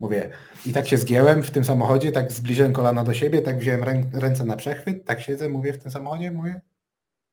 Mówię, 0.00 0.30
i 0.66 0.72
tak 0.72 0.88
się 0.88 0.98
zgięłem 0.98 1.42
w 1.42 1.50
tym 1.50 1.64
samochodzie, 1.64 2.12
tak 2.12 2.32
zbliżyłem 2.32 2.72
kolana 2.72 3.04
do 3.04 3.14
siebie, 3.14 3.42
tak 3.42 3.58
wziąłem 3.58 3.84
rę, 3.84 4.02
ręce 4.12 4.44
na 4.44 4.56
przechwyt, 4.56 5.04
tak 5.04 5.20
siedzę, 5.20 5.48
mówię 5.48 5.72
w 5.72 5.78
tym 5.82 5.90
samochodzie, 5.90 6.30
mówię, 6.30 6.60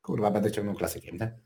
kurwa, 0.02 0.32
będę 0.32 0.52
ciągnął 0.52 0.76
klasykiem, 0.76 1.18
nie? 1.18 1.38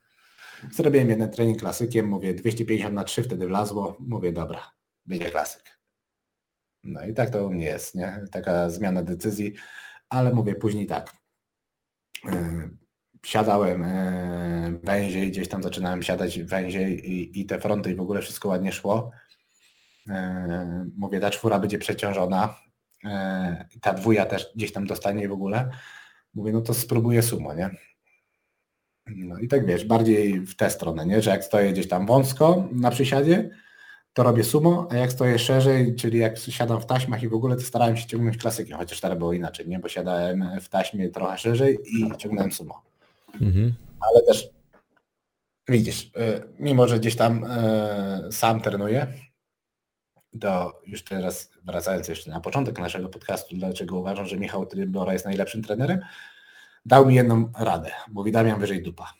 Zrobiłem 0.71 1.09
jeden 1.09 1.29
trening 1.29 1.59
klasykiem, 1.59 2.07
mówię 2.07 2.33
250 2.33 2.95
na 2.95 3.03
3 3.03 3.23
wtedy 3.23 3.47
wlazło, 3.47 3.97
mówię 3.99 4.31
dobra, 4.31 4.71
będzie 5.05 5.31
klasyk. 5.31 5.79
No 6.83 7.05
i 7.05 7.13
tak 7.13 7.29
to 7.29 7.47
u 7.47 7.49
mnie 7.49 7.65
jest, 7.65 7.95
nie? 7.95 8.23
Taka 8.31 8.69
zmiana 8.69 9.03
decyzji, 9.03 9.53
ale 10.09 10.33
mówię 10.33 10.55
później 10.55 10.85
tak. 10.85 11.13
Yy, 12.25 12.31
Siadałem 13.25 13.81
yy, 13.81 14.79
węziej, 14.83 15.31
gdzieś 15.31 15.47
tam 15.47 15.63
zaczynałem 15.63 16.03
siadać 16.03 16.39
węziej 16.39 17.11
i, 17.11 17.41
i 17.41 17.45
te 17.45 17.59
fronty 17.59 17.91
i 17.91 17.95
w 17.95 18.01
ogóle 18.01 18.21
wszystko 18.21 18.49
ładnie 18.49 18.71
szło. 18.71 19.11
Yy, 20.07 20.13
Mówię, 20.97 21.19
ta 21.19 21.29
czwóra 21.29 21.59
będzie 21.59 21.77
przeciążona, 21.77 22.55
ta 23.81 23.93
dwuja 23.93 24.25
też 24.25 24.51
gdzieś 24.55 24.71
tam 24.71 24.87
dostanie 24.87 25.23
i 25.23 25.27
w 25.27 25.31
ogóle. 25.31 25.69
Mówię, 26.33 26.51
no 26.51 26.61
to 26.61 26.73
spróbuję 26.73 27.21
sumo, 27.21 27.53
nie? 27.53 27.69
No 29.07 29.37
i 29.37 29.47
tak 29.47 29.65
wiesz, 29.65 29.85
bardziej 29.85 30.39
w 30.39 30.55
tę 30.55 30.69
stronę, 30.69 31.05
nie? 31.05 31.21
Że 31.21 31.31
jak 31.31 31.43
stoję 31.43 31.71
gdzieś 31.71 31.87
tam 31.87 32.05
wąsko 32.05 32.69
na 32.71 32.91
przysiadzie, 32.91 33.49
to 34.13 34.23
robię 34.23 34.43
sumo, 34.43 34.87
a 34.91 34.95
jak 34.95 35.11
stoję 35.11 35.39
szerzej, 35.39 35.95
czyli 35.95 36.19
jak 36.19 36.37
siadam 36.39 36.81
w 36.81 36.85
taśmach 36.85 37.23
i 37.23 37.27
w 37.27 37.33
ogóle, 37.33 37.55
to 37.55 37.61
starałem 37.61 37.97
się 37.97 38.07
ciągnąć 38.07 38.37
klasykiem, 38.37 38.77
chociaż 38.77 39.01
teraz 39.01 39.17
było 39.17 39.33
inaczej, 39.33 39.67
nie? 39.67 39.79
Bo 39.79 39.89
siadałem 39.89 40.45
w 40.61 40.69
taśmie 40.69 41.09
trochę 41.09 41.37
szerzej 41.37 41.79
i 41.85 42.17
ciągnąłem 42.17 42.51
sumo. 42.51 42.81
Mhm. 43.41 43.73
Ale 43.99 44.21
też 44.21 44.49
widzisz, 45.69 46.03
y, 46.03 46.11
mimo 46.59 46.87
że 46.87 46.99
gdzieś 46.99 47.15
tam 47.15 47.43
y, 47.43 48.31
sam 48.31 48.61
trenuję, 48.61 49.07
to 50.39 50.81
już 50.87 51.03
teraz 51.03 51.51
wracając 51.63 52.07
jeszcze 52.07 52.31
na 52.31 52.39
początek 52.39 52.79
naszego 52.79 53.09
podcastu, 53.09 53.55
dlaczego 53.55 53.99
uważam, 53.99 54.25
że 54.25 54.37
Michał 54.37 54.65
Trybora 54.65 55.13
jest 55.13 55.25
najlepszym 55.25 55.63
trenerem, 55.63 55.99
dał 56.85 57.05
mi 57.05 57.15
jedną 57.15 57.51
radę. 57.59 57.91
Mówi 58.11 58.31
Damian 58.31 58.59
wyżej 58.59 58.83
dupa. 58.83 59.13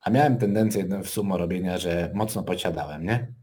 A 0.00 0.10
miałem 0.10 0.38
tendencję 0.38 0.84
w 1.04 1.08
sumo 1.08 1.38
robienia, 1.38 1.78
że 1.78 2.10
mocno 2.14 2.42
podsiadałem, 2.42 3.04
nie? 3.04 3.34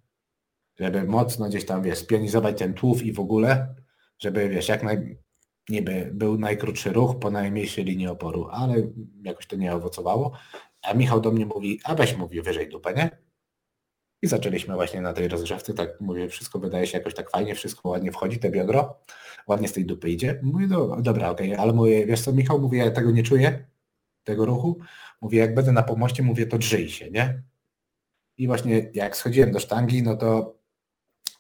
Żeby 0.80 1.04
mocno 1.04 1.50
gdzieś 1.50 1.66
tam, 1.66 1.84
wiesz, 1.84 1.98
spionizować 1.98 2.60
ten 2.60 2.74
tłów 2.74 3.04
i 3.04 3.14
w 3.14 3.20
ogóle, 3.20 3.76
żeby, 4.20 4.50
wiesz, 4.50 4.70
jak 4.70 4.84
naj... 4.84 5.18
niby 5.70 6.10
był 6.14 6.38
najkrótszy 6.38 6.94
ruch 6.94 7.20
po 7.20 7.32
najmniejszej 7.32 7.84
linii 7.84 8.08
oporu, 8.08 8.48
ale 8.52 8.76
jakoś 9.24 9.48
to 9.48 9.56
nie 9.56 9.74
owocowało. 9.74 10.32
A 10.82 10.94
Michał 10.94 11.22
do 11.22 11.32
mnie 11.32 11.46
mówi, 11.46 11.80
a 11.84 11.96
weź 11.96 12.18
mówi 12.18 12.42
wyżej 12.42 12.70
dupę, 12.70 12.94
nie? 12.94 13.27
I 14.22 14.28
zaczęliśmy 14.28 14.76
właśnie 14.76 15.02
na 15.02 15.14
tej 15.14 15.28
rozgrzewce, 15.28 15.74
tak 15.74 16.02
mówię, 16.02 16.30
wszystko 16.30 16.60
wydaje 16.60 16.88
się 16.88 16.98
jakoś 16.98 17.14
tak 17.14 17.30
fajnie, 17.30 17.56
wszystko 17.56 17.90
ładnie 17.90 18.12
wchodzi, 18.12 18.40
te 18.40 18.50
biodro, 18.50 19.00
ładnie 19.48 19.68
z 19.68 19.74
tej 19.74 19.86
dupy 19.86 20.10
idzie. 20.10 20.40
Mówię, 20.44 20.68
do, 20.68 20.98
dobra, 21.02 21.30
okej, 21.30 21.56
ale 21.56 21.74
mówię, 21.74 22.06
wiesz 22.06 22.22
co 22.22 22.34
Michał, 22.34 22.60
mówię, 22.60 22.78
ja 22.78 22.92
tego 22.92 23.12
nie 23.12 23.24
czuję, 23.24 23.66
tego 24.24 24.46
ruchu. 24.46 24.80
Mówię, 25.22 25.40
jak 25.40 25.56
będę 25.56 25.72
na 25.72 25.84
pomoście, 25.84 26.24
mówię, 26.24 26.48
to 26.48 26.58
drzyj 26.58 26.90
się, 26.90 27.12
nie? 27.12 27.44
I 28.38 28.48
właśnie 28.48 28.90
jak 28.94 29.18
schodziłem 29.18 29.52
do 29.52 29.60
sztangi, 29.60 30.04
no 30.04 30.16
to 30.16 30.56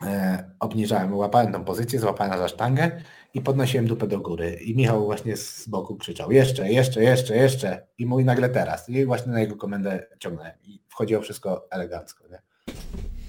e, 0.03 0.51
obniżałem, 0.59 1.15
łapałem 1.15 1.53
tą 1.53 1.65
pozycję, 1.65 1.99
złapałem 1.99 2.37
za 2.37 2.47
sztangę 2.47 3.01
i 3.33 3.41
podnosiłem 3.41 3.87
dupę 3.87 4.07
do 4.07 4.19
góry. 4.19 4.53
I 4.53 4.75
Michał 4.75 5.05
właśnie 5.05 5.37
z 5.37 5.67
boku 5.67 5.95
krzyczał, 5.95 6.31
jeszcze, 6.31 6.71
jeszcze, 6.71 7.03
jeszcze, 7.03 7.35
jeszcze. 7.35 7.87
I 7.97 8.05
mój 8.05 8.25
nagle 8.25 8.49
teraz. 8.49 8.89
I 8.89 9.05
właśnie 9.05 9.31
na 9.31 9.39
jego 9.39 9.55
komendę 9.55 10.07
ciągnąłem. 10.19 10.53
I 10.63 10.81
wchodziło 10.87 11.21
wszystko 11.21 11.67
elegancko, 11.71 12.27
nie? 12.27 12.46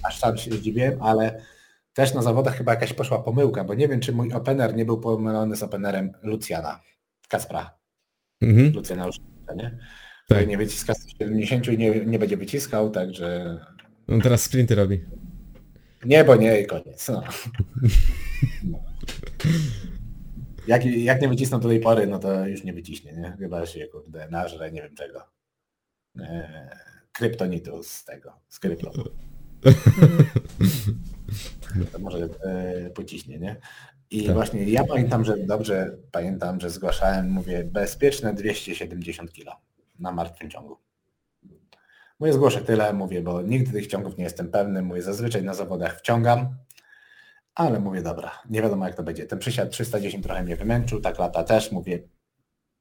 Aż 0.02 0.18
sam 0.18 0.36
się 0.38 0.50
zdziwiłem, 0.50 1.02
ale 1.02 1.42
też 1.94 2.14
na 2.14 2.22
zawodach 2.22 2.56
chyba 2.56 2.72
jakaś 2.72 2.92
poszła 2.92 3.18
pomyłka, 3.22 3.64
bo 3.64 3.74
nie 3.74 3.88
wiem, 3.88 4.00
czy 4.00 4.12
mój 4.12 4.32
opener 4.32 4.76
nie 4.76 4.84
był 4.84 5.00
pomylony 5.00 5.56
z 5.56 5.62
openerem 5.62 6.12
Lucjana, 6.22 6.80
Kaspra. 7.28 7.74
Mhm. 8.40 8.72
Lucjana 8.72 9.06
już, 9.06 9.16
nie? 9.56 9.78
Tak. 10.28 10.48
Nie 10.48 10.58
wyciska 10.58 10.94
170 10.94 11.68
i 11.68 11.78
nie, 11.78 12.04
nie 12.06 12.18
będzie 12.18 12.36
wyciskał, 12.36 12.90
także 12.90 13.58
On 14.08 14.20
teraz 14.20 14.42
sprinty 14.42 14.74
robi. 14.74 15.04
nie, 16.04 16.24
bo 16.24 16.36
nie 16.36 16.60
i 16.60 16.66
koniec. 16.66 17.08
No. 17.08 17.22
Jak, 20.66 20.84
jak 20.84 21.22
nie 21.22 21.28
wycisnął 21.28 21.60
do 21.60 21.68
tej 21.68 21.80
pory, 21.80 22.06
no 22.06 22.18
to 22.18 22.46
już 22.46 22.64
nie 22.64 22.72
wyciśnie, 22.72 23.12
nie? 23.12 23.36
Chyba 23.38 23.66
się, 23.66 23.86
kurde, 23.86 24.28
nażre, 24.30 24.72
nie 24.72 24.82
wiem 24.82 24.94
czego. 24.94 25.22
Eee, 26.20 26.68
kryptonitu 27.12 27.82
z 27.82 28.04
tego, 28.04 28.32
z 28.48 28.58
krypto. 28.58 28.92
To 31.92 31.98
może 31.98 32.28
e, 32.44 32.90
pociśnie, 32.90 33.38
nie? 33.38 33.56
I 34.10 34.24
Tak. 34.24 34.34
właśnie 34.34 34.64
ja 34.64 34.84
pamiętam, 34.84 35.24
że 35.24 35.36
dobrze 35.36 35.96
pamiętam, 36.12 36.60
że 36.60 36.70
zgłaszałem, 36.70 37.30
mówię, 37.30 37.64
bezpieczne 37.64 38.34
270 38.34 39.32
kg 39.32 39.60
na 39.98 40.12
martwym 40.12 40.50
ciągu. 40.50 40.76
Mówię, 42.20 42.32
zgłoszę 42.32 42.60
tyle, 42.60 42.92
mówię, 42.92 43.22
bo 43.22 43.42
nigdy 43.42 43.72
tych 43.72 43.86
ciągów 43.86 44.18
nie 44.18 44.24
jestem 44.24 44.50
pewny, 44.50 44.82
mówię, 44.82 45.02
zazwyczaj 45.02 45.42
na 45.42 45.54
zawodach 45.54 45.98
wciągam, 45.98 46.56
ale 47.54 47.80
mówię, 47.80 48.02
dobra, 48.02 48.42
nie 48.50 48.62
wiadomo 48.62 48.86
jak 48.86 48.94
to 48.94 49.02
będzie. 49.02 49.26
Ten 49.26 49.38
przysiad 49.38 49.70
310 49.70 50.24
trochę 50.24 50.42
mnie 50.42 50.56
wymęczył, 50.56 51.00
tak 51.00 51.18
lata 51.18 51.44
też, 51.44 51.72
mówię, 51.72 51.98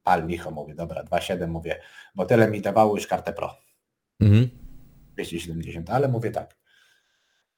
pal 0.04 0.28
licho, 0.28 0.52
mówię, 0.52 0.76
dobra, 0.76 1.04
2,7, 1.04 1.48
mówię, 1.48 1.80
bo 2.16 2.26
tyle 2.26 2.52
mi 2.52 2.62
dawało 2.62 2.96
już 2.96 3.08
kartę 3.08 3.34
pro. 3.34 3.56
Mhm. 4.20 4.50
270, 5.14 5.90
ale 5.90 6.08
mówię 6.08 6.32
tak. 6.32 6.56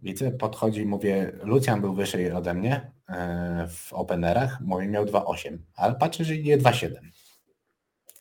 Widzę, 0.01 0.31
podchodzi, 0.31 0.85
mówię, 0.85 1.31
Lucjan 1.43 1.81
był 1.81 1.93
wyżej 1.93 2.31
ode 2.31 2.53
mnie 2.53 2.91
e, 3.09 3.67
w 3.69 3.93
openerach, 3.93 4.61
mówię, 4.61 4.87
miał 4.87 5.05
2,8, 5.05 5.57
ale 5.75 5.95
patrzę, 5.95 6.23
że 6.25 6.35
idzie 6.35 6.57
2,7. 6.57 6.89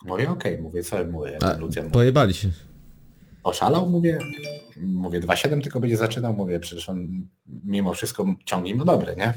Mówię, 0.05 0.31
okej, 0.31 0.59
mówię, 0.63 0.83
co 0.83 1.05
mówię, 1.05 1.39
A, 1.43 1.51
ten 1.51 1.61
Lucjan 1.61 1.91
pojebali 1.91 2.35
się. 2.35 2.49
oszalał, 3.43 3.91
mówię, 3.91 4.19
mówię 4.77 5.21
2,7 5.21 5.63
tylko 5.63 5.81
będzie 5.81 5.97
zaczynał, 5.97 6.33
mówię, 6.35 6.61
przecież 6.61 6.89
on 6.89 7.29
mimo 7.65 7.95
wszystko 7.95 8.27
ciągnie 8.45 8.75
no 8.75 8.85
dobry, 8.85 9.17
nie? 9.17 9.35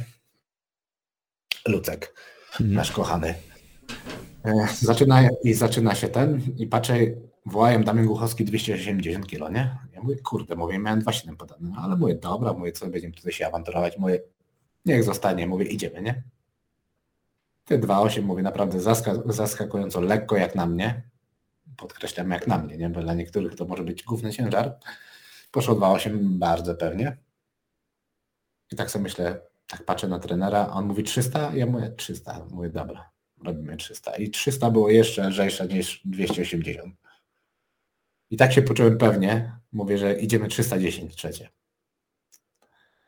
Lucek, 1.68 2.14
Mhm. 2.52 2.74
nasz 2.74 2.92
kochany. 2.92 3.34
E, 4.46 4.68
Zaczyna, 4.82 5.30
I 5.44 5.54
zaczyna 5.54 5.96
się 5.96 6.08
ten 6.08 6.42
i 6.58 6.68
patrzę, 6.68 6.98
wołają 7.46 7.84
Damian 7.84 8.06
Głuchowski 8.06 8.46
280 8.46 9.28
kg, 9.28 9.52
nie? 9.52 9.78
Ja 9.94 10.02
mówię, 10.02 10.16
kurde, 10.16 10.56
mówię, 10.56 10.80
miałem 10.80 11.02
2,7 11.02 11.36
podane, 11.36 11.70
no, 11.70 11.82
ale 11.82 11.96
mówię, 11.96 12.16
dobra, 12.16 12.54
mówię, 12.54 12.72
co 12.72 12.88
będziemy 12.88 13.14
tutaj 13.14 13.32
się 13.32 13.48
awanturować, 13.48 13.98
mówię, 13.98 14.20
niech 14.86 15.04
zostanie, 15.04 15.48
mówię, 15.48 15.66
idziemy, 15.66 16.02
nie? 16.02 16.24
Te 17.66 17.80
2,8, 17.80 18.22
mówię, 18.24 18.44
naprawdę 18.44 18.80
zaska 18.80 19.14
zaskakująco 19.26 20.02
lekko 20.02 20.38
jak 20.38 20.56
na 20.56 20.66
mnie, 20.66 21.04
podkreślam 21.78 22.32
jak 22.32 22.48
na 22.48 22.58
mnie, 22.58 22.78
nie? 22.78 22.90
Bo 22.90 23.02
dla 23.02 23.14
niektórych 23.14 23.56
to 23.56 23.66
może 23.66 23.84
być 23.84 24.04
główny 24.04 24.32
ciężar. 24.32 24.80
Poszło 25.52 25.76
2,8 25.76 26.18
bardzo 26.24 26.76
pewnie. 26.76 27.18
I 28.72 28.76
tak 28.76 28.92
sobie 28.92 29.04
myślę, 29.04 29.42
tak 29.68 29.86
patrzę 29.86 30.08
na 30.08 30.20
trenera, 30.20 30.68
on 30.68 30.86
mówi 30.86 31.04
300, 31.04 31.56
ja 31.56 31.66
mówię 31.66 31.90
300, 31.90 32.46
mówię 32.52 32.70
dobra, 32.70 33.10
robimy 33.44 33.78
300. 33.78 34.16
I 34.16 34.30
300 34.30 34.72
było 34.72 34.90
jeszcze 34.90 35.30
lżejsze 35.30 35.68
niż 35.68 36.02
280. 36.06 37.01
I 38.32 38.38
tak 38.38 38.54
się 38.54 38.62
poczułem 38.62 38.98
pewnie, 38.98 39.56
mówię, 39.72 39.98
że 39.98 40.14
idziemy 40.14 40.48
310 40.48 41.16
trzecie. 41.16 41.50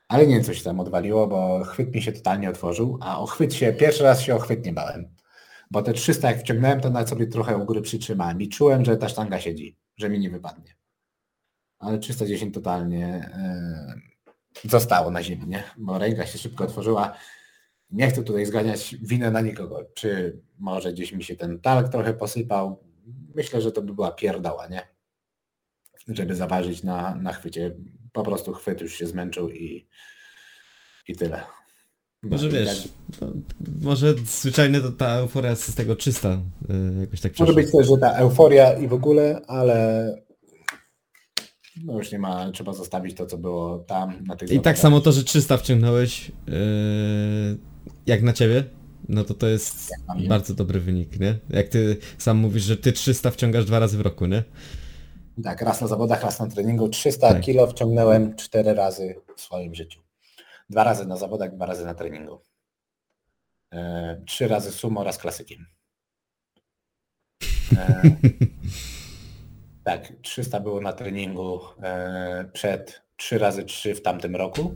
Ale 0.07 0.27
nie 0.27 0.43
się 0.43 0.63
tam 0.63 0.79
odwaliło, 0.79 1.27
bo 1.27 1.63
chwyt 1.63 1.95
mi 1.95 2.01
się 2.01 2.11
totalnie 2.11 2.49
otworzył, 2.49 2.97
a 3.01 3.19
o 3.19 3.25
chwyt 3.25 3.53
się, 3.53 3.73
pierwszy 3.73 4.03
raz 4.03 4.21
się 4.21 4.35
o 4.35 4.39
chwyt 4.39 4.65
nie 4.65 4.73
bałem. 4.73 5.15
Bo 5.71 5.81
te 5.81 5.93
300 5.93 6.27
jak 6.27 6.39
wciągnąłem, 6.39 6.81
to 6.81 6.89
nawet 6.89 7.09
sobie 7.09 7.27
trochę 7.27 7.57
u 7.57 7.65
góry 7.65 7.81
przytrzymałem 7.81 8.41
i 8.41 8.49
czułem, 8.49 8.85
że 8.85 8.97
ta 8.97 9.09
sztanga 9.09 9.39
siedzi, 9.39 9.77
że 9.97 10.09
mi 10.09 10.19
nie 10.19 10.29
wypadnie. 10.29 10.75
Ale 11.79 11.99
310 11.99 12.53
totalnie 12.53 13.31
yy, 14.63 14.69
zostało 14.69 15.11
na 15.11 15.23
ziemi, 15.23 15.47
nie? 15.47 15.63
Bo 15.77 15.97
ręka 15.97 16.25
się 16.25 16.37
szybko 16.37 16.63
otworzyła. 16.63 17.17
Nie 17.89 18.09
chcę 18.09 18.23
tutaj 18.23 18.45
zganiać 18.45 18.95
winę 19.01 19.31
na 19.31 19.41
nikogo. 19.41 19.85
Czy 19.93 20.41
może 20.59 20.93
gdzieś 20.93 21.11
mi 21.11 21.23
się 21.23 21.35
ten 21.35 21.59
talk 21.59 21.89
trochę 21.89 22.13
posypał. 22.13 22.83
Myślę, 23.35 23.61
że 23.61 23.71
to 23.71 23.81
by 23.81 23.93
była 23.93 24.11
pierdała, 24.11 24.67
nie? 24.67 24.92
Żeby 26.07 26.35
zaważyć 26.35 26.83
na, 26.83 27.15
na 27.15 27.33
chwycie. 27.33 27.75
Po 28.11 28.23
prostu 28.23 28.53
chwyt 28.53 28.81
już 28.81 28.93
się 28.93 29.07
zmęczył 29.07 29.49
i, 29.49 29.87
i 31.07 31.15
tyle. 31.15 31.43
Może 32.23 32.47
No 32.47 32.53
wiesz, 32.53 32.83
tak- 32.83 33.21
no, 33.21 33.27
może 33.81 34.13
zwyczajnie 34.25 34.81
to 34.81 34.91
ta 34.91 35.07
euforia 35.09 35.55
z 35.55 35.75
tego 35.75 35.95
czysta 35.95 36.29
y, 36.69 36.99
jakoś 36.99 37.21
tak 37.21 37.39
Może 37.39 37.53
przeszła. 37.53 37.63
być 37.63 37.71
też, 37.71 37.87
że 37.87 37.97
ta 37.97 38.11
euforia 38.13 38.73
i 38.73 38.87
w 38.87 38.93
ogóle, 38.93 39.41
ale 39.47 40.07
no 41.83 41.97
już 41.97 42.11
nie 42.11 42.19
ma, 42.19 42.51
trzeba 42.51 42.73
zostawić 42.73 43.15
to, 43.17 43.25
co 43.25 43.37
było 43.37 43.79
tam 43.79 44.23
na 44.25 44.35
tych 44.35 44.51
I 44.51 44.59
tak 44.59 44.79
samo 44.79 45.01
to, 45.01 45.11
że 45.11 45.23
300 45.23 45.57
wciągnąłeś, 45.57 46.29
y, 46.29 46.33
jak 48.05 48.21
na 48.21 48.33
ciebie, 48.33 48.63
no 49.09 49.23
to 49.23 49.33
to 49.33 49.47
jest 49.47 49.91
bardzo 50.29 50.53
dobry 50.53 50.79
wynik, 50.79 51.19
nie? 51.19 51.39
Jak 51.49 51.67
ty 51.67 51.97
sam 52.17 52.37
mówisz, 52.37 52.63
że 52.63 52.77
ty 52.77 52.91
300 52.91 53.31
wciągasz 53.31 53.65
dwa 53.65 53.79
razy 53.79 53.97
w 53.97 54.01
roku, 54.01 54.25
nie? 54.25 54.43
Tak, 55.43 55.61
raz 55.61 55.81
na 55.81 55.87
zawodach, 55.87 56.23
raz 56.23 56.39
na 56.39 56.47
treningu. 56.47 56.89
300 56.89 57.33
Tak. 57.33 57.41
kilo 57.41 57.67
wciągnąłem 57.67 58.35
cztery 58.35 58.73
razy 58.73 59.15
w 59.35 59.41
swoim 59.41 59.75
życiu. 59.75 60.01
Dwa 60.69 60.83
razy 60.83 61.05
na 61.05 61.17
zawodach, 61.17 61.55
dwa 61.55 61.65
razy 61.65 61.85
na 61.85 61.93
treningu. 61.93 62.41
E, 63.73 64.21
trzy 64.25 64.47
razy 64.47 64.71
sumo, 64.71 65.03
raz 65.03 65.17
klasykiem. 65.17 65.65
E, 67.77 68.01
tak, 69.83 70.13
300 70.21 70.59
było 70.59 70.81
na 70.81 70.93
treningu 70.93 71.59
e, 71.83 72.45
przed 72.53 73.01
3 73.15 73.37
razy 73.37 73.63
3 73.63 73.95
w 73.95 74.01
tamtym 74.01 74.35
roku. 74.35 74.75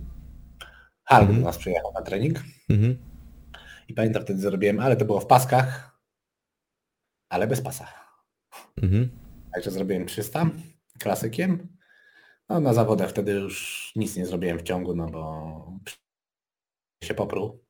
Halk 1.03 1.21
Mhm. 1.21 1.39
do 1.39 1.45
nas 1.45 1.57
przyjechał 1.57 1.91
na 1.93 2.01
trening 2.01 2.43
Mhm. 2.69 2.97
i 3.87 3.93
pamiętam 3.93 4.23
wtedy 4.23 4.39
zrobiłem, 4.41 4.79
ale 4.79 4.95
to 4.95 5.05
było 5.05 5.19
w 5.19 5.25
paskach, 5.27 5.97
ale 7.29 7.47
bez 7.47 7.61
pasa. 7.61 7.87
Mhm. 8.81 9.09
Także 9.57 9.71
zrobiłem 9.71 10.05
300 10.05 10.49
klasykiem. 10.99 11.67
No 12.49 12.59
na 12.59 12.73
zawodach 12.73 13.09
wtedy 13.09 13.31
już 13.31 13.91
nic 13.95 14.15
nie 14.15 14.25
zrobiłem 14.25 14.59
w 14.59 14.63
ciągu, 14.63 14.95
no 14.95 15.09
bo 15.09 15.73
się 17.03 17.13
popruł. 17.13 17.63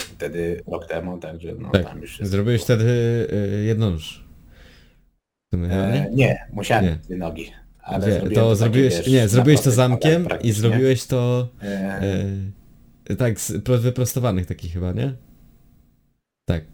Wtedy 0.00 0.62
rok 0.66 0.86
temu, 0.88 1.18
także 1.18 1.54
no 1.54 1.70
Tak. 1.70 1.84
tam 1.84 2.00
już. 2.00 2.18
Zrobiłeś 2.22 2.62
wtedy 2.62 2.84
y, 3.32 3.64
sumie, 5.54 5.68
E, 5.72 6.10
nie? 6.12 6.48
musiałem 6.52 6.84
Nie. 6.84 6.96
dwie 6.96 7.16
nogi. 7.16 7.52
Ale 7.80 8.06
Nie, 8.06 8.12
zrobiłem 8.12 8.34
to 8.34 8.40
takie, 8.44 8.56
zrobiłeś, 8.56 8.96
wiesz, 8.96 9.06
nie, 9.08 9.28
zrobiłeś 9.28 9.60
to 9.60 9.70
zamkiem 9.70 10.22
i 10.22 10.26
praktycznie. 10.26 10.52
zrobiłeś 10.54 11.06
to 11.06 11.48
E, 11.62 12.00
e, 13.10 13.16
tak, 13.16 13.40
z 13.40 13.62
pro- 13.64 13.78
wyprostowanych 13.78 14.46
takich 14.46 14.72
chyba, 14.72 14.92
nie? 14.92 15.16
Tak. 16.48 16.64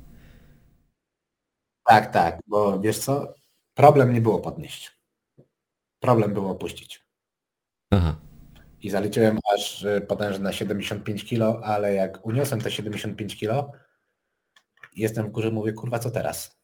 Tak, 1.86 2.12
tak, 2.12 2.40
bo 2.46 2.80
wiesz 2.80 2.98
co? 2.98 3.39
Problem 3.80 4.12
nie 4.12 4.20
było 4.20 4.40
podnieść. 4.40 4.92
Problem 6.00 6.34
było 6.34 6.50
opuścić. 6.50 7.04
Aha. 7.90 8.16
I 8.82 8.90
zaliczyłem 8.90 9.38
aż 9.54 9.84
e, 9.84 10.00
potężne 10.00 10.52
75 10.52 11.24
kg, 11.24 11.64
ale 11.64 11.94
jak 11.94 12.26
uniosłem 12.26 12.60
te 12.60 12.70
75 12.70 13.36
kg, 13.40 13.72
jestem 14.96 15.26
w 15.26 15.30
górze, 15.30 15.50
mówię, 15.50 15.72
kurwa, 15.72 15.98
co 15.98 16.10
teraz? 16.10 16.60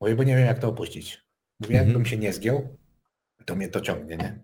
Mówię, 0.00 0.14
bo 0.14 0.22
nie 0.22 0.36
wiem, 0.36 0.46
jak 0.46 0.58
to 0.58 0.68
opuścić. 0.68 1.22
Mówię, 1.60 1.74
Mhm. 1.74 1.88
jakbym 1.88 2.06
się 2.06 2.16
nie 2.16 2.32
zgiął, 2.32 2.76
to 3.44 3.56
mnie 3.56 3.68
to 3.68 3.80
ciągnie, 3.80 4.16
nie? 4.16 4.38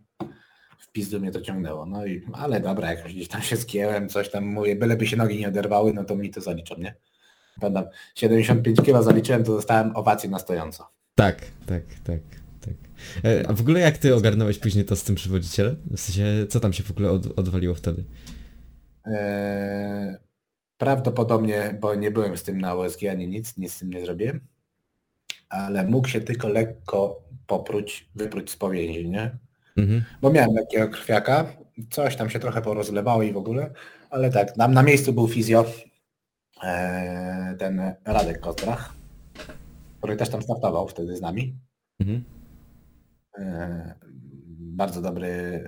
W 0.79 0.93
pizdu 0.93 1.21
mnie 1.21 1.31
to 1.31 1.41
ciągnęło. 1.41 1.87
No 1.87 2.07
i, 2.07 2.27
ale 2.33 2.61
dobra, 2.61 2.91
jak 2.93 3.05
gdzieś 3.09 3.29
tam 3.29 3.43
się 3.43 3.57
zgięłem, 3.57 4.09
coś 4.09 4.31
tam 4.31 4.45
mówię, 4.47 4.77
byleby 4.77 5.07
się 5.07 5.17
nogi 5.17 5.39
nie 5.41 5.49
oderwały, 5.49 5.93
no 5.93 6.05
to 6.05 6.17
mi 6.17 6.31
to 6.31 6.41
zaliczą, 6.41 6.75
nie? 6.79 6.95
Pamiętam, 7.61 7.85
75 8.15 8.81
kg 8.83 9.03
zaliczyłem, 9.03 9.45
to 9.45 9.53
dostałem 9.53 9.97
owację 9.97 10.31
na 10.31 10.39
stojąco. 10.39 10.89
Tak, 11.15 11.41
tak, 11.67 11.83
tak, 12.05 12.21
tak. 12.61 12.75
E, 13.25 13.49
a 13.49 13.53
w 13.53 13.61
ogóle 13.61 13.81
jak 13.81 13.99
ty 13.99 14.15
ogarnąłeś 14.15 14.59
później 14.59 14.85
to 14.85 14.97
z 14.97 15.05
tym 15.05 15.15
przywodzicielem? 15.15 15.77
W 15.91 16.01
sensie, 16.01 16.47
co 16.49 16.61
tam 16.61 16.73
się 16.73 16.83
w 16.83 16.91
ogóle 16.91 17.11
od, 17.11 17.39
odwaliło 17.39 17.75
wtedy? 17.75 18.05
Eee, 19.05 20.17
prawdopodobnie, 20.79 21.79
bo 21.81 21.95
nie 21.95 22.11
byłem 22.11 22.37
z 22.37 22.43
tym 22.43 22.61
na 22.61 22.75
USG 22.75 23.03
ani 23.11 23.29
nic, 23.29 23.57
nic 23.57 23.75
z 23.75 23.79
tym 23.79 23.91
nie 23.91 24.05
zrobiłem, 24.05 24.41
ale 25.49 25.85
mógł 25.85 26.09
się 26.09 26.21
tylko 26.21 26.49
lekko 26.49 27.23
popróć, 27.47 28.09
wypróć 28.15 28.51
z 28.51 28.57
powięzi, 28.57 29.11
nie? 29.11 29.39
Mhm. 29.77 30.05
Bo 30.21 30.31
miałem 30.31 30.55
lekkiego 30.55 30.89
krwiaka, 30.89 31.47
coś 31.91 32.17
tam 32.17 32.31
się 32.31 32.39
trochę 32.39 32.63
porozlewało 32.63 33.23
i 33.23 33.33
w 33.33 33.37
ogóle, 33.37 33.71
ale 34.11 34.31
tak, 34.31 34.57
nam 34.57 34.75
na 34.75 34.83
miejscu 34.83 35.13
był 35.13 35.29
fizjo, 35.29 35.65
eee, 36.63 37.57
ten 37.59 37.95
Radek 38.05 38.41
Kostrach, 38.41 39.02
który 40.03 40.17
też 40.17 40.29
tam 40.29 40.43
startował 40.43 40.89
wtedy 40.89 41.17
z 41.17 41.21
nami. 41.21 41.59
Mhm. 42.01 42.25
E, 43.39 43.95
bardzo 44.59 45.03
dobry, 45.03 45.63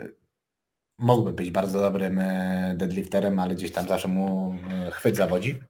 mógłby 0.98 1.32
być 1.32 1.50
bardzo 1.50 1.80
dobrym 1.80 2.18
e, 2.18 2.74
deadlifterem, 2.76 3.38
ale 3.38 3.54
gdzieś 3.54 3.72
tam 3.72 3.88
zawsze 3.88 4.08
mu 4.08 4.54
e, 4.70 4.90
chwyt 4.90 5.16
zawodzi. 5.16 5.60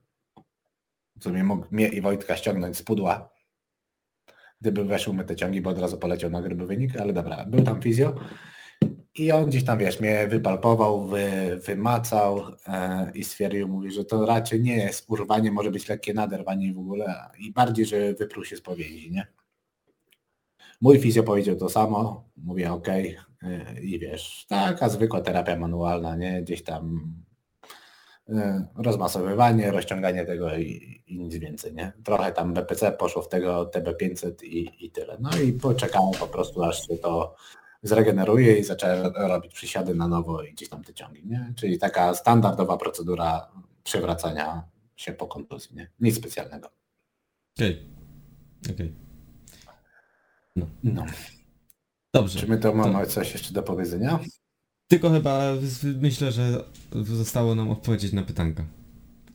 W 1.19 1.23
sumie 1.23 1.43
mógł 1.43 1.67
mnie 1.71 1.87
i 1.87 2.01
Wojtka 2.01 2.37
ściągnąć 2.37 2.77
z 2.77 2.83
pudła, 2.83 3.29
gdyby 4.61 4.85
weszły 4.85 5.13
my 5.13 5.25
te 5.25 5.35
ciągi, 5.35 5.61
bo 5.61 5.69
od 5.69 5.79
razu 5.79 5.97
poleciał 5.97 6.29
na 6.29 6.41
gruby 6.41 6.67
wynik, 6.67 6.97
ale 6.97 7.13
dobra, 7.13 7.45
był 7.45 7.63
tam 7.63 7.81
fizjo 7.81 8.15
i 9.15 9.31
on 9.31 9.45
gdzieś 9.45 9.65
tam, 9.65 9.77
wiesz, 9.77 9.99
mnie 9.99 10.27
wypalpował, 10.27 11.07
wy, 11.07 11.59
wymacał 11.65 12.41
e, 12.67 13.11
i 13.13 13.23
stwierdził, 13.23 13.67
mówi, 13.67 13.91
że 13.91 14.05
to 14.05 14.25
raczej 14.25 14.61
nie 14.61 14.77
jest 14.77 15.05
urwanie, 15.09 15.51
może 15.51 15.71
być 15.71 15.89
lekkie 15.89 16.13
naderwanie 16.13 16.73
w 16.73 16.79
ogóle 16.79 17.15
i 17.39 17.51
bardziej, 17.51 17.85
że 17.85 18.13
wyprół 18.13 18.45
się 18.45 18.57
z 18.57 18.61
powięzi, 18.61 19.11
nie? 19.11 19.27
Mój 20.81 20.99
fizjo 20.99 21.23
powiedział 21.23 21.55
to 21.55 21.69
samo, 21.69 22.29
mówię 22.37 22.71
ok 22.71 22.87
i 23.81 23.99
wiesz, 23.99 24.45
taka 24.49 24.89
zwykła 24.89 25.21
terapia 25.21 25.55
manualna, 25.55 26.15
nie, 26.15 26.41
gdzieś 26.41 26.63
tam 26.63 27.13
y, 28.29 28.33
rozmasowywanie, 28.75 29.71
rozciąganie 29.71 30.25
tego 30.25 30.55
i, 30.55 31.01
i 31.07 31.19
nic 31.19 31.35
więcej, 31.35 31.73
nie. 31.73 31.93
Trochę 32.03 32.31
tam 32.31 32.53
BPC 32.53 32.91
poszło 32.91 33.21
w 33.21 33.29
tego 33.29 33.65
TB500 33.65 34.43
i, 34.43 34.85
i 34.85 34.91
tyle. 34.91 35.17
No 35.19 35.29
i 35.37 35.53
poczekałem 35.53 36.13
po 36.19 36.27
prostu 36.27 36.63
aż 36.63 36.87
się 36.87 36.97
to 36.97 37.35
zregeneruje 37.85 38.57
i 38.57 38.63
zacząłem 38.63 39.13
robić 39.15 39.53
przysiady 39.53 39.95
na 39.95 40.07
nowo 40.07 40.43
i 40.43 40.51
gdzieś 40.51 40.69
tam 40.69 40.83
te 40.83 40.93
ciągi, 40.93 41.21
nie. 41.25 41.53
Czyli 41.55 41.79
taka 41.79 42.13
standardowa 42.13 42.77
procedura 42.77 43.51
przywracania 43.83 44.63
się 44.95 45.13
po 45.13 45.27
kontuzji, 45.27 45.75
nie. 45.75 45.91
Nic 45.99 46.15
specjalnego. 46.15 46.69
Okej. 47.57 47.89
Okej. 48.73 48.93
No. 50.83 51.05
Dobrze. 52.13 52.39
Czy 52.39 52.47
my 52.47 52.57
to 52.57 52.73
mamy 52.73 53.05
coś 53.05 53.33
jeszcze 53.33 53.53
do 53.53 53.63
powiedzenia? 53.63 54.19
Tylko 54.87 55.09
chyba 55.09 55.53
myślę, 56.01 56.31
że 56.31 56.63
zostało 56.91 57.55
nam 57.55 57.69
odpowiedzieć 57.69 58.13
na 58.13 58.23
pytanka, 58.23 58.65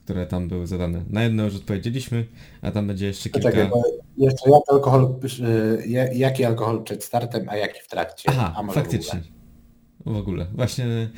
które 0.03 0.25
tam 0.27 0.47
były 0.47 0.67
zadane. 0.67 1.03
Na 1.09 1.23
jedno 1.23 1.43
już 1.43 1.55
odpowiedzieliśmy, 1.55 2.25
a 2.61 2.71
tam 2.71 2.87
będzie 2.87 3.05
jeszcze 3.07 3.29
kilka... 3.29 3.49
Poczekaj, 3.49 3.69
bo 3.69 3.83
jeszcze 4.17 4.49
jak 4.51 4.61
alkohol, 4.69 5.15
y, 5.39 5.87
ja- 5.87 6.13
jaki 6.13 6.45
alkohol 6.45 6.83
przed 6.83 7.03
startem, 7.03 7.49
a 7.49 7.55
jaki 7.55 7.81
w 7.81 7.87
trakcie? 7.87 8.29
Aha, 8.29 8.63
może 8.63 8.79
w 8.79 8.83
faktycznie. 8.83 9.19
ogóle? 9.19 10.15
W 10.15 10.17
ogóle. 10.21 10.45
Właśnie 10.45 10.85
y, 10.85 11.09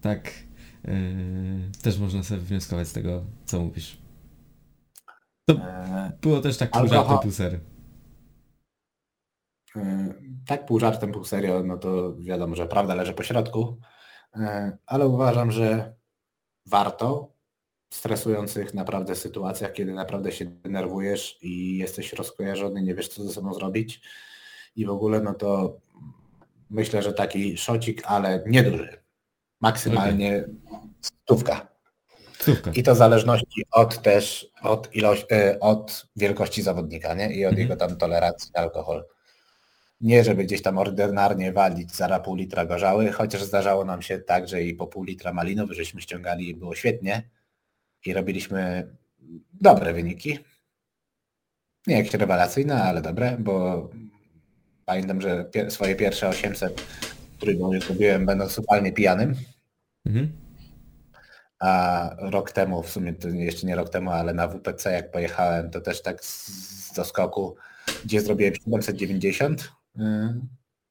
tak 0.00 0.30
y, 0.88 0.92
też 1.82 1.98
można 1.98 2.22
sobie 2.22 2.40
wnioskować 2.40 2.88
z 2.88 2.92
tego, 2.92 3.24
co 3.44 3.60
mówisz. 3.60 3.98
E, 5.50 6.12
Było 6.22 6.40
też 6.40 6.56
tak 6.56 6.70
pół 6.70 6.80
Alkohol- 6.82 6.90
żartem, 7.08 7.18
pół 7.18 7.32
y, 9.76 10.14
Tak 10.46 10.66
pół 10.66 10.80
żartem, 10.80 11.12
pół 11.12 11.24
serio, 11.24 11.62
no 11.64 11.78
to 11.78 12.14
wiadomo, 12.16 12.54
że 12.54 12.66
prawda 12.66 12.94
leży 12.94 13.12
po 13.12 13.22
środku, 13.22 13.76
e, 14.36 14.78
ale 14.86 15.06
uważam, 15.06 15.52
że 15.52 15.94
warto 16.66 17.32
stresujących 17.90 18.74
naprawdę 18.74 19.14
sytuacjach, 19.14 19.72
kiedy 19.72 19.92
naprawdę 19.92 20.32
się 20.32 20.44
denerwujesz 20.44 21.38
i 21.42 21.78
jesteś 21.78 22.12
rozkojarzony, 22.12 22.82
nie 22.82 22.94
wiesz 22.94 23.08
co 23.08 23.24
ze 23.24 23.32
sobą 23.32 23.54
zrobić 23.54 24.00
i 24.76 24.86
w 24.86 24.90
ogóle, 24.90 25.20
no 25.20 25.34
to 25.34 25.76
myślę, 26.70 27.02
że 27.02 27.12
taki 27.12 27.56
szocik, 27.56 28.02
ale 28.04 28.44
nieduży. 28.46 29.02
Maksymalnie 29.60 30.44
stówka. 31.00 31.68
Stówka. 32.38 32.70
I 32.70 32.82
to 32.82 32.94
w 32.94 32.98
zależności 32.98 33.64
od 33.70 34.02
też 34.02 34.50
od 34.62 34.94
ilości, 34.94 35.26
e, 35.32 35.60
od 35.60 36.06
wielkości 36.16 36.62
zawodnika, 36.62 37.14
nie? 37.14 37.34
I 37.34 37.44
od 37.44 37.50
Mhm. 37.52 37.58
jego 37.58 37.76
tam 37.76 37.96
tolerancji 37.96 38.50
na 38.54 38.60
alkohol. 38.60 39.04
Nie, 40.00 40.24
żeby 40.24 40.44
gdzieś 40.44 40.62
tam 40.62 40.78
ordynarnie 40.78 41.52
walić 41.52 41.94
za 41.96 42.20
pół 42.20 42.34
litra 42.34 42.66
gorzały, 42.66 43.12
chociaż 43.12 43.42
zdarzało 43.42 43.84
nam 43.84 44.02
się 44.02 44.18
tak, 44.18 44.48
że 44.48 44.62
i 44.62 44.74
po 44.74 44.86
pół 44.86 45.04
litra 45.04 45.32
malinowy 45.32 45.74
żeśmy 45.74 46.00
ściągali 46.00 46.48
i 46.48 46.54
było 46.54 46.74
świetnie. 46.74 47.22
I 48.06 48.12
robiliśmy 48.12 48.88
dobre 49.52 49.92
wyniki. 49.92 50.38
Nie 51.86 51.96
jakieś 51.96 52.14
rewelacyjne, 52.14 52.82
ale 52.82 53.02
dobre, 53.02 53.36
bo 53.38 53.88
pamiętam, 54.84 55.20
że 55.20 55.44
pie- 55.44 55.70
swoje 55.70 55.96
pierwsze 55.96 56.28
800 56.28 56.82
trójbą 57.38 57.72
już 57.72 57.84
zrobiłem 57.84 58.26
będąc 58.26 58.54
zupełnie 58.54 58.92
pijanym. 58.92 59.34
Mhm. 60.06 60.32
A 61.58 62.10
rok 62.18 62.52
temu, 62.52 62.82
w 62.82 62.90
sumie 62.90 63.12
to 63.12 63.28
jeszcze 63.28 63.66
nie 63.66 63.76
rok 63.76 63.88
temu, 63.90 64.10
ale 64.10 64.34
na 64.34 64.48
WPC 64.48 64.92
jak 64.92 65.10
pojechałem, 65.10 65.70
to 65.70 65.80
też 65.80 66.02
tak 66.02 66.24
z, 66.24 66.48
z 66.88 66.92
doskoku, 66.92 67.56
gdzie 68.04 68.20
zrobiłem 68.20 68.54
790. 68.54 69.72
Yy, 69.96 70.04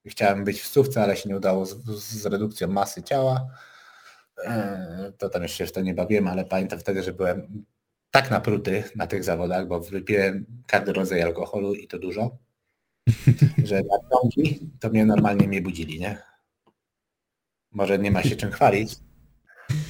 Chciałem 0.05 0.43
być 0.43 0.61
w 0.61 0.67
stówce, 0.67 1.03
ale 1.03 1.17
się 1.17 1.29
nie 1.29 1.37
udało 1.37 1.65
z, 1.65 1.75
z 1.99 2.25
redukcją 2.25 2.67
masy 2.67 3.03
ciała. 3.03 3.47
Yy, 4.43 5.11
To 5.17 5.29
tam 5.29 5.43
jeszcze 5.43 5.67
to 5.67 5.81
nie 5.81 5.93
bawiłem, 5.93 6.27
ale 6.27 6.45
pamiętam 6.45 6.79
wtedy, 6.79 7.03
że 7.03 7.13
byłem 7.13 7.65
tak 8.11 8.31
napruty 8.31 8.83
na 8.95 9.07
tych 9.07 9.23
zawodach, 9.23 9.67
bo 9.67 9.79
wypiłem 9.79 10.45
każdy 10.67 10.93
rodzaj 10.93 11.21
alkoholu 11.21 11.73
i 11.73 11.87
to 11.87 11.99
dużo, 11.99 12.37
że 13.63 13.75
na 13.75 13.97
ciągi 14.11 14.59
to 14.79 14.89
mnie 14.89 15.05
normalnie 15.05 15.47
mnie 15.47 15.61
budzili, 15.61 15.99
nie? 15.99 16.17
Może 17.71 17.99
nie 17.99 18.11
ma 18.11 18.23
się 18.23 18.35
czym 18.35 18.51
chwalić, 18.51 18.95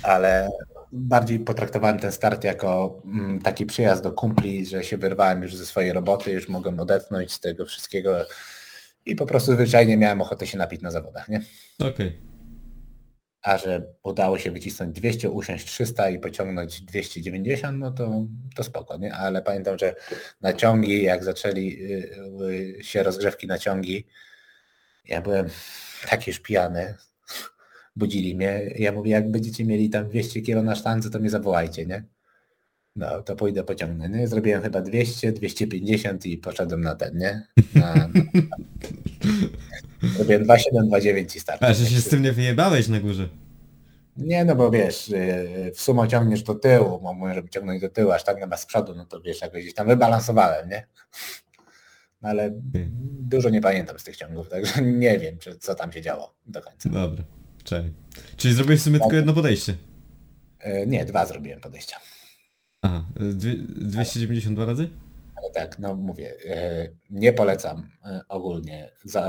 ale 0.04 0.50
bardziej 0.92 1.40
potraktowałem 1.40 2.00
ten 2.00 2.12
start 2.12 2.44
jako 2.44 3.02
mm, 3.06 3.42
taki 3.42 3.66
przyjazd 3.66 4.04
do 4.04 4.12
kumpli, 4.12 4.66
że 4.66 4.84
się 4.84 4.98
wyrwałem 4.98 5.44
już 5.44 5.56
ze 5.56 5.66
swojej 5.66 5.94
roboty, 5.94 6.32
już 6.32 6.50
mogłem 6.50 6.80
odetchnąć 6.80 7.32
z 7.32 7.40
tego 7.40 7.66
wszystkiego 7.66 8.26
i 9.06 9.16
po 9.16 9.26
prostu 9.26 9.54
zwyczajnie 9.54 9.98
miałem 9.98 10.22
ochotę 10.22 10.48
się 10.48 10.58
napić 10.58 10.82
na 10.82 10.92
zawodach, 10.92 11.30
nie? 11.30 11.42
Okej. 11.80 12.27
A 13.48 13.58
że 13.58 13.82
udało 14.04 14.38
się 14.38 14.52
wycisnąć 14.52 14.96
200, 14.96 15.30
usiąść 15.30 15.66
300 15.66 16.10
i 16.10 16.20
pociągnąć 16.20 16.82
290, 16.82 17.80
no 17.80 17.92
to, 17.92 18.26
to 18.56 18.64
spoko, 18.64 18.98
nie? 18.98 19.14
Ale 19.14 19.42
pamiętam, 19.42 19.78
że 19.78 19.96
na 20.42 20.54
ciągi, 20.54 21.04
jak 21.04 21.24
zaczęli 21.24 21.78
y, 21.82 22.80
y, 22.80 22.84
się 22.84 23.04
rozgrzewki 23.04 23.48
na 23.48 23.58
ciągi, 23.58 24.08
ja 25.06 25.22
byłem 25.22 25.48
taki 26.10 26.32
już 26.32 26.40
pijany, 26.40 26.96
budzili 27.96 28.36
mnie. 28.36 28.74
Ja 28.76 28.92
mówię, 28.92 29.12
jak 29.12 29.32
będziecie 29.32 29.66
mieli 29.66 29.90
tam 29.90 30.10
200 30.10 30.42
kg 30.42 30.64
na 30.64 30.76
sztance, 30.76 31.10
to 31.10 31.20
mnie 31.20 31.30
zawołajcie, 31.30 31.86
nie? 31.86 32.04
No, 32.98 33.22
to 33.24 33.36
pójdę 33.36 33.64
pociągnę, 33.64 34.10
nie? 34.10 34.28
Zrobiłem 34.28 34.62
chyba 34.62 34.82
200, 34.82 35.32
250 35.32 36.26
i 36.26 36.38
poszedłem 36.38 36.82
na 36.82 36.96
ten, 36.96 37.18
nie? 37.18 37.48
Na, 37.76 37.96
na... 37.96 38.08
Zrobiłem 40.16 40.44
2,7, 40.44 40.58
2,9 40.92 41.38
i 41.38 41.40
starczy. 41.40 41.66
A, 41.66 41.74
że 41.74 41.86
się 41.86 42.02
z 42.02 42.10
tym 42.10 42.22
nie 42.22 42.32
wyjebałeś 42.32 42.88
na 42.88 43.00
górze. 43.00 43.30
Nie, 44.18 44.46
no 44.46 44.56
bo 44.56 44.72
wiesz, 44.72 45.10
yy, 45.10 45.72
w 45.76 45.82
sumie 45.82 46.08
ciągniesz 46.08 46.44
do 46.44 46.56
tyłu, 46.56 47.00
bo 47.02 47.14
mówię, 47.14 47.34
żeby 47.34 47.50
ciągnąć 47.50 47.82
do 47.82 47.90
tyłu, 47.90 48.12
aż 48.12 48.24
tak 48.24 48.40
chyba 48.40 48.58
z 48.58 48.66
przodu, 48.66 48.96
no 48.96 49.06
to 49.06 49.22
wiesz, 49.22 49.42
jakoś 49.42 49.62
gdzieś 49.62 49.74
tam 49.74 49.88
wybalansowałem, 49.88 50.70
nie? 50.70 50.88
No 52.22 52.30
ale 52.30 52.52
dużo 53.20 53.50
nie 53.50 53.62
pamiętam 53.62 54.00
z 54.00 54.04
tych 54.04 54.18
ciągów, 54.18 54.50
także 54.50 54.82
nie 54.82 55.20
wiem, 55.20 55.38
co 55.60 55.76
tam 55.76 55.92
się 55.92 56.02
działo 56.02 56.34
do 56.46 56.62
końca. 56.62 56.90
Dobra, 56.90 57.24
czekaj. 57.64 57.92
Czyli 58.38 58.54
zrobiłeś 58.54 58.80
w 58.80 58.84
sumie 58.84 59.00
tylko 59.00 59.16
jedno 59.16 59.34
podejście. 59.34 59.76
Yy, 60.66 60.88
Nie, 60.88 61.06
dwa 61.06 61.26
zrobiłem 61.26 61.60
podejścia. 61.60 61.98
Aha, 62.82 63.06
dwie- 63.16 63.58
292 63.68 64.66
razy? 64.66 64.90
Ale 65.36 65.52
tak, 65.52 65.80
no 65.80 65.96
mówię, 65.96 66.34
e, 66.46 66.88
nie 67.10 67.34
polecam 67.34 67.90
e, 68.06 68.22
ogólnie 68.30 68.92
za, 69.04 69.22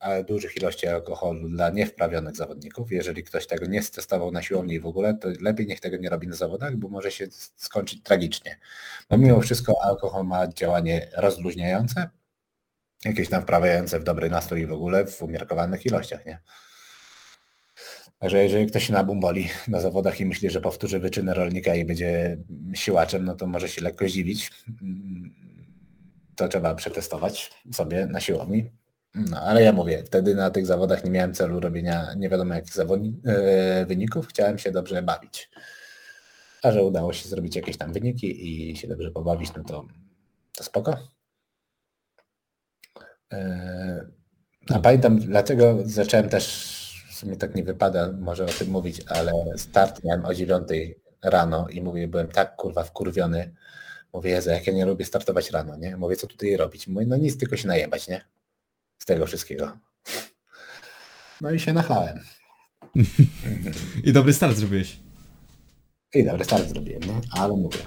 e, 0.00 0.24
dużych 0.24 0.56
ilości 0.56 0.86
alkoholu 0.86 1.48
dla 1.48 1.70
niewprawionych 1.70 2.36
zawodników. 2.36 2.92
Jeżeli 2.92 3.24
ktoś 3.24 3.46
tego 3.46 3.66
nie 3.66 3.82
stestował 3.82 4.30
na 4.32 4.42
siłowni 4.42 4.74
i 4.74 4.80
w 4.80 4.86
ogóle, 4.86 5.14
to 5.14 5.28
lepiej 5.40 5.66
niech 5.66 5.80
tego 5.80 5.96
nie 5.96 6.08
robi 6.10 6.28
na 6.28 6.34
zawodach, 6.36 6.76
bo 6.76 6.88
może 6.88 7.10
się 7.10 7.26
skończyć 7.56 8.02
tragicznie. 8.02 8.56
Bo 9.10 9.18
mimo 9.18 9.40
wszystko 9.40 9.74
alkohol 9.84 10.26
ma 10.26 10.48
działanie 10.48 11.08
rozluźniające, 11.16 12.08
jakieś 13.04 13.28
tam 13.28 13.42
wprawiające 13.42 14.00
w 14.00 14.04
dobry 14.04 14.30
nastrój 14.30 14.66
w 14.66 14.72
ogóle 14.72 15.06
w 15.06 15.22
umiarkowanych 15.22 15.86
ilościach, 15.86 16.26
nie? 16.26 16.38
Także 18.18 18.42
jeżeli 18.44 18.66
ktoś 18.66 18.86
się 18.86 18.92
nabumboli 18.92 19.48
na 19.68 19.80
zawodach 19.80 20.20
i 20.20 20.26
myśli, 20.26 20.50
że 20.50 20.60
powtórzy 20.60 20.98
wyczyny 20.98 21.34
rolnika 21.34 21.74
i 21.74 21.84
będzie 21.84 22.38
siłaczem, 22.74 23.24
no 23.24 23.34
to 23.34 23.46
może 23.46 23.68
się 23.68 23.82
lekko 23.82 24.08
zdziwić. 24.08 24.50
To 26.36 26.48
trzeba 26.48 26.74
przetestować 26.74 27.50
sobie 27.72 28.06
na 28.06 28.20
siłowni. 28.20 28.70
No 29.14 29.40
ale 29.40 29.62
ja 29.62 29.72
mówię, 29.72 30.02
wtedy 30.06 30.34
na 30.34 30.50
tych 30.50 30.66
zawodach 30.66 31.04
nie 31.04 31.10
miałem 31.10 31.34
celu 31.34 31.60
robienia 31.60 32.14
nie 32.16 32.28
wiadomo 32.28 32.54
jakich 32.54 32.74
zawodni- 32.74 33.14
e, 33.26 33.86
wyników, 33.86 34.26
chciałem 34.26 34.58
się 34.58 34.70
dobrze 34.72 35.02
bawić. 35.02 35.50
A 36.62 36.72
że 36.72 36.82
udało 36.84 37.12
się 37.12 37.28
zrobić 37.28 37.56
jakieś 37.56 37.76
tam 37.76 37.92
wyniki 37.92 38.70
i 38.70 38.76
się 38.76 38.88
dobrze 38.88 39.10
pobawić, 39.10 39.50
no 39.56 39.64
to, 39.64 39.86
to 40.56 40.64
spoko. 40.64 40.96
E, 43.32 44.06
A 44.70 44.78
pamiętam, 44.78 45.18
dlaczego 45.18 45.78
zacząłem 45.84 46.28
też, 46.28 46.77
w 47.18 47.20
sumie 47.20 47.36
tak 47.36 47.54
nie 47.54 47.64
wypada 47.64 48.12
może 48.20 48.44
o 48.44 48.48
tym 48.48 48.70
mówić, 48.70 49.02
ale 49.06 49.32
start 49.56 50.04
miałem 50.04 50.24
o 50.24 50.34
9 50.34 50.68
rano 51.22 51.68
i 51.68 51.80
mówię, 51.80 52.08
byłem 52.08 52.28
tak 52.28 52.56
kurwa 52.56 52.84
wkurwiony. 52.84 53.54
Mówię, 54.12 54.30
Jezu, 54.30 54.50
jak 54.50 54.66
ja 54.66 54.72
nie 54.72 54.86
lubię 54.86 55.04
startować 55.04 55.50
rano, 55.50 55.76
nie? 55.76 55.96
Mówię, 55.96 56.16
co 56.16 56.26
tutaj 56.26 56.56
robić? 56.56 56.88
Mówię, 56.88 57.06
no 57.06 57.16
nic, 57.16 57.38
tylko 57.38 57.56
się 57.56 57.68
najebać, 57.68 58.08
nie? 58.08 58.24
Z 58.98 59.04
tego 59.04 59.26
wszystkiego. 59.26 59.78
No 61.40 61.50
i 61.50 61.60
się 61.60 61.72
nachlałem. 61.72 62.20
I 64.04 64.12
dobry 64.12 64.32
start 64.32 64.56
zrobiłeś. 64.56 65.00
I 66.14 66.24
dobry 66.24 66.44
start 66.44 66.68
zrobiłem, 66.68 67.02
nie? 67.02 67.20
Ale 67.30 67.56
mówię. 67.56 67.78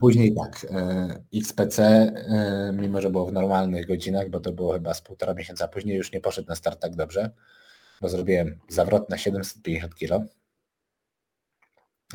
Później 0.00 0.34
tak, 0.34 0.66
e, 0.70 1.24
XPC, 1.34 1.78
e, 1.78 2.72
mimo 2.72 3.00
że 3.00 3.10
było 3.10 3.26
w 3.26 3.32
normalnych 3.32 3.86
godzinach, 3.86 4.30
bo 4.30 4.40
to 4.40 4.52
było 4.52 4.72
chyba 4.72 4.94
z 4.94 5.00
półtora 5.00 5.34
miesiąca 5.34 5.68
później, 5.68 5.96
już 5.96 6.12
nie 6.12 6.20
poszedł 6.20 6.48
na 6.48 6.54
start 6.54 6.80
tak 6.80 6.96
dobrze, 6.96 7.30
bo 8.00 8.08
zrobiłem 8.08 8.58
zawrot 8.68 9.10
na 9.10 9.18
750 9.18 9.94
kg. 9.94 10.26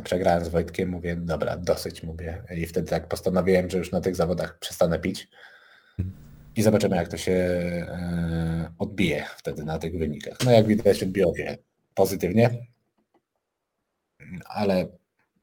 Przegrałem 0.03 0.45
z 0.45 0.47
Wojtkiem, 0.47 0.89
mówię, 0.89 1.15
dobra, 1.15 1.57
dosyć, 1.57 2.03
mówię. 2.03 2.43
I 2.55 2.65
wtedy 2.65 2.88
tak 2.88 3.07
postanowiłem, 3.07 3.69
że 3.69 3.77
już 3.77 3.91
na 3.91 4.01
tych 4.01 4.15
zawodach 4.15 4.59
przestanę 4.59 4.99
pić 4.99 5.27
i 6.55 6.61
zobaczymy, 6.61 6.95
jak 6.95 7.07
to 7.07 7.17
się 7.17 7.32
e, 7.32 8.73
odbije 8.79 9.25
wtedy 9.38 9.63
na 9.63 9.79
tych 9.79 9.97
wynikach. 9.97 10.38
No 10.45 10.51
jak 10.51 10.67
widać, 10.67 11.03
odbiło 11.03 11.36
się 11.36 11.57
pozytywnie, 11.93 12.49
ale 14.45 14.88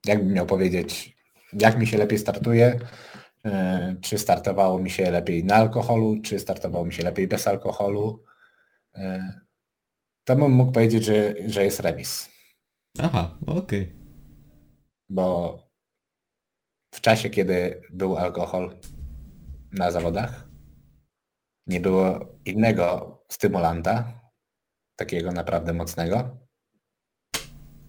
jakbym 0.06 0.32
miał 0.32 0.46
powiedzieć, 0.46 1.16
jak 1.52 1.78
mi 1.78 1.86
się 1.86 1.98
lepiej 1.98 2.18
startuje, 2.18 2.80
e, 3.44 3.96
czy 4.00 4.18
startowało 4.18 4.78
mi 4.78 4.90
się 4.90 5.10
lepiej 5.10 5.44
na 5.44 5.54
alkoholu, 5.54 6.20
czy 6.22 6.38
startowało 6.38 6.84
mi 6.84 6.92
się 6.92 7.02
lepiej 7.02 7.28
bez 7.28 7.48
alkoholu, 7.48 8.24
e, 8.94 9.40
to 10.28 10.36
bym 10.36 10.52
mógł 10.52 10.72
powiedzieć, 10.72 11.04
że, 11.04 11.34
że 11.46 11.64
jest 11.64 11.80
remis. 11.80 12.30
Aha, 12.98 13.38
okej. 13.46 13.92
Bo 15.08 15.58
w 16.94 17.00
czasie, 17.00 17.30
kiedy 17.30 17.82
był 17.90 18.16
alkohol 18.16 18.76
na 19.72 19.90
zawodach, 19.90 20.48
nie 21.66 21.80
było 21.80 22.20
innego 22.44 23.18
stymulanta, 23.28 24.20
takiego 24.96 25.32
naprawdę 25.32 25.72
mocnego. 25.72 26.36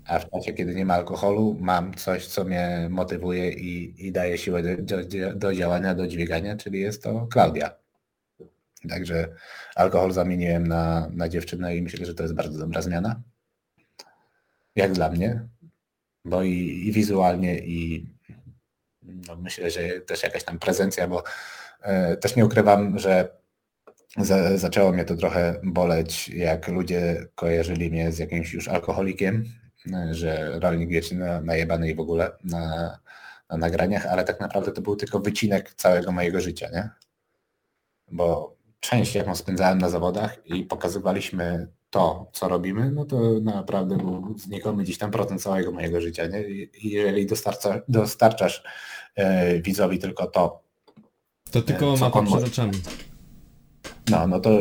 A 0.06 0.20
w 0.20 0.30
czasie, 0.30 0.54
kiedy 0.54 0.76
nie 0.76 0.86
ma 0.86 0.94
alkoholu, 0.94 1.58
mam 1.60 1.94
coś, 1.94 2.28
co 2.28 2.44
mnie 2.44 2.88
motywuje 2.90 3.52
i, 3.52 4.08
i 4.08 4.12
daje 4.12 4.38
siłę 4.38 4.64
do, 4.64 4.98
do, 4.98 5.36
do 5.36 5.54
działania, 5.56 5.96
do 5.96 6.08
dźwigania, 6.08 6.58
czyli 6.58 6.80
jest 6.80 7.04
to 7.04 7.28
Klaudia. 7.28 7.79
Także 8.90 9.28
alkohol 9.76 10.12
zamieniłem 10.12 10.68
na, 10.68 11.10
na 11.12 11.30
dziewczynę 11.30 11.76
i 11.76 11.82
myślę, 11.82 12.06
że 12.06 12.14
to 12.14 12.24
jest 12.24 12.36
bardzo 12.36 12.60
dobra 12.60 12.82
zmiana. 12.82 13.22
Jak 14.76 14.92
dla 14.92 15.10
mnie. 15.10 15.48
Bo 16.26 16.44
i, 16.44 16.84
i 16.88 16.92
wizualnie, 16.92 17.60
i 17.60 18.08
no 19.02 19.36
myślę, 19.36 19.72
że 19.72 20.02
też 20.02 20.24
jakaś 20.24 20.44
tam 20.44 20.60
prezencja, 20.60 21.08
bo 21.08 21.24
e, 21.82 22.18
też 22.18 22.36
nie 22.36 22.46
ukrywam, 22.46 23.00
że 23.00 23.40
za, 24.18 24.58
zaczęło 24.58 24.92
mnie 24.92 25.06
to 25.06 25.16
trochę 25.16 25.60
boleć, 25.64 26.30
jak 26.30 26.68
ludzie 26.68 27.26
kojarzyli 27.36 27.92
mnie 27.92 28.12
z 28.12 28.20
jakimś 28.20 28.54
już 28.54 28.68
alkoholikiem, 28.68 29.46
że 30.12 30.60
rolnik 30.60 30.90
wiecznie 30.90 31.18
na, 31.18 31.42
najebany 31.42 31.90
i 31.90 31.96
w 31.96 32.00
ogóle 32.00 32.32
na, 32.44 33.00
na 33.50 33.58
nagraniach, 33.58 34.06
ale 34.06 34.24
tak 34.24 34.40
naprawdę 34.40 34.72
to 34.72 34.82
był 34.82 34.96
tylko 34.96 35.20
wycinek 35.20 35.74
całego 35.74 36.12
mojego 36.12 36.42
życia, 36.42 36.70
nie? 36.74 36.90
Bo 38.12 38.59
część 38.80 39.16
jaką 39.16 39.36
spędzałem 39.36 39.78
na 39.78 39.90
zawodach 39.90 40.38
i 40.46 40.64
pokazywaliśmy 40.64 41.68
to, 41.90 42.30
co 42.34 42.48
robimy, 42.48 42.92
no 42.92 43.06
to 43.06 43.40
naprawdę 43.42 43.98
był 43.98 44.36
znikomy 44.38 44.84
gdzieś 44.84 44.98
tam 44.98 45.12
procent 45.12 45.42
całego 45.42 45.72
mojego 45.72 46.02
życia, 46.02 46.28
nie? 46.28 46.42
I 46.50 46.90
jeżeli 46.90 47.26
dostarcza, 47.26 47.82
dostarczasz 47.88 48.64
e, 49.16 49.62
widzowi 49.62 50.00
tylko 50.00 50.28
to, 50.28 50.64
To 51.52 51.62
tylko 51.62 51.94
Co 51.94 52.06
mapa 52.06 52.20
on 52.20 52.26
przed 52.26 52.44
oczami. 52.44 52.74
no, 54.10 54.28
no 54.28 54.40
to 54.40 54.60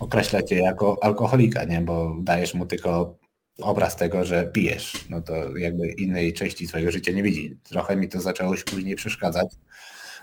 określa 0.00 0.42
cię 0.42 0.56
jako 0.56 0.98
alkoholika, 1.02 1.64
nie? 1.64 1.80
Bo 1.80 2.16
dajesz 2.20 2.54
mu 2.54 2.66
tylko 2.66 3.18
obraz 3.62 3.96
tego, 3.96 4.24
że 4.24 4.46
pijesz. 4.46 5.04
No 5.10 5.20
to 5.22 5.56
jakby 5.56 5.88
innej 5.88 6.32
części 6.32 6.66
swojego 6.66 6.90
życia 6.90 7.12
nie 7.12 7.22
widzi. 7.22 7.58
Trochę 7.62 7.96
mi 7.96 8.08
to 8.08 8.20
zaczęło 8.20 8.50
już 8.50 8.64
później 8.64 8.96
przeszkadzać, 8.96 9.48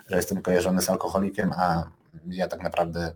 że 0.10 0.16
jestem 0.16 0.42
kojarzony 0.42 0.82
z 0.82 0.90
alkoholikiem, 0.90 1.52
a 1.58 1.92
ja 2.28 2.48
tak 2.48 2.64
naprawdę 2.64 3.14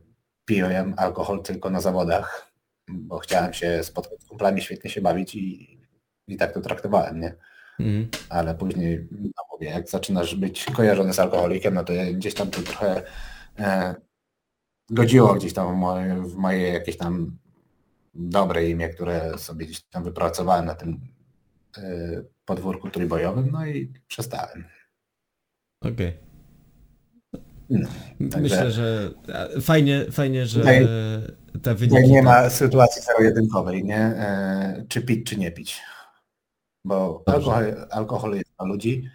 piłem 0.47 0.93
alkohol 0.97 1.43
tylko 1.43 1.69
na 1.69 1.81
zawodach, 1.81 2.51
bo 2.87 3.19
chciałem 3.19 3.53
się 3.53 3.83
spotkać 3.83 4.21
z 4.21 4.25
kumplami, 4.25 4.61
świetnie 4.61 4.89
się 4.89 5.01
bawić 5.01 5.35
i, 5.35 5.77
i 6.27 6.37
tak 6.37 6.53
to 6.53 6.61
traktowałem, 6.61 7.19
nie? 7.19 7.35
Mhm. 7.79 8.07
ale 8.29 8.55
później, 8.55 9.07
no 9.11 9.43
mówię, 9.51 9.69
jak 9.69 9.89
zaczynasz 9.89 10.35
być 10.35 10.65
kojarzony 10.65 11.13
z 11.13 11.19
alkoholikiem, 11.19 11.73
no 11.73 11.83
to 11.83 11.93
gdzieś 12.13 12.33
tam 12.33 12.49
to 12.49 12.61
trochę 12.61 13.03
e, 13.59 13.95
godziło 14.89 15.33
gdzieś 15.35 15.53
tam 15.53 15.75
w 15.75 15.77
moje, 15.77 16.15
w 16.15 16.35
moje 16.35 16.67
jakieś 16.67 16.97
tam 16.97 17.37
dobre 18.13 18.69
imię, 18.69 18.89
które 18.89 19.37
sobie 19.37 19.65
gdzieś 19.65 19.81
tam 19.81 20.03
wypracowałem 20.03 20.65
na 20.65 20.75
tym 20.75 20.99
e, 21.77 21.81
podwórku 22.45 22.89
trójbojowym, 22.89 23.49
no 23.51 23.65
i 23.67 23.93
przestałem. 24.07 24.63
Okej. 25.81 26.26
No, 27.69 27.89
Myślę, 28.19 28.71
że 28.71 29.11
fajnie, 29.61 30.05
fajnie, 30.11 30.45
że 30.45 30.59
Tutaj- 30.59 30.87
te 31.63 31.75
wyniki... 31.75 32.11
nie 32.11 32.23
ma 32.23 32.49
sytuacji 32.49 33.01
zero-jedynkowej, 33.01 33.83
nie? 33.83 33.97
E, 33.97 34.85
czy 34.89 35.01
pić, 35.01 35.29
czy 35.29 35.37
nie 35.37 35.51
pić. 35.51 35.81
bo 36.85 37.23
alkohol, 37.25 37.87
alkohol 37.89 38.33
jest 38.35 38.51
dla 38.57 38.67
ludzi 38.67 39.09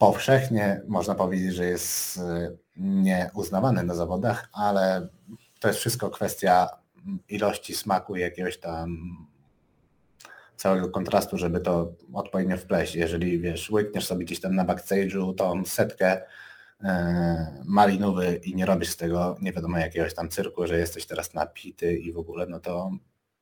powszechnie, 0.00 0.82
można 0.88 1.14
powiedzieć, 1.14 1.54
że 1.54 1.64
jest 1.64 2.16
y, 2.16 2.20
nieuznawany 2.76 3.82
na 3.82 3.94
zawodach, 3.94 4.48
ale 4.52 5.08
to 5.60 5.68
jest 5.68 5.80
wszystko 5.80 6.10
kwestia 6.10 6.68
ilości 7.28 7.74
smaku 7.74 8.16
i 8.16 8.20
jakiegoś 8.20 8.58
tam 8.58 8.98
całego 10.56 10.88
kontrastu, 10.88 11.38
żeby 11.38 11.60
to 11.60 11.92
odpowiednio 12.12 12.56
wpleść. 12.56 12.94
Jeżeli 12.94 13.40
wiesz, 13.40 13.70
łykniesz 13.70 14.06
sobie 14.06 14.24
gdzieś 14.24 14.40
tam 14.40 14.54
na 14.54 14.64
backstage'u 14.64 15.34
tą 15.34 15.64
setkę 15.64 16.06
e, 16.12 16.26
malinowy 17.64 18.40
i 18.44 18.54
nie 18.54 18.66
robisz 18.66 18.90
z 18.90 18.96
tego 18.96 19.36
nie 19.40 19.52
wiadomo 19.52 19.78
jakiegoś 19.78 20.14
tam 20.14 20.28
cyrku, 20.28 20.66
że 20.66 20.78
jesteś 20.78 21.06
teraz 21.06 21.34
napity 21.34 21.98
i 21.98 22.12
w 22.12 22.18
ogóle, 22.18 22.46
no 22.46 22.60
to, 22.60 22.90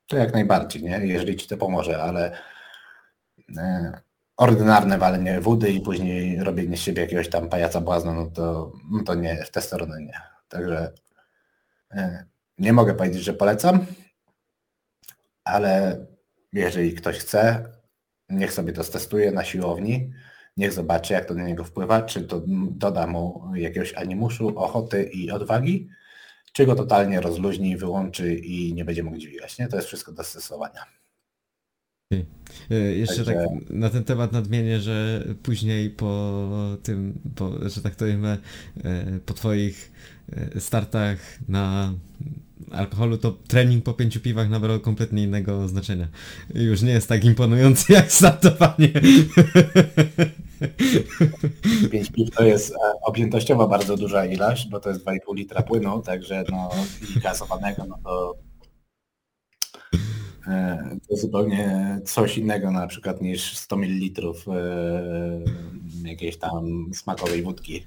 to 0.07 0.16
jak 0.16 0.32
najbardziej, 0.32 0.82
nie? 0.82 1.07
Jeżeli 1.07 1.36
ci 1.36 1.49
to 1.49 1.57
pomoże, 1.57 2.03
ale 2.03 2.39
e, 3.57 4.01
ordynarne 4.36 4.99
walenie 4.99 5.41
wody 5.41 5.70
i 5.70 5.80
później 5.80 6.45
robienie 6.45 6.76
z 6.76 6.80
siebie 6.80 7.03
jakiegoś 7.03 7.28
tam 7.28 7.49
pajaca 7.49 7.80
błazna, 7.80 8.12
no 8.12 8.26
to, 8.26 8.72
no 8.91 9.03
to 9.05 9.14
nie, 9.14 9.45
w 9.45 9.51
tę 9.51 9.61
stronę 9.61 10.03
nie. 10.03 10.20
Także 10.49 10.93
e, 11.91 12.24
nie 12.59 12.72
mogę 12.72 12.95
powiedzieć, 12.95 13.22
że 13.22 13.32
polecam, 13.32 13.86
ale 15.45 16.07
jeżeli 16.53 16.95
ktoś 16.95 17.18
chce, 17.18 17.68
niech 18.28 18.53
sobie 18.53 18.72
to 18.72 18.84
stestuje 18.84 19.32
na 19.32 19.45
siłowni, 19.45 20.12
niech 20.59 20.72
zobaczy, 20.72 21.12
jak 21.12 21.24
to 21.24 21.34
na 21.34 21.46
niego 21.46 21.64
wpływa, 21.64 22.02
czy 22.02 22.22
to 22.22 22.42
doda 22.70 23.06
mu 23.06 23.52
jakiegoś 23.54 23.94
animuszu, 23.94 24.59
ochoty 24.59 25.02
i 25.02 25.30
odwagi, 25.30 25.88
czy 26.52 26.66
go 26.66 26.74
totalnie 26.74 27.20
rozluźni, 27.20 27.76
wyłączy 27.76 28.34
i 28.34 28.74
nie 28.74 28.84
będzie 28.84 29.02
mógł 29.02 29.18
dźwigać. 29.18 29.59
Nie? 29.59 29.68
To 29.68 29.76
jest 29.76 29.88
wszystko 29.88 30.12
do 30.12 30.24
stosowania. 30.24 30.98
E, 32.70 32.74
jeszcze 32.74 33.24
Także... 33.24 33.34
tak 33.34 33.70
na 33.70 33.90
ten 33.90 34.04
temat 34.04 34.32
nadmienię, 34.32 34.80
że 34.80 35.24
później 35.42 35.90
po 35.90 36.42
tym, 36.82 37.18
po, 37.34 37.68
że 37.68 37.82
tak 37.82 37.94
to 37.94 37.98
powiem, 37.98 38.26
po 39.26 39.34
twoich 39.34 39.92
e, 40.32 40.61
startach 40.61 41.18
na 41.48 41.94
alkoholu, 42.70 43.18
to 43.18 43.32
trening 43.48 43.84
po 43.84 43.94
pięciu 43.94 44.20
piwach 44.20 44.50
nabrał 44.50 44.80
kompletnie 44.80 45.22
innego 45.22 45.68
znaczenia. 45.68 46.09
Już 46.54 46.82
nie 46.82 46.92
jest 46.92 47.09
tak 47.09 47.24
imponujący 47.24 47.92
jak 47.92 48.12
startowanie. 48.12 48.92
Pięć 51.90 52.12
piw 52.12 52.30
to 52.30 52.44
jest 52.44 52.72
e, 52.72 52.76
objętościowo 53.02 53.68
bardzo 53.68 53.96
duża 53.96 54.26
ilość, 54.26 54.68
bo 54.68 54.80
to 54.80 54.88
jest 54.88 55.04
2,5 55.04 55.34
litra 55.34 55.62
płynu, 55.62 56.02
także 56.02 56.44
no 56.50 56.70
i 57.16 57.20
gazowanego, 57.20 57.84
no 57.84 57.98
to 58.04 58.34
e, 60.46 60.96
to 61.09 61.16
zupełnie 61.16 61.98
coś 62.04 62.38
innego 62.38 62.70
na 62.70 62.86
przykład 62.86 63.20
niż 63.20 63.56
100 63.56 63.76
ml 63.76 64.22
e, 64.26 66.09
jakiejś 66.09 66.38
tam 66.38 66.90
smakowej 66.94 67.42
wódki. 67.42 67.86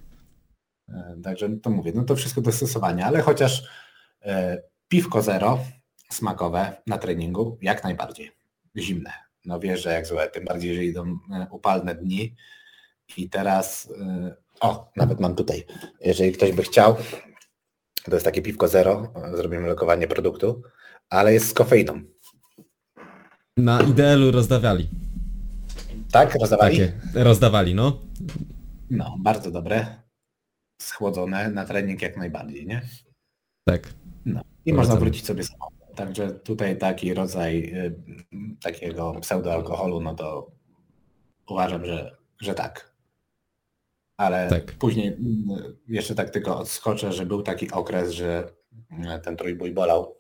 Także 1.24 1.50
to 1.50 1.70
mówię, 1.70 1.92
no 1.96 2.04
to 2.04 2.16
wszystko 2.16 2.42
do 2.42 2.52
stosowania, 2.52 3.06
ale 3.06 3.22
chociaż 3.22 3.64
Piwko 4.88 5.22
zero, 5.22 5.60
smakowe 6.10 6.82
na 6.88 6.98
treningu, 6.98 7.58
jak 7.62 7.84
najbardziej. 7.84 8.32
Zimne. 8.78 9.14
No 9.46 9.60
wiesz, 9.60 9.84
że 9.84 9.94
jak 9.94 10.08
złe, 10.08 10.30
tym 10.30 10.46
bardziej, 10.46 10.70
jeżeli 10.70 10.88
idą 10.88 11.18
upalne 11.52 11.96
dni. 11.96 12.36
I 13.18 13.30
teraz, 13.30 13.94
e, 14.02 14.36
o, 14.60 14.92
nawet 14.96 15.20
mam 15.20 15.36
tutaj, 15.36 15.66
jeżeli 16.02 16.32
ktoś 16.32 16.52
by 16.52 16.64
chciał, 16.64 16.96
to 18.04 18.12
jest 18.12 18.26
takie 18.26 18.42
piwko 18.42 18.68
zero, 18.68 19.14
zrobimy 19.36 19.68
lokowanie 19.68 20.08
produktu, 20.08 20.62
ale 21.10 21.34
jest 21.34 21.48
z 21.48 21.54
kofeiną. 21.54 22.02
Na 23.58 23.82
idealu 23.82 24.32
rozdawali. 24.32 24.90
Tak, 26.12 26.36
rozdawali? 26.36 26.80
Takie, 26.80 26.94
rozdawali, 27.14 27.76
no. 27.76 28.02
No, 28.90 29.16
bardzo 29.20 29.52
dobre. 29.52 30.02
Schłodzone 30.82 31.52
na 31.52 31.66
trening 31.66 32.02
jak 32.02 32.18
najbardziej, 32.18 32.68
nie? 32.68 32.82
Tak. 33.66 33.94
No. 34.26 34.42
I 34.66 34.74
można 34.74 34.96
wrócić 34.96 35.26
sobie 35.26 35.44
samochodem. 35.44 35.96
Także 35.96 36.32
tutaj 36.32 36.78
taki 36.78 37.14
rodzaj 37.14 37.58
y, 37.58 37.96
takiego 38.62 39.14
pseudoalkoholu, 39.22 40.00
no 40.00 40.16
to 40.16 40.52
uważam, 41.50 41.86
że, 41.86 42.18
że 42.42 42.54
tak. 42.54 42.91
Ale 44.18 44.50
tak. 44.50 44.72
później 44.72 45.08
y, 45.08 45.16
jeszcze 45.88 46.16
tak 46.16 46.30
tylko 46.30 46.60
odskoczę, 46.60 47.14
że 47.14 47.26
był 47.26 47.42
taki 47.42 47.72
okres, 47.72 48.12
że 48.12 48.50
y, 49.18 49.20
ten 49.24 49.38
trójbój 49.38 49.72
bolał, 49.72 50.16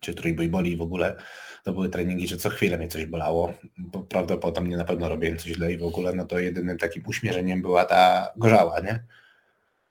czy 0.00 0.14
trójbój 0.14 0.48
boli 0.48 0.76
w 0.76 0.82
ogóle, 0.82 1.16
to 1.64 1.72
były 1.72 1.88
treningi, 1.88 2.28
że 2.28 2.36
co 2.36 2.50
chwilę 2.50 2.78
mnie 2.78 2.88
coś 2.88 3.06
bolało. 3.06 3.54
Bo 3.78 4.02
prawdopodobnie 4.02 4.76
na 4.76 4.84
pewno 4.84 5.08
robiłem 5.08 5.38
coś 5.38 5.52
źle 5.52 5.72
i 5.72 5.78
w 5.78 5.84
ogóle, 5.84 6.12
no 6.12 6.24
to 6.24 6.38
jedynym 6.38 6.78
takim 6.78 7.02
uśmierzeniem 7.06 7.62
była 7.62 7.84
ta 7.84 8.32
gorzała, 8.36 8.80
nie? 8.80 9.04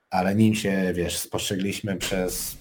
Ale 0.09 0.36
nim 0.36 0.55
się, 0.55 0.93
wiesz, 0.93 1.17
spostrzegliśmy 1.17 1.95
przez 1.95 2.57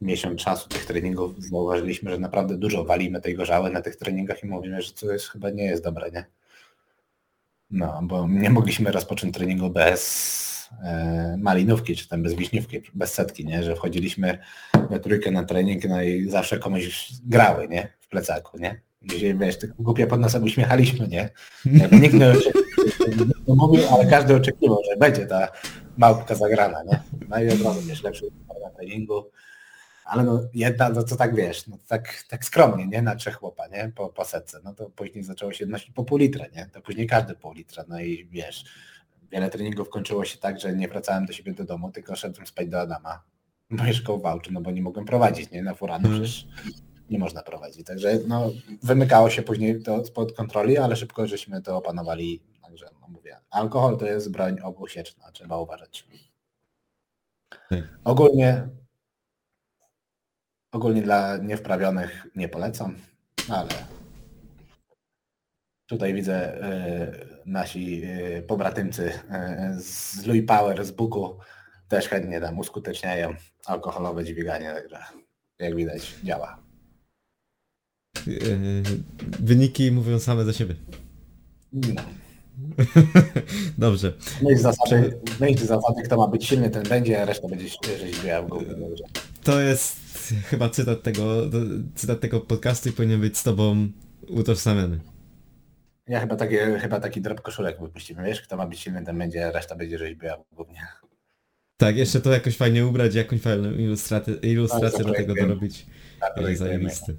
miesiąc 0.00 0.40
czasu 0.40 0.68
tych 0.68 0.86
treningów 0.86 1.44
zauważyliśmy, 1.44 2.10
że 2.10 2.18
naprawdę 2.18 2.58
dużo 2.58 2.84
walimy 2.84 3.20
tej 3.20 3.34
gorzały 3.34 3.70
na 3.70 3.82
tych 3.82 3.96
treningach 3.96 4.42
i 4.42 4.46
mówimy, 4.46 4.82
że 4.82 4.92
to 4.92 5.12
jest, 5.12 5.28
chyba 5.28 5.50
nie 5.50 5.64
jest 5.64 5.84
dobre, 5.84 6.10
nie? 6.10 6.24
No, 7.70 8.00
bo 8.02 8.28
nie 8.28 8.50
mogliśmy 8.50 8.92
rozpocząć 8.92 9.34
treningu 9.34 9.70
bez 9.70 10.70
e, 10.82 11.36
malinówki, 11.38 11.96
czy 11.96 12.08
tam 12.08 12.22
bez 12.22 12.34
wiśniówki, 12.34 12.80
bez 12.94 13.12
setki, 13.14 13.46
nie? 13.46 13.62
Że 13.62 13.76
wchodziliśmy 13.76 14.38
we 14.90 15.00
trójkę 15.00 15.30
na 15.30 15.44
trening, 15.44 15.84
no 15.84 16.02
i 16.02 16.30
zawsze 16.30 16.58
komuś 16.58 17.08
grały, 17.24 17.68
nie? 17.68 17.88
W 18.00 18.08
plecaku, 18.08 18.58
nie? 18.58 18.80
Gdzieś, 19.02 19.34
wiesz, 19.34 19.58
tylko 19.58 19.82
głupie 19.82 20.06
pod 20.06 20.20
nosem 20.20 20.44
uśmiechaliśmy, 20.44 21.08
nie? 21.08 21.30
Jakby 21.64 22.00
nikt 22.00 22.14
nie 22.14 22.34
mówił, 23.46 23.82
ale 23.94 24.06
każdy 24.06 24.36
oczekiwał, 24.36 24.78
że 24.90 24.96
będzie 24.96 25.26
ta 25.26 25.48
małpka 25.96 26.34
zagrana, 26.34 26.82
nie? 26.82 27.02
No 27.28 27.42
i 27.42 27.48
od 27.48 27.62
razu, 27.62 27.80
wiesz, 27.80 28.02
lepszy 28.02 28.24
na 28.62 28.70
treningu, 28.70 29.30
ale 30.06 30.24
no 30.24 30.40
jedna, 30.54 30.88
no 30.88 31.02
to 31.02 31.16
tak 31.16 31.34
wiesz, 31.34 31.66
no 31.66 31.78
tak, 31.88 32.24
tak 32.28 32.44
skromnie, 32.44 32.86
nie, 32.86 33.02
na 33.02 33.16
trzech 33.16 33.34
chłopa, 33.36 33.66
nie, 33.66 33.92
po, 33.94 34.08
po 34.08 34.24
setce, 34.24 34.60
no 34.64 34.74
to 34.74 34.90
później 34.90 35.24
zaczęło 35.24 35.52
się 35.52 35.66
nosić 35.66 35.90
po 35.90 36.04
pół 36.04 36.18
litra, 36.18 36.46
nie, 36.56 36.66
to 36.72 36.80
później 36.80 37.06
każdy 37.06 37.34
pół 37.34 37.52
litra, 37.52 37.84
no 37.88 38.00
i 38.00 38.26
wiesz, 38.26 38.64
wiele 39.30 39.50
treningów 39.50 39.90
kończyło 39.90 40.24
się 40.24 40.38
tak, 40.38 40.60
że 40.60 40.74
nie 40.74 40.88
wracałem 40.88 41.26
do 41.26 41.32
siebie 41.32 41.54
do 41.54 41.64
domu, 41.64 41.92
tylko 41.92 42.16
szedłem 42.16 42.46
spać 42.46 42.68
do 42.68 42.80
Adama, 42.80 43.22
bo 43.70 43.84
mieszkał 43.84 44.18
w 44.18 44.22
Wałczy, 44.22 44.52
no 44.52 44.60
bo 44.60 44.70
nie 44.70 44.82
mogłem 44.82 45.06
prowadzić, 45.06 45.50
nie, 45.50 45.62
na 45.62 45.74
furany 45.74 46.08
mm. 46.08 46.20
przecież 46.20 46.46
nie 47.10 47.18
można 47.18 47.42
prowadzić, 47.42 47.86
także 47.86 48.18
no 48.28 48.50
wymykało 48.82 49.30
się 49.30 49.42
później 49.42 49.82
to 49.82 50.04
spod 50.04 50.32
kontroli, 50.32 50.78
ale 50.78 50.96
szybko 50.96 51.26
żeśmy 51.26 51.62
to 51.62 51.76
opanowali, 51.76 52.42
także 52.62 52.86
no 53.00 53.08
mówię, 53.08 53.36
alkohol 53.50 53.98
to 53.98 54.06
jest 54.06 54.30
broń 54.30 54.60
obusieczna, 54.60 55.32
trzeba 55.32 55.58
uważać. 55.58 56.06
Tak. 57.68 57.98
Ogólnie 58.04 58.68
Ogólnie 60.76 61.02
dla 61.02 61.36
niewprawionych 61.36 62.26
nie 62.34 62.48
polecam, 62.48 62.94
ale 63.48 63.68
tutaj 65.86 66.14
widzę 66.14 66.64
y, 66.64 67.26
nasi 67.46 68.02
y, 68.04 68.42
pobratymcy 68.42 69.08
y, 69.08 69.80
z 69.80 70.26
Louis 70.26 70.46
Power, 70.46 70.84
z 70.84 70.90
Buku 70.90 71.38
też 71.88 72.08
chętnie 72.08 72.40
tam 72.40 72.58
uskuteczniają 72.58 73.34
alkoholowe 73.66 74.24
dźwiganie, 74.24 74.74
także 74.74 74.98
jak 75.58 75.76
widać 75.76 76.14
działa. 76.24 76.62
Wyniki 79.40 79.92
mówią 79.92 80.18
same 80.18 80.44
za 80.44 80.52
siebie. 80.52 80.74
No. 81.72 82.02
Dobrze. 83.78 84.12
Myśl 84.42 84.62
zasady, 84.62 85.20
myśl 85.40 85.66
zasady, 85.66 86.02
kto 86.02 86.16
ma 86.16 86.28
być 86.28 86.46
silny, 86.46 86.70
ten 86.70 86.82
będzie, 86.82 87.22
a 87.22 87.24
reszta 87.24 87.48
będzie 87.48 87.68
rzeźbiała 87.98 88.46
w 88.46 88.48
górę. 88.48 88.74
To 89.42 89.60
jest 89.60 90.05
chyba 90.50 90.68
cytat 90.68 91.02
tego, 91.02 91.50
cytat 91.94 92.20
tego 92.20 92.40
podcastu 92.40 92.88
i 92.88 92.92
powinien 92.92 93.20
być 93.20 93.38
z 93.38 93.42
tobą 93.42 93.88
utożsamiony. 94.28 95.00
Ja 96.08 96.20
chyba, 96.20 96.36
takie, 96.36 96.78
chyba 96.78 97.00
taki 97.00 97.20
drop 97.20 97.40
koszulek 97.40 97.80
wypuścimy, 97.80 98.24
wiesz, 98.24 98.42
kto 98.42 98.56
ma 98.56 98.66
być 98.66 98.80
silny, 98.80 99.04
ten 99.04 99.18
będzie, 99.18 99.52
reszta 99.52 99.76
będzie 99.76 99.98
rzeźbiła 99.98 100.36
głównie. 100.52 100.86
Tak, 101.76 101.96
jeszcze 101.96 102.20
to 102.20 102.32
jakoś 102.32 102.56
fajnie 102.56 102.86
ubrać, 102.86 103.14
jakąś 103.14 103.40
fajną 103.40 103.72
ilustrację, 103.72 104.34
ilustrację 104.34 105.04
do 105.04 105.12
tego 105.12 105.34
dorobić. 105.34 105.86
Tak, 106.20 106.56
zajebisty. 106.56 107.16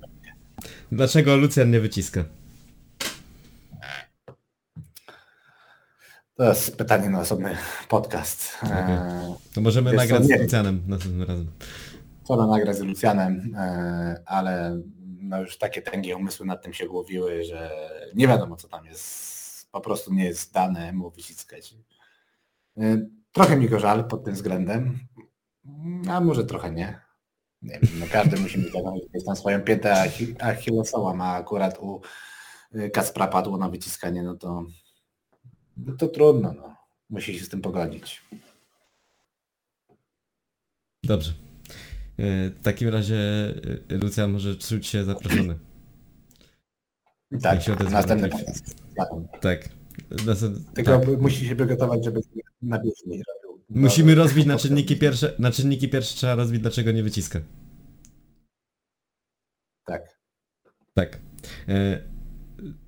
Dlaczego 0.91 1.37
Lucjan 1.37 1.71
nie 1.71 1.79
wyciska? 1.79 2.25
To 6.35 6.43
jest 6.43 6.77
pytanie 6.77 7.09
na 7.09 7.19
osobny 7.19 7.57
podcast. 7.89 8.57
Okay. 8.63 8.99
To 9.53 9.61
możemy 9.61 9.91
Wiesz 9.91 9.97
nagrać 9.97 10.21
co, 10.21 10.37
z 10.37 10.41
Lucjanem 10.41 10.81
następnym 10.87 11.27
razem. 11.27 11.47
Trzeba 12.27 12.47
nagrać 12.47 12.77
z 12.77 12.81
Lucjanem, 12.81 13.55
e, 13.57 14.23
ale 14.25 14.81
no 15.19 15.41
już 15.41 15.57
takie 15.57 15.81
tęgie 15.81 16.15
umysły 16.15 16.45
nad 16.45 16.63
tym 16.63 16.73
się 16.73 16.87
głowiły, 16.87 17.43
że 17.43 17.71
nie 18.15 18.27
wiadomo 18.27 18.55
co 18.55 18.67
tam 18.67 18.85
jest. 18.85 19.71
Po 19.71 19.81
prostu 19.81 20.13
nie 20.13 20.25
jest 20.25 20.53
dane 20.53 20.93
mu 20.93 21.09
wyciskać. 21.09 21.75
E, 22.77 23.07
trochę 23.31 23.57
mi 23.57 23.69
go 23.69 23.79
żal 23.79 24.07
pod 24.07 24.23
tym 24.23 24.33
względem, 24.33 24.99
a 26.09 26.21
może 26.21 26.45
trochę 26.45 26.71
nie. 26.71 27.01
Nie 27.61 27.79
wiem, 27.79 27.99
no 27.99 28.05
każdy 28.11 28.37
musi 28.37 28.59
mieć 28.59 29.25
tam 29.25 29.35
swoją 29.35 29.61
piętę 29.61 30.11
achillesową, 30.39 31.21
a 31.21 31.35
akurat 31.35 31.77
u 31.79 32.01
y, 32.75 32.89
Kacpra 32.89 33.27
padło 33.27 33.57
na 33.57 33.69
wyciskanie, 33.69 34.23
no 34.23 34.35
to, 34.35 34.65
no 35.77 35.95
to 35.95 36.07
trudno, 36.07 36.53
no. 36.53 36.75
Musi 37.09 37.39
się 37.39 37.45
z 37.45 37.49
tym 37.49 37.61
pogodzić. 37.61 38.23
Dobrze. 41.03 41.46
E, 42.19 42.49
W 42.49 42.59
takim 42.63 42.89
razie 42.89 43.15
e, 43.89 43.97
Lucja 43.97 44.27
może 44.27 44.55
czuć 44.55 44.87
się 44.87 45.03
zaproszony. 45.03 45.55
Tak, 47.41 47.59
odezwie 47.73 47.91
następny 47.93 48.27
na 48.27 48.37
tak. 49.05 49.07
Tak. 49.41 49.69
Następ- 50.11 50.59
Tylko 50.73 50.99
tak. 50.99 51.21
musi 51.21 51.45
się 51.47 51.55
przygotować, 51.55 52.05
żeby 52.05 52.21
na 52.61 52.77
bieżni 52.79 53.23
robił. 53.27 53.63
Musimy 53.69 54.15
To- 54.15 54.23
rozbić 54.23 54.45
na 54.45 54.57
czynniki 54.57 54.97
pierwsze. 54.97 55.33
Na 55.39 55.51
czynniki 55.51 55.89
pierwsze 55.89 56.15
trzeba 56.15 56.35
rozbić, 56.35 56.61
dlaczego 56.61 56.91
nie 56.91 57.03
wyciska. 57.03 57.39
Tak. 59.85 60.19
Tak. 60.93 61.19
E, 61.67 62.01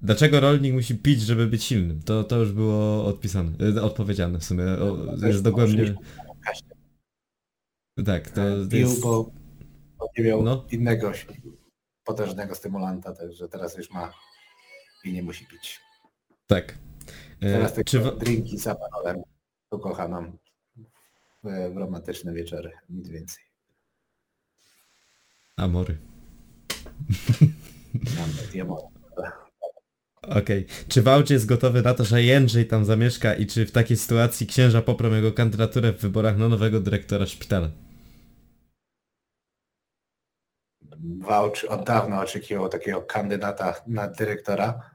Dlaczego 0.02 0.40
rolnik 0.40 0.74
musi 0.74 0.96
pić, 0.96 1.22
żeby 1.22 1.48
być 1.48 1.64
silnym? 1.64 2.02
To, 2.06 2.24
to 2.24 2.38
już 2.38 2.52
było 2.52 3.06
odpisane, 3.06 3.52
odpowiedziane 3.82 4.40
w 4.40 4.44
sumie. 4.44 4.64
O, 4.64 4.98
jest 5.28 5.44
dogłębnie. 5.44 5.96
Tak, 8.06 8.30
to 8.30 8.42
Pił, 8.72 8.80
jest... 8.80 9.02
bo, 9.02 9.32
bo 9.98 10.08
nie 10.18 10.24
miał 10.24 10.44
No. 10.44 10.66
innego 10.72 11.12
potężnego 12.04 12.56
stymulanta, 12.56 13.16
także 13.16 13.50
teraz 13.50 13.78
już 13.78 13.90
ma 13.92 14.14
i 15.04 15.14
nie 15.14 15.24
musi 15.24 15.46
pić. 15.46 15.80
Tak. 16.48 16.78
E, 17.42 17.52
Teraz 17.52 17.74
tylko 17.74 17.90
Czy, 17.92 18.00
drinki 18.20 18.58
z 18.60 18.68
apanolem 18.68 19.22
ukochaną 19.72 20.38
w, 21.44 21.74
w 21.74 21.78
romantyczne 21.78 22.34
wieczory, 22.34 22.72
nic 22.90 23.10
więcej. 23.10 23.44
Amory. 25.58 25.98
Okej. 30.22 30.66
Czy 30.88 31.02
Wałcz 31.02 31.30
jest 31.30 31.46
gotowy 31.46 31.82
na 31.82 31.94
to, 31.94 32.06
że 32.06 32.24
Jędrzej 32.24 32.68
tam 32.68 32.86
zamieszka 32.86 33.34
i 33.34 33.46
czy 33.48 33.66
w 33.66 33.72
takiej 33.72 33.98
sytuacji 33.98 34.48
księża 34.48 34.82
poprą 34.82 35.14
jego 35.14 35.32
kandydaturę 35.34 35.94
w 35.94 36.02
wyborach 36.02 36.38
na 36.38 36.48
nowego 36.50 36.80
dyrektora 36.80 37.26
szpitala? 37.26 37.70
Wałcz 41.20 41.64
od 41.64 41.84
dawna 41.84 42.22
oczekiwał 42.22 42.70
takiego 42.70 43.02
kandydata 43.02 43.76
na 43.88 44.08
dyrektora 44.08 44.92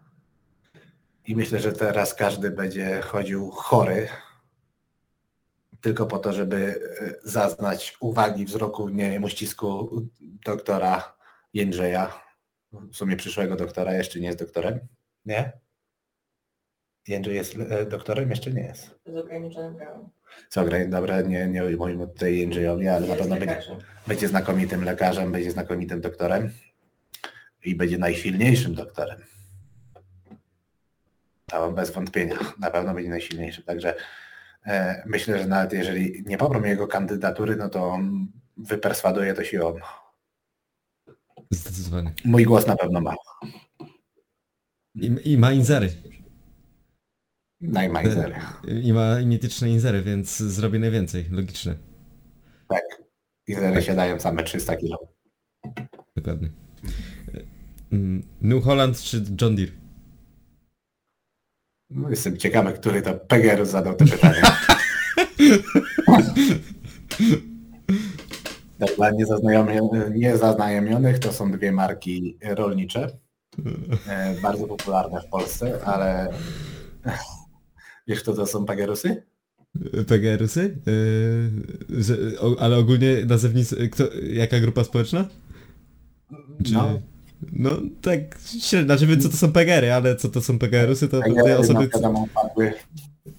i 1.26 1.36
myślę, 1.36 1.60
że 1.60 1.72
teraz 1.72 2.14
każdy 2.14 2.50
będzie 2.50 3.00
chodził 3.00 3.50
chory 3.50 4.08
tylko 5.84 6.06
po 6.06 6.18
to, 6.18 6.32
żeby 6.32 6.80
e, 7.00 7.14
zaznać 7.22 7.96
uwagi 8.00 8.44
wzroku, 8.44 8.88
nie 8.88 9.10
wiem, 9.10 9.24
uścisku 9.24 9.90
doktora 10.20 11.16
Jędrzeja, 11.54 12.20
w 12.72 12.96
sumie 12.96 13.16
przyszłego 13.16 13.56
doktora, 13.56 13.94
jeszcze 13.94 14.20
nie 14.20 14.26
jest 14.26 14.38
doktorem, 14.38 14.80
nie? 15.26 15.52
Jędrzej 17.08 17.34
jest 17.34 17.56
e, 17.70 17.86
doktorem? 17.86 18.30
Jeszcze 18.30 18.50
nie 18.50 18.62
jest. 18.62 19.00
Z 19.06 19.16
ograniczonym 19.16 19.76
prawem. 19.76 20.08
Co, 20.48 20.64
gra- 20.64 20.88
dobra, 20.88 21.20
nie, 21.20 21.46
nie 21.46 21.62
mówimy 21.62 22.06
tutaj 22.06 22.38
Jędrzejowi, 22.38 22.88
ale 22.88 23.06
na 23.06 23.16
pewno 23.16 23.36
będzie, 23.36 23.62
będzie 24.06 24.28
znakomitym 24.28 24.84
lekarzem, 24.84 25.32
będzie 25.32 25.50
znakomitym 25.50 26.00
doktorem 26.00 26.50
i 27.64 27.74
będzie 27.74 27.98
najsilniejszym 27.98 28.74
doktorem. 28.74 29.20
To 31.46 31.72
bez 31.72 31.90
wątpienia, 31.90 32.36
na 32.58 32.70
pewno 32.70 32.94
będzie 32.94 33.10
najsilniejszy. 33.10 33.62
Także 33.62 33.94
e, 34.66 35.02
myślę, 35.06 35.38
że 35.38 35.46
nawet 35.46 35.72
jeżeli 35.72 36.22
nie 36.26 36.38
poprą 36.38 36.62
jego 36.62 36.86
kandydatury, 36.86 37.56
no 37.56 37.68
to 37.68 37.88
on 37.88 38.26
wyperswaduje 38.56 39.34
to 39.34 39.44
się 39.44 39.66
on. 39.66 39.74
Zdecydowanie. 41.50 42.12
Mój 42.24 42.44
głos 42.44 42.66
na 42.66 42.76
pewno 42.76 43.00
ma. 43.00 43.14
I, 44.94 45.32
i 45.32 45.38
ma 45.38 45.52
inzery. 47.64 47.72
Najmajzery. 47.72 48.34
I 48.82 48.92
ma 48.92 49.20
mityczne 49.20 49.70
inzery, 49.70 50.02
więc 50.02 50.36
zrobi 50.36 50.78
najwięcej. 50.78 51.26
Logiczne. 51.30 51.74
Tak. 52.68 52.82
I 53.46 53.54
zery 53.54 53.82
siadają 53.82 54.20
same 54.20 54.42
300 54.42 54.76
kilo. 54.76 54.98
Dokładnie. 56.16 56.50
Mm, 57.92 58.22
New 58.42 58.64
Holland 58.64 59.00
czy 59.00 59.24
John 59.40 59.56
Deere? 59.56 59.72
No, 61.90 62.10
jestem 62.10 62.36
ciekawy, 62.36 62.72
który 62.72 63.02
to 63.02 63.14
Pegerus 63.14 63.68
zadał 63.68 63.94
te 63.94 64.04
pytania. 64.04 64.42
Dla 68.96 69.10
niezaznajomionych, 69.10 70.14
niezaznajomionych 70.14 71.18
to 71.18 71.32
są 71.32 71.52
dwie 71.52 71.72
marki 71.72 72.38
rolnicze, 72.42 73.18
e, 74.08 74.34
bardzo 74.42 74.66
popularne 74.66 75.20
w 75.20 75.26
Polsce, 75.26 75.84
ale 75.84 76.32
wiesz 78.06 78.20
kto 78.20 78.32
to 78.32 78.46
są 78.46 78.64
Pegerusy? 78.64 79.22
PGR-usy? 80.06 80.76
Yy, 81.88 82.40
o, 82.40 82.60
ale 82.60 82.76
ogólnie 82.76 83.24
nazewnicy, 83.26 83.88
kto, 83.88 84.04
jaka 84.32 84.60
grupa 84.60 84.84
społeczna? 84.84 85.28
Czy... 86.64 86.72
No, 86.72 87.00
No 87.52 87.70
tak 88.02 88.38
średnio, 88.60 88.86
znaczy 88.86 89.06
wiem 89.06 89.20
co 89.20 89.28
to 89.28 89.36
są 89.36 89.52
PGR-y, 89.52 89.94
ale 89.94 90.16
co 90.16 90.28
to 90.28 90.40
są 90.40 90.58
PGR-usy 90.58 91.08
to 91.08 91.20
Pegerusy, 91.20 91.58
osoby... 91.58 91.88
wiadomo, 91.88 92.28
padły 92.34 92.72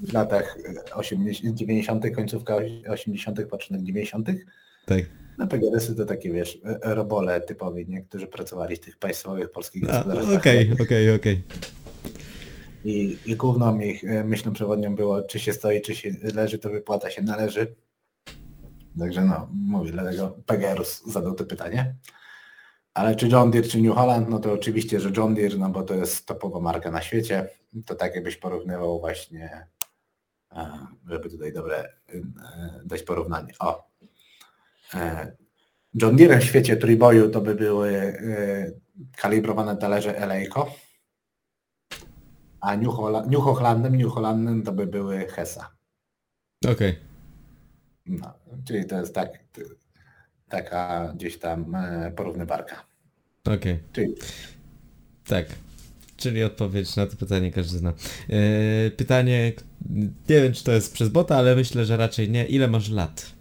w 0.01 0.13
latach 0.13 0.57
80, 0.93 1.57
90., 1.57 2.05
końcówka 2.15 2.57
80., 2.89 3.45
początek 3.49 3.85
90. 3.85 4.27
Tak. 4.85 5.01
No 5.37 5.47
Pegerusy 5.47 5.95
to 5.95 6.05
takie, 6.05 6.31
wiesz, 6.31 6.59
e, 6.83 6.95
robole 6.95 7.41
typowi, 7.41 7.85
nie? 7.87 8.01
którzy 8.01 8.27
pracowali 8.27 8.75
w 8.75 8.79
tych 8.79 8.97
państwowych 8.97 9.51
polskich 9.51 9.83
gospodarstwach. 9.83 10.39
Okej, 10.39 10.71
okej, 10.81 11.15
okej. 11.15 11.41
I, 12.85 13.17
I 13.25 13.35
główną 13.35 13.79
ich 13.79 14.03
e, 14.03 14.23
myślą 14.23 14.53
przewodnią 14.53 14.95
było, 14.95 15.21
czy 15.21 15.39
się 15.39 15.53
stoi, 15.53 15.81
czy 15.81 15.95
się 15.95 16.11
leży, 16.33 16.59
to 16.59 16.69
wypłata 16.69 17.09
się 17.09 17.21
należy. 17.21 17.75
Także 18.99 19.25
no, 19.25 19.49
mówię, 19.53 19.91
dlatego 19.91 20.37
Pegerus 20.45 21.03
zadał 21.07 21.33
to 21.33 21.45
pytanie. 21.45 21.95
Ale 22.93 23.15
czy 23.15 23.27
John 23.27 23.51
Deere, 23.51 23.67
czy 23.67 23.81
New 23.81 23.95
Holland, 23.95 24.29
no 24.29 24.39
to 24.39 24.53
oczywiście, 24.53 24.99
że 24.99 25.11
John 25.17 25.35
Deere, 25.35 25.57
no 25.57 25.69
bo 25.69 25.83
to 25.83 25.93
jest 25.93 26.25
topowa 26.25 26.59
marka 26.59 26.91
na 26.91 27.01
świecie. 27.01 27.49
To 27.85 27.95
tak 27.95 28.15
jakbyś 28.15 28.37
porównywał 28.37 28.99
właśnie, 28.99 29.67
e, 30.51 30.87
żeby 31.07 31.29
tutaj 31.29 31.53
dobre 31.53 31.77
e, 31.79 31.89
dać 32.85 33.03
porównanie. 33.03 33.53
O. 33.59 33.89
John 35.93 36.15
Deere 36.15 36.39
w 36.39 36.43
świecie 36.43 36.77
trójboju 36.77 37.29
to 37.29 37.41
by 37.41 37.55
były 37.55 38.17
kalibrowane 39.17 39.77
talerze 39.77 40.17
Eleiko, 40.17 40.71
a 42.65 42.75
New, 42.77 42.93
Hola- 42.93 43.25
New 43.25 43.41
New 43.89 44.09
to 44.63 44.71
by 44.71 44.87
były 44.87 45.27
Hesa. 45.27 45.75
Okej. 46.71 46.95
No, 48.05 48.33
czyli 48.67 48.85
to 48.85 48.99
jest 48.99 49.15
tak, 49.15 49.39
taka 50.49 51.11
gdzieś 51.15 51.39
tam 51.39 51.75
e, 51.75 52.11
porównywarka. 52.11 52.85
Okej. 53.45 53.79
Czyli 53.93 54.15
Tak. 55.27 55.45
Czyli 56.17 56.43
odpowiedź 56.43 56.95
na 56.95 57.07
to 57.07 57.15
pytanie 57.17 57.51
każdy 57.51 57.77
zna. 57.77 57.93
Yy, 58.29 58.91
pytanie, 58.91 59.53
nie 60.29 60.41
wiem 60.41 60.53
czy 60.53 60.63
to 60.63 60.71
jest 60.71 60.93
przez 60.93 61.09
bota, 61.09 61.37
ale 61.37 61.55
myślę, 61.55 61.85
że 61.85 61.97
raczej 61.97 62.29
nie. 62.29 62.45
Ile 62.45 62.67
masz 62.67 62.89
lat? 62.89 63.35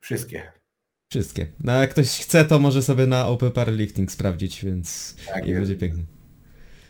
wszystkie. 0.00 0.52
Wszystkie. 1.10 1.46
No 1.60 1.72
jak 1.72 1.90
ktoś 1.90 2.08
chce, 2.08 2.44
to 2.44 2.58
może 2.58 2.82
sobie 2.82 3.06
na 3.06 3.26
Open 3.26 3.52
Powerlifting 3.52 4.12
sprawdzić, 4.12 4.64
więc 4.64 5.16
Tak 5.26 5.44
będzie 5.46 5.76
pięknie. 5.76 6.04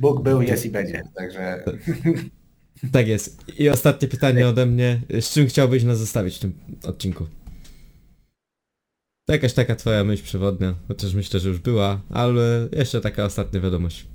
Bóg 0.00 0.22
był, 0.22 0.42
jest 0.42 0.66
i 0.66 0.70
będzie. 0.70 1.02
Także 1.14 1.64
Tak 2.92 3.08
jest. 3.08 3.44
I 3.60 3.68
ostatnie 3.68 4.08
pytanie 4.08 4.48
ode 4.48 4.66
mnie. 4.66 5.00
Z 5.20 5.32
czym 5.32 5.46
chciałbyś 5.46 5.84
nas 5.84 5.98
zostawić 5.98 6.36
w 6.36 6.40
tym 6.40 6.52
odcinku? 6.84 7.26
To 9.26 9.32
jakaś 9.32 9.52
taka 9.54 9.76
twoja 9.76 10.04
myśl 10.04 10.24
przewodnia, 10.24 10.74
chociaż 10.88 11.14
myślę, 11.14 11.40
że 11.40 11.48
już 11.48 11.58
była, 11.58 12.00
ale 12.10 12.68
jeszcze 12.72 13.00
taka 13.00 13.24
ostatnia 13.24 13.60
wiadomość. 13.60 14.06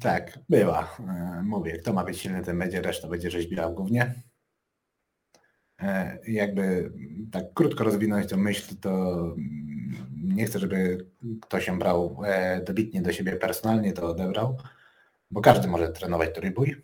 tak, 0.00 0.38
była. 0.48 0.96
E, 1.08 1.42
Mówię, 1.42 1.72
kto 1.72 1.92
ma 1.92 2.04
być 2.04 2.18
silny, 2.18 2.42
ten 2.42 2.58
będzie, 2.58 2.82
reszta 2.82 3.08
będzie 3.08 3.30
rzeźbiła 3.30 3.68
w 3.68 3.74
gównie. 3.74 4.22
E, 5.82 6.18
Jakby 6.28 6.92
tak 7.32 7.44
krótko 7.54 7.84
rozwinąć 7.84 8.26
tę 8.30 8.36
myśl, 8.36 8.74
to 8.80 9.16
nie 10.24 10.44
chcę, 10.46 10.58
żeby 10.58 11.06
ktoś 11.42 11.64
się 11.64 11.78
brał 11.78 12.18
e, 12.24 12.60
dobitnie 12.64 13.02
do 13.02 13.12
siebie 13.12 13.32
personalnie, 13.36 13.92
to 13.92 14.08
odebrał, 14.08 14.56
bo 15.36 15.42
każdy 15.42 15.68
może 15.68 15.88
trenować 15.88 16.34
trójbój, 16.34 16.82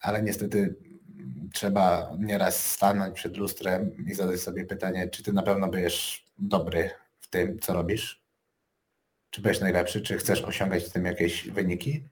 ale 0.00 0.22
niestety 0.22 0.74
trzeba 1.52 2.12
nieraz 2.18 2.72
stanąć 2.72 3.14
przed 3.14 3.36
lustrem 3.36 4.06
i 4.06 4.14
zadać 4.14 4.40
sobie 4.40 4.64
pytanie, 4.64 5.08
czy 5.08 5.22
ty 5.22 5.32
na 5.32 5.42
pewno 5.42 5.68
będziesz 5.68 6.26
dobry 6.38 6.90
w 7.20 7.28
tym, 7.28 7.58
co 7.58 7.72
robisz, 7.72 8.22
czy 9.30 9.40
będziesz 9.40 9.60
najlepszy, 9.60 10.00
czy 10.00 10.16
chcesz 10.18 10.42
osiągać 10.42 10.84
w 10.84 10.92
tym 10.92 11.04
jakieś 11.04 11.48
wyniki, 11.48 12.04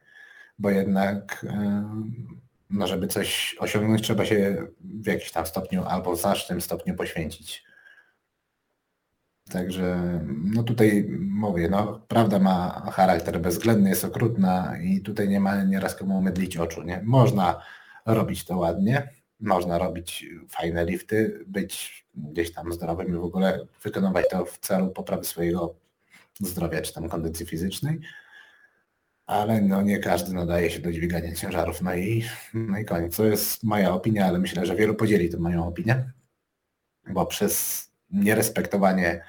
bo 0.59 0.71
jednak 0.71 1.47
em, 1.49 2.41
no 2.71 2.87
żeby 2.87 3.07
coś 3.07 3.57
osiągnąć, 3.59 4.03
trzeba 4.03 4.25
się 4.25 4.67
w 4.81 5.07
jakimś 5.07 5.31
tam 5.31 5.47
stopniu 5.47 5.85
albo 5.85 6.17
w 6.17 6.21
znacznym 6.21 6.61
stopniu 6.61 6.95
poświęcić. 6.95 7.70
Także 9.51 10.21
no 10.45 10.63
tutaj 10.63 11.09
mówię, 11.21 11.69
no 11.69 12.01
prawda 12.09 12.39
ma 12.39 12.91
charakter 12.93 13.41
bezwzględny, 13.41 13.91
jest 13.91 14.05
okrutna 14.05 14.79
i 14.83 15.01
tutaj 15.01 15.29
nie 15.29 15.41
ma 15.41 15.65
nieraz 15.65 15.95
komu 15.97 16.23
mydlić 16.23 16.57
oczu, 16.57 16.83
nie? 16.83 17.01
Można 17.05 17.63
robić 18.07 18.45
to 18.45 18.57
ładnie, 18.57 19.11
można 19.41 19.79
robić 19.79 20.27
fajne 20.49 20.85
lifty, 20.85 21.45
być 21.47 22.05
gdzieś 22.15 22.53
tam 22.53 22.73
zdrowym 22.73 23.09
i 23.09 23.13
w 23.13 23.25
ogóle 23.25 23.67
wykonywać 23.83 24.29
to 24.31 24.45
w 24.45 24.59
celu 24.59 24.91
poprawy 24.91 25.25
swojego 25.25 25.75
zdrowia 26.41 26.83
czy 26.83 26.95
tam 26.95 27.09
kondycji 27.09 27.47
fizycznej, 27.47 28.01
ale 29.27 29.61
no 29.61 29.83
nie 29.83 29.99
każdy 29.99 30.33
nadaje 30.33 30.71
się 30.71 30.81
do 30.81 30.93
dźwigania 30.93 31.35
ciężarów. 31.35 31.83
No 31.83 31.95
i, 31.95 32.25
no 32.55 32.79
i 32.79 32.85
koniec. 32.85 33.17
To 33.17 33.25
jest 33.25 33.65
moja 33.65 33.95
opinia, 33.95 34.27
ale 34.27 34.39
myślę, 34.39 34.67
że 34.67 34.77
wielu 34.77 34.95
podzieli 34.95 35.29
tę 35.29 35.37
moją 35.37 35.67
opinię, 35.67 36.13
bo 37.13 37.27
przez 37.27 37.90
nierespektowanie 38.13 39.25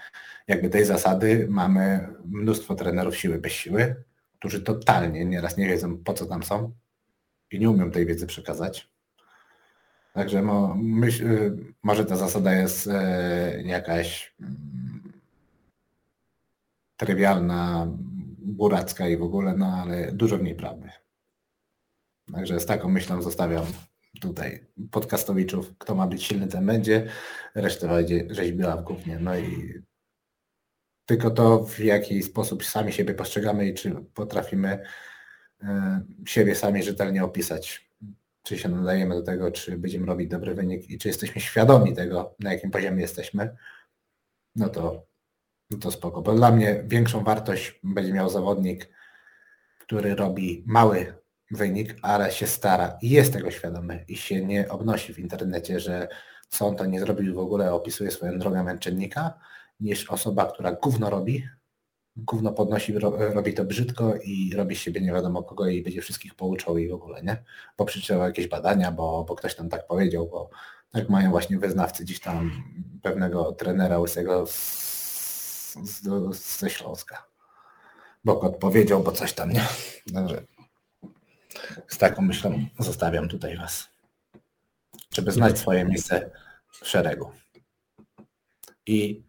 jakby 0.47 0.69
tej 0.69 0.85
zasady 0.85 1.47
mamy 1.49 2.07
mnóstwo 2.25 2.75
trenerów 2.75 3.17
siły 3.17 3.39
bez 3.39 3.51
siły, 3.51 4.03
którzy 4.39 4.61
totalnie 4.61 5.25
nieraz 5.25 5.57
nie 5.57 5.67
wiedzą 5.67 5.97
po 5.97 6.13
co 6.13 6.25
tam 6.25 6.43
są 6.43 6.71
i 7.51 7.59
nie 7.59 7.69
umią 7.69 7.91
tej 7.91 8.05
wiedzy 8.05 8.27
przekazać. 8.27 8.91
Także 10.13 10.41
mo, 10.41 10.75
myśl, 10.75 11.25
może 11.83 12.05
ta 12.05 12.15
zasada 12.15 12.53
jest 12.53 12.87
e, 12.87 13.61
jakaś 13.63 14.35
mm, 14.41 15.13
trywialna, 16.97 17.87
buracka 18.37 19.07
i 19.07 19.17
w 19.17 19.23
ogóle, 19.23 19.57
no 19.57 19.67
ale 19.83 20.11
dużo 20.11 20.37
w 20.37 20.43
niej 20.43 20.55
prawdy. 20.55 20.89
Także 22.33 22.59
z 22.59 22.65
taką 22.65 22.89
myślą 22.89 23.21
zostawiam 23.21 23.65
tutaj 24.19 24.65
podcastowiczów, 24.91 25.77
kto 25.77 25.95
ma 25.95 26.07
być 26.07 26.23
silny, 26.23 26.47
ten 26.47 26.65
będzie, 26.65 27.07
resztę 27.55 27.87
będzie 27.87 28.27
rzeźbiła 28.29 28.77
w 28.77 28.83
gównie. 28.83 29.19
No 29.19 29.37
i 29.37 29.73
tylko 31.05 31.31
to, 31.31 31.65
w 31.65 31.79
jaki 31.79 32.23
sposób 32.23 32.65
sami 32.65 32.93
siebie 32.93 33.13
postrzegamy 33.13 33.67
i 33.67 33.73
czy 33.73 33.95
potrafimy 34.13 34.83
e, 35.63 36.01
siebie 36.25 36.55
sami 36.55 36.83
rzetelnie 36.83 37.23
opisać, 37.23 37.89
czy 38.43 38.57
się 38.57 38.69
nadajemy 38.69 39.15
do 39.15 39.21
tego, 39.21 39.51
czy 39.51 39.77
będziemy 39.77 40.05
robić 40.05 40.29
dobry 40.29 40.55
wynik 40.55 40.89
i 40.89 40.97
czy 40.97 41.07
jesteśmy 41.07 41.41
świadomi 41.41 41.95
tego, 41.95 42.35
na 42.39 42.53
jakim 42.53 42.71
poziomie 42.71 43.01
jesteśmy, 43.01 43.55
no 44.55 44.69
to, 44.69 45.07
no 45.71 45.77
to 45.77 45.91
spoko. 45.91 46.21
Bo 46.21 46.33
dla 46.33 46.51
mnie 46.51 46.83
większą 46.87 47.23
wartość 47.23 47.79
będzie 47.83 48.13
miał 48.13 48.29
zawodnik, 48.29 48.89
który 49.79 50.15
robi 50.15 50.63
mały 50.67 51.20
wynik, 51.51 51.95
ale 52.01 52.31
się 52.31 52.47
stara 52.47 52.97
i 53.01 53.09
jest 53.09 53.33
tego 53.33 53.51
świadomy 53.51 54.05
i 54.07 54.15
się 54.15 54.45
nie 54.45 54.69
obnosi 54.69 55.13
w 55.13 55.19
internecie, 55.19 55.79
że 55.79 56.07
co 56.49 56.67
on 56.67 56.75
to 56.75 56.85
nie 56.85 56.99
zrobił 56.99 57.35
w 57.35 57.39
ogóle 57.39 57.73
opisuje 57.73 58.11
swoją 58.11 58.39
drogę 58.39 58.63
męczennika, 58.63 59.33
niż 59.79 60.09
osoba, 60.09 60.45
która 60.45 60.71
gówno 60.71 61.09
robi, 61.09 61.47
gówno 62.15 62.51
podnosi, 62.51 62.93
robi 63.33 63.53
to 63.53 63.65
brzydko 63.65 64.13
i 64.23 64.53
robi 64.55 64.75
z 64.75 64.79
siebie 64.79 65.01
nie 65.01 65.13
wiadomo 65.13 65.43
kogo 65.43 65.67
i 65.67 65.81
będzie 65.83 66.01
wszystkich 66.01 66.35
pouczał 66.35 66.77
i 66.77 66.89
w 66.89 66.93
ogóle, 66.93 67.23
nie? 67.23 67.43
Bo 67.77 67.85
przeczytał 67.85 68.21
jakieś 68.21 68.47
badania, 68.47 68.91
bo, 68.91 69.25
bo 69.27 69.35
ktoś 69.35 69.55
tam 69.55 69.69
tak 69.69 69.87
powiedział, 69.87 70.27
bo 70.27 70.49
tak 70.91 71.09
mają 71.09 71.31
właśnie 71.31 71.57
wyznawcy 71.57 72.03
gdzieś 72.03 72.19
tam 72.19 72.51
pewnego 73.01 73.51
trenera 73.51 73.99
łysego 73.99 74.47
z, 74.47 75.73
z, 75.73 76.59
ze 76.59 76.69
Śląska. 76.69 77.25
Bo 78.23 78.35
kot 78.35 78.57
powiedział, 78.57 79.03
bo 79.03 79.11
coś 79.11 79.33
tam, 79.33 79.49
nie? 79.49 79.65
Dobrze. 80.07 80.43
Z 81.87 81.97
taką 81.97 82.21
myślą 82.21 82.65
zostawiam 82.79 83.27
tutaj 83.27 83.57
Was. 83.57 83.89
Żeby 85.13 85.31
znać 85.31 85.59
swoje 85.59 85.85
miejsce 85.85 86.31
w 86.71 86.87
szeregu. 86.87 87.31
I 88.85 89.23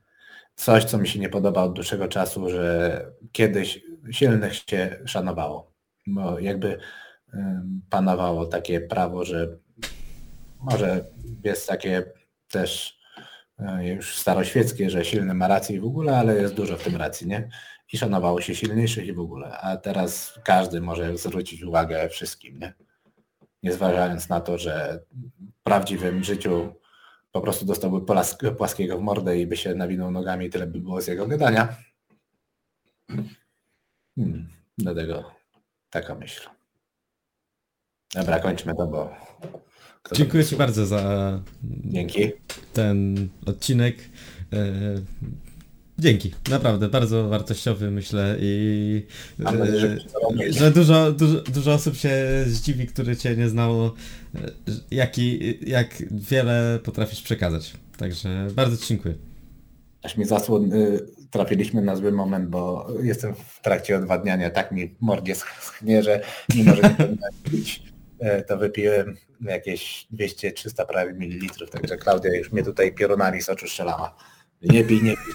coś, 0.54 0.84
co 0.84 0.98
mi 0.98 1.08
się 1.08 1.18
nie 1.18 1.28
podoba 1.28 1.62
od 1.62 1.72
dłuższego 1.72 2.08
czasu, 2.08 2.50
że 2.50 3.06
kiedyś 3.32 3.84
silnych 4.10 4.54
się 4.54 5.00
szanowało. 5.06 5.72
Bo 6.06 6.38
jakby 6.38 6.78
panowało 7.90 8.46
takie 8.46 8.80
prawo, 8.80 9.24
że 9.24 9.48
może 10.60 11.04
jest 11.44 11.68
takie 11.68 12.12
też 12.48 13.01
już 13.82 14.16
staroświeckie, 14.16 14.90
że 14.90 15.04
silny 15.04 15.34
ma 15.34 15.48
rację 15.48 15.76
i 15.76 15.80
w 15.80 15.84
ogóle, 15.84 16.18
ale 16.18 16.36
jest 16.36 16.54
dużo 16.54 16.76
w 16.76 16.84
tym 16.84 16.96
racji, 16.96 17.26
nie? 17.26 17.48
I 17.92 17.98
szanowało 17.98 18.40
się 18.40 18.54
silniejszych 18.54 19.06
i 19.06 19.12
w 19.12 19.20
ogóle. 19.20 19.58
A 19.58 19.76
teraz 19.76 20.38
każdy 20.44 20.80
może 20.80 21.16
zwrócić 21.16 21.62
uwagę 21.62 22.08
wszystkim, 22.08 22.58
nie? 22.58 22.74
Nie 23.62 23.72
zważając 23.72 24.28
na 24.28 24.40
to, 24.40 24.58
że 24.58 25.04
w 25.60 25.62
prawdziwym 25.62 26.24
życiu 26.24 26.74
po 27.32 27.40
prostu 27.40 27.66
dostałby 27.66 28.06
płaskiego 28.56 28.98
w 28.98 29.00
mordę 29.00 29.38
i 29.38 29.46
by 29.46 29.56
się 29.56 29.74
nawinął 29.74 30.10
nogami 30.10 30.46
i 30.46 30.50
tyle 30.50 30.66
by 30.66 30.80
było 30.80 31.00
z 31.00 31.06
jego 31.06 31.26
gadania. 31.26 31.76
Hmm, 34.16 34.48
dlatego 34.78 35.30
taka 35.90 36.14
myśl. 36.14 36.48
Dobra, 38.14 38.40
kończmy 38.40 38.74
to, 38.74 38.86
bo... 38.86 39.10
Dziękuję 40.12 40.44
Ci 40.44 40.56
bardzo 40.56 40.86
za 40.86 41.40
Dzięki. 41.84 42.32
ten 42.72 43.28
odcinek. 43.46 43.96
E, 44.52 44.72
dzięki, 45.98 46.32
naprawdę, 46.50 46.88
bardzo 46.88 47.28
wartościowy 47.28 47.90
myślę 47.90 48.36
i 48.40 49.02
że, 49.38 49.96
e, 50.46 50.52
że 50.52 50.70
dużo, 50.70 51.12
dużo, 51.12 51.40
dużo 51.40 51.72
osób 51.72 51.96
się 51.96 52.44
zdziwi, 52.46 52.86
które 52.86 53.16
Cię 53.16 53.36
nie 53.36 53.48
znało, 53.48 53.94
e, 54.34 54.38
jaki, 54.90 55.54
jak 55.70 56.02
wiele 56.10 56.78
potrafisz 56.84 57.22
przekazać. 57.22 57.72
Także 57.96 58.48
bardzo 58.54 58.76
Ci 58.76 58.88
dziękuję. 58.88 59.14
Aż 60.02 60.16
mi 60.16 60.24
zasłon 60.24 60.72
y, 60.72 61.00
trafiliśmy 61.30 61.82
na 61.82 61.96
zły 61.96 62.12
moment, 62.12 62.48
bo 62.48 62.88
jestem 63.02 63.34
w 63.34 63.60
trakcie 63.62 63.96
odwadniania, 63.96 64.50
tak 64.50 64.72
mi 64.72 64.94
mordzie 65.00 65.34
schnie, 65.34 66.02
że 66.02 66.20
mimo, 66.54 66.76
że 66.76 66.82
nie 66.82 67.50
pić, 67.50 67.82
to 68.48 68.56
wypiłem 68.56 69.16
jakieś 69.40 70.06
200-300 70.14 70.86
prawie 70.86 71.12
mililitrów, 71.12 71.70
także 71.70 71.96
Klaudia 71.96 72.34
już 72.34 72.52
mnie 72.52 72.62
tutaj 72.62 72.94
piorunami 72.94 73.42
z 73.42 73.48
oczu 73.48 73.66
strzelała. 73.66 74.16
Nie 74.62 74.84
pij, 74.84 75.02
nie 75.02 75.14
pij. 75.16 75.34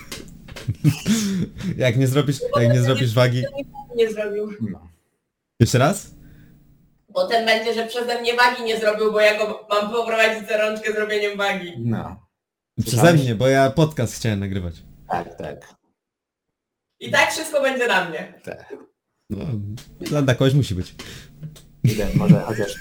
jak 1.86 1.98
nie 1.98 2.08
zrobisz, 2.08 2.40
jak 2.60 2.74
nie 2.74 2.82
zrobisz 2.82 3.14
wagi... 3.14 3.44
Nie 3.96 4.12
zrobił. 4.12 4.54
No. 4.62 4.88
Jeszcze 5.60 5.78
raz? 5.78 6.16
Potem 7.14 7.46
będzie, 7.46 7.74
że 7.74 7.88
przeze 7.88 8.22
mnie 8.22 8.36
wagi 8.36 8.64
nie 8.64 8.80
zrobił, 8.80 9.12
bo 9.12 9.22
ja 9.22 9.38
go 9.38 9.68
mam 9.70 9.92
poprowadzić 9.92 10.50
za 10.50 10.58
rączkę 10.58 10.94
zrobieniem 10.94 11.38
wagi. 11.38 11.74
no. 11.78 12.28
Przeze 12.86 13.14
mnie, 13.14 13.36
bo 13.36 13.48
ja 13.48 13.70
podcast 13.72 14.16
chciałem 14.16 14.40
nagrywać. 14.40 14.76
Tak, 15.10 15.38
tak. 15.38 15.76
I 17.00 17.12
tak 17.12 17.32
wszystko 17.32 17.62
będzie 17.62 17.88
na 17.88 18.10
mnie. 18.10 18.34
tak. 18.44 18.76
No, 19.30 19.46
dla 20.00 20.22
dla 20.22 20.36
kogoś 20.36 20.54
musi 20.54 20.76
być. 20.76 20.96
Idę, 21.94 22.08
może 22.16 22.40
chociaż 22.46 22.76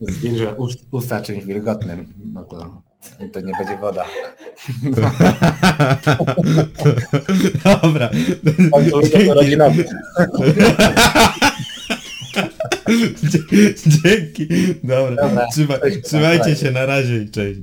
zwilżę 0.00 0.54
ust- 0.54 0.86
usta 0.90 1.20
czymś 1.20 1.44
wilgotnym, 1.44 2.12
no 2.32 2.44
to, 2.44 2.82
to 3.32 3.40
nie 3.40 3.52
będzie 3.58 3.76
woda. 3.80 4.04
Dobra. 7.82 8.10
Dzięki. 13.22 13.74
Dzięki. 14.02 14.48
Dobra. 14.84 15.16
Dobra. 15.28 15.46
Trzyma, 15.52 15.74
trzymajcie 16.04 16.56
się, 16.56 16.70
na 16.70 16.86
razie 16.86 17.16
i 17.18 17.30
cześć. 17.30 17.60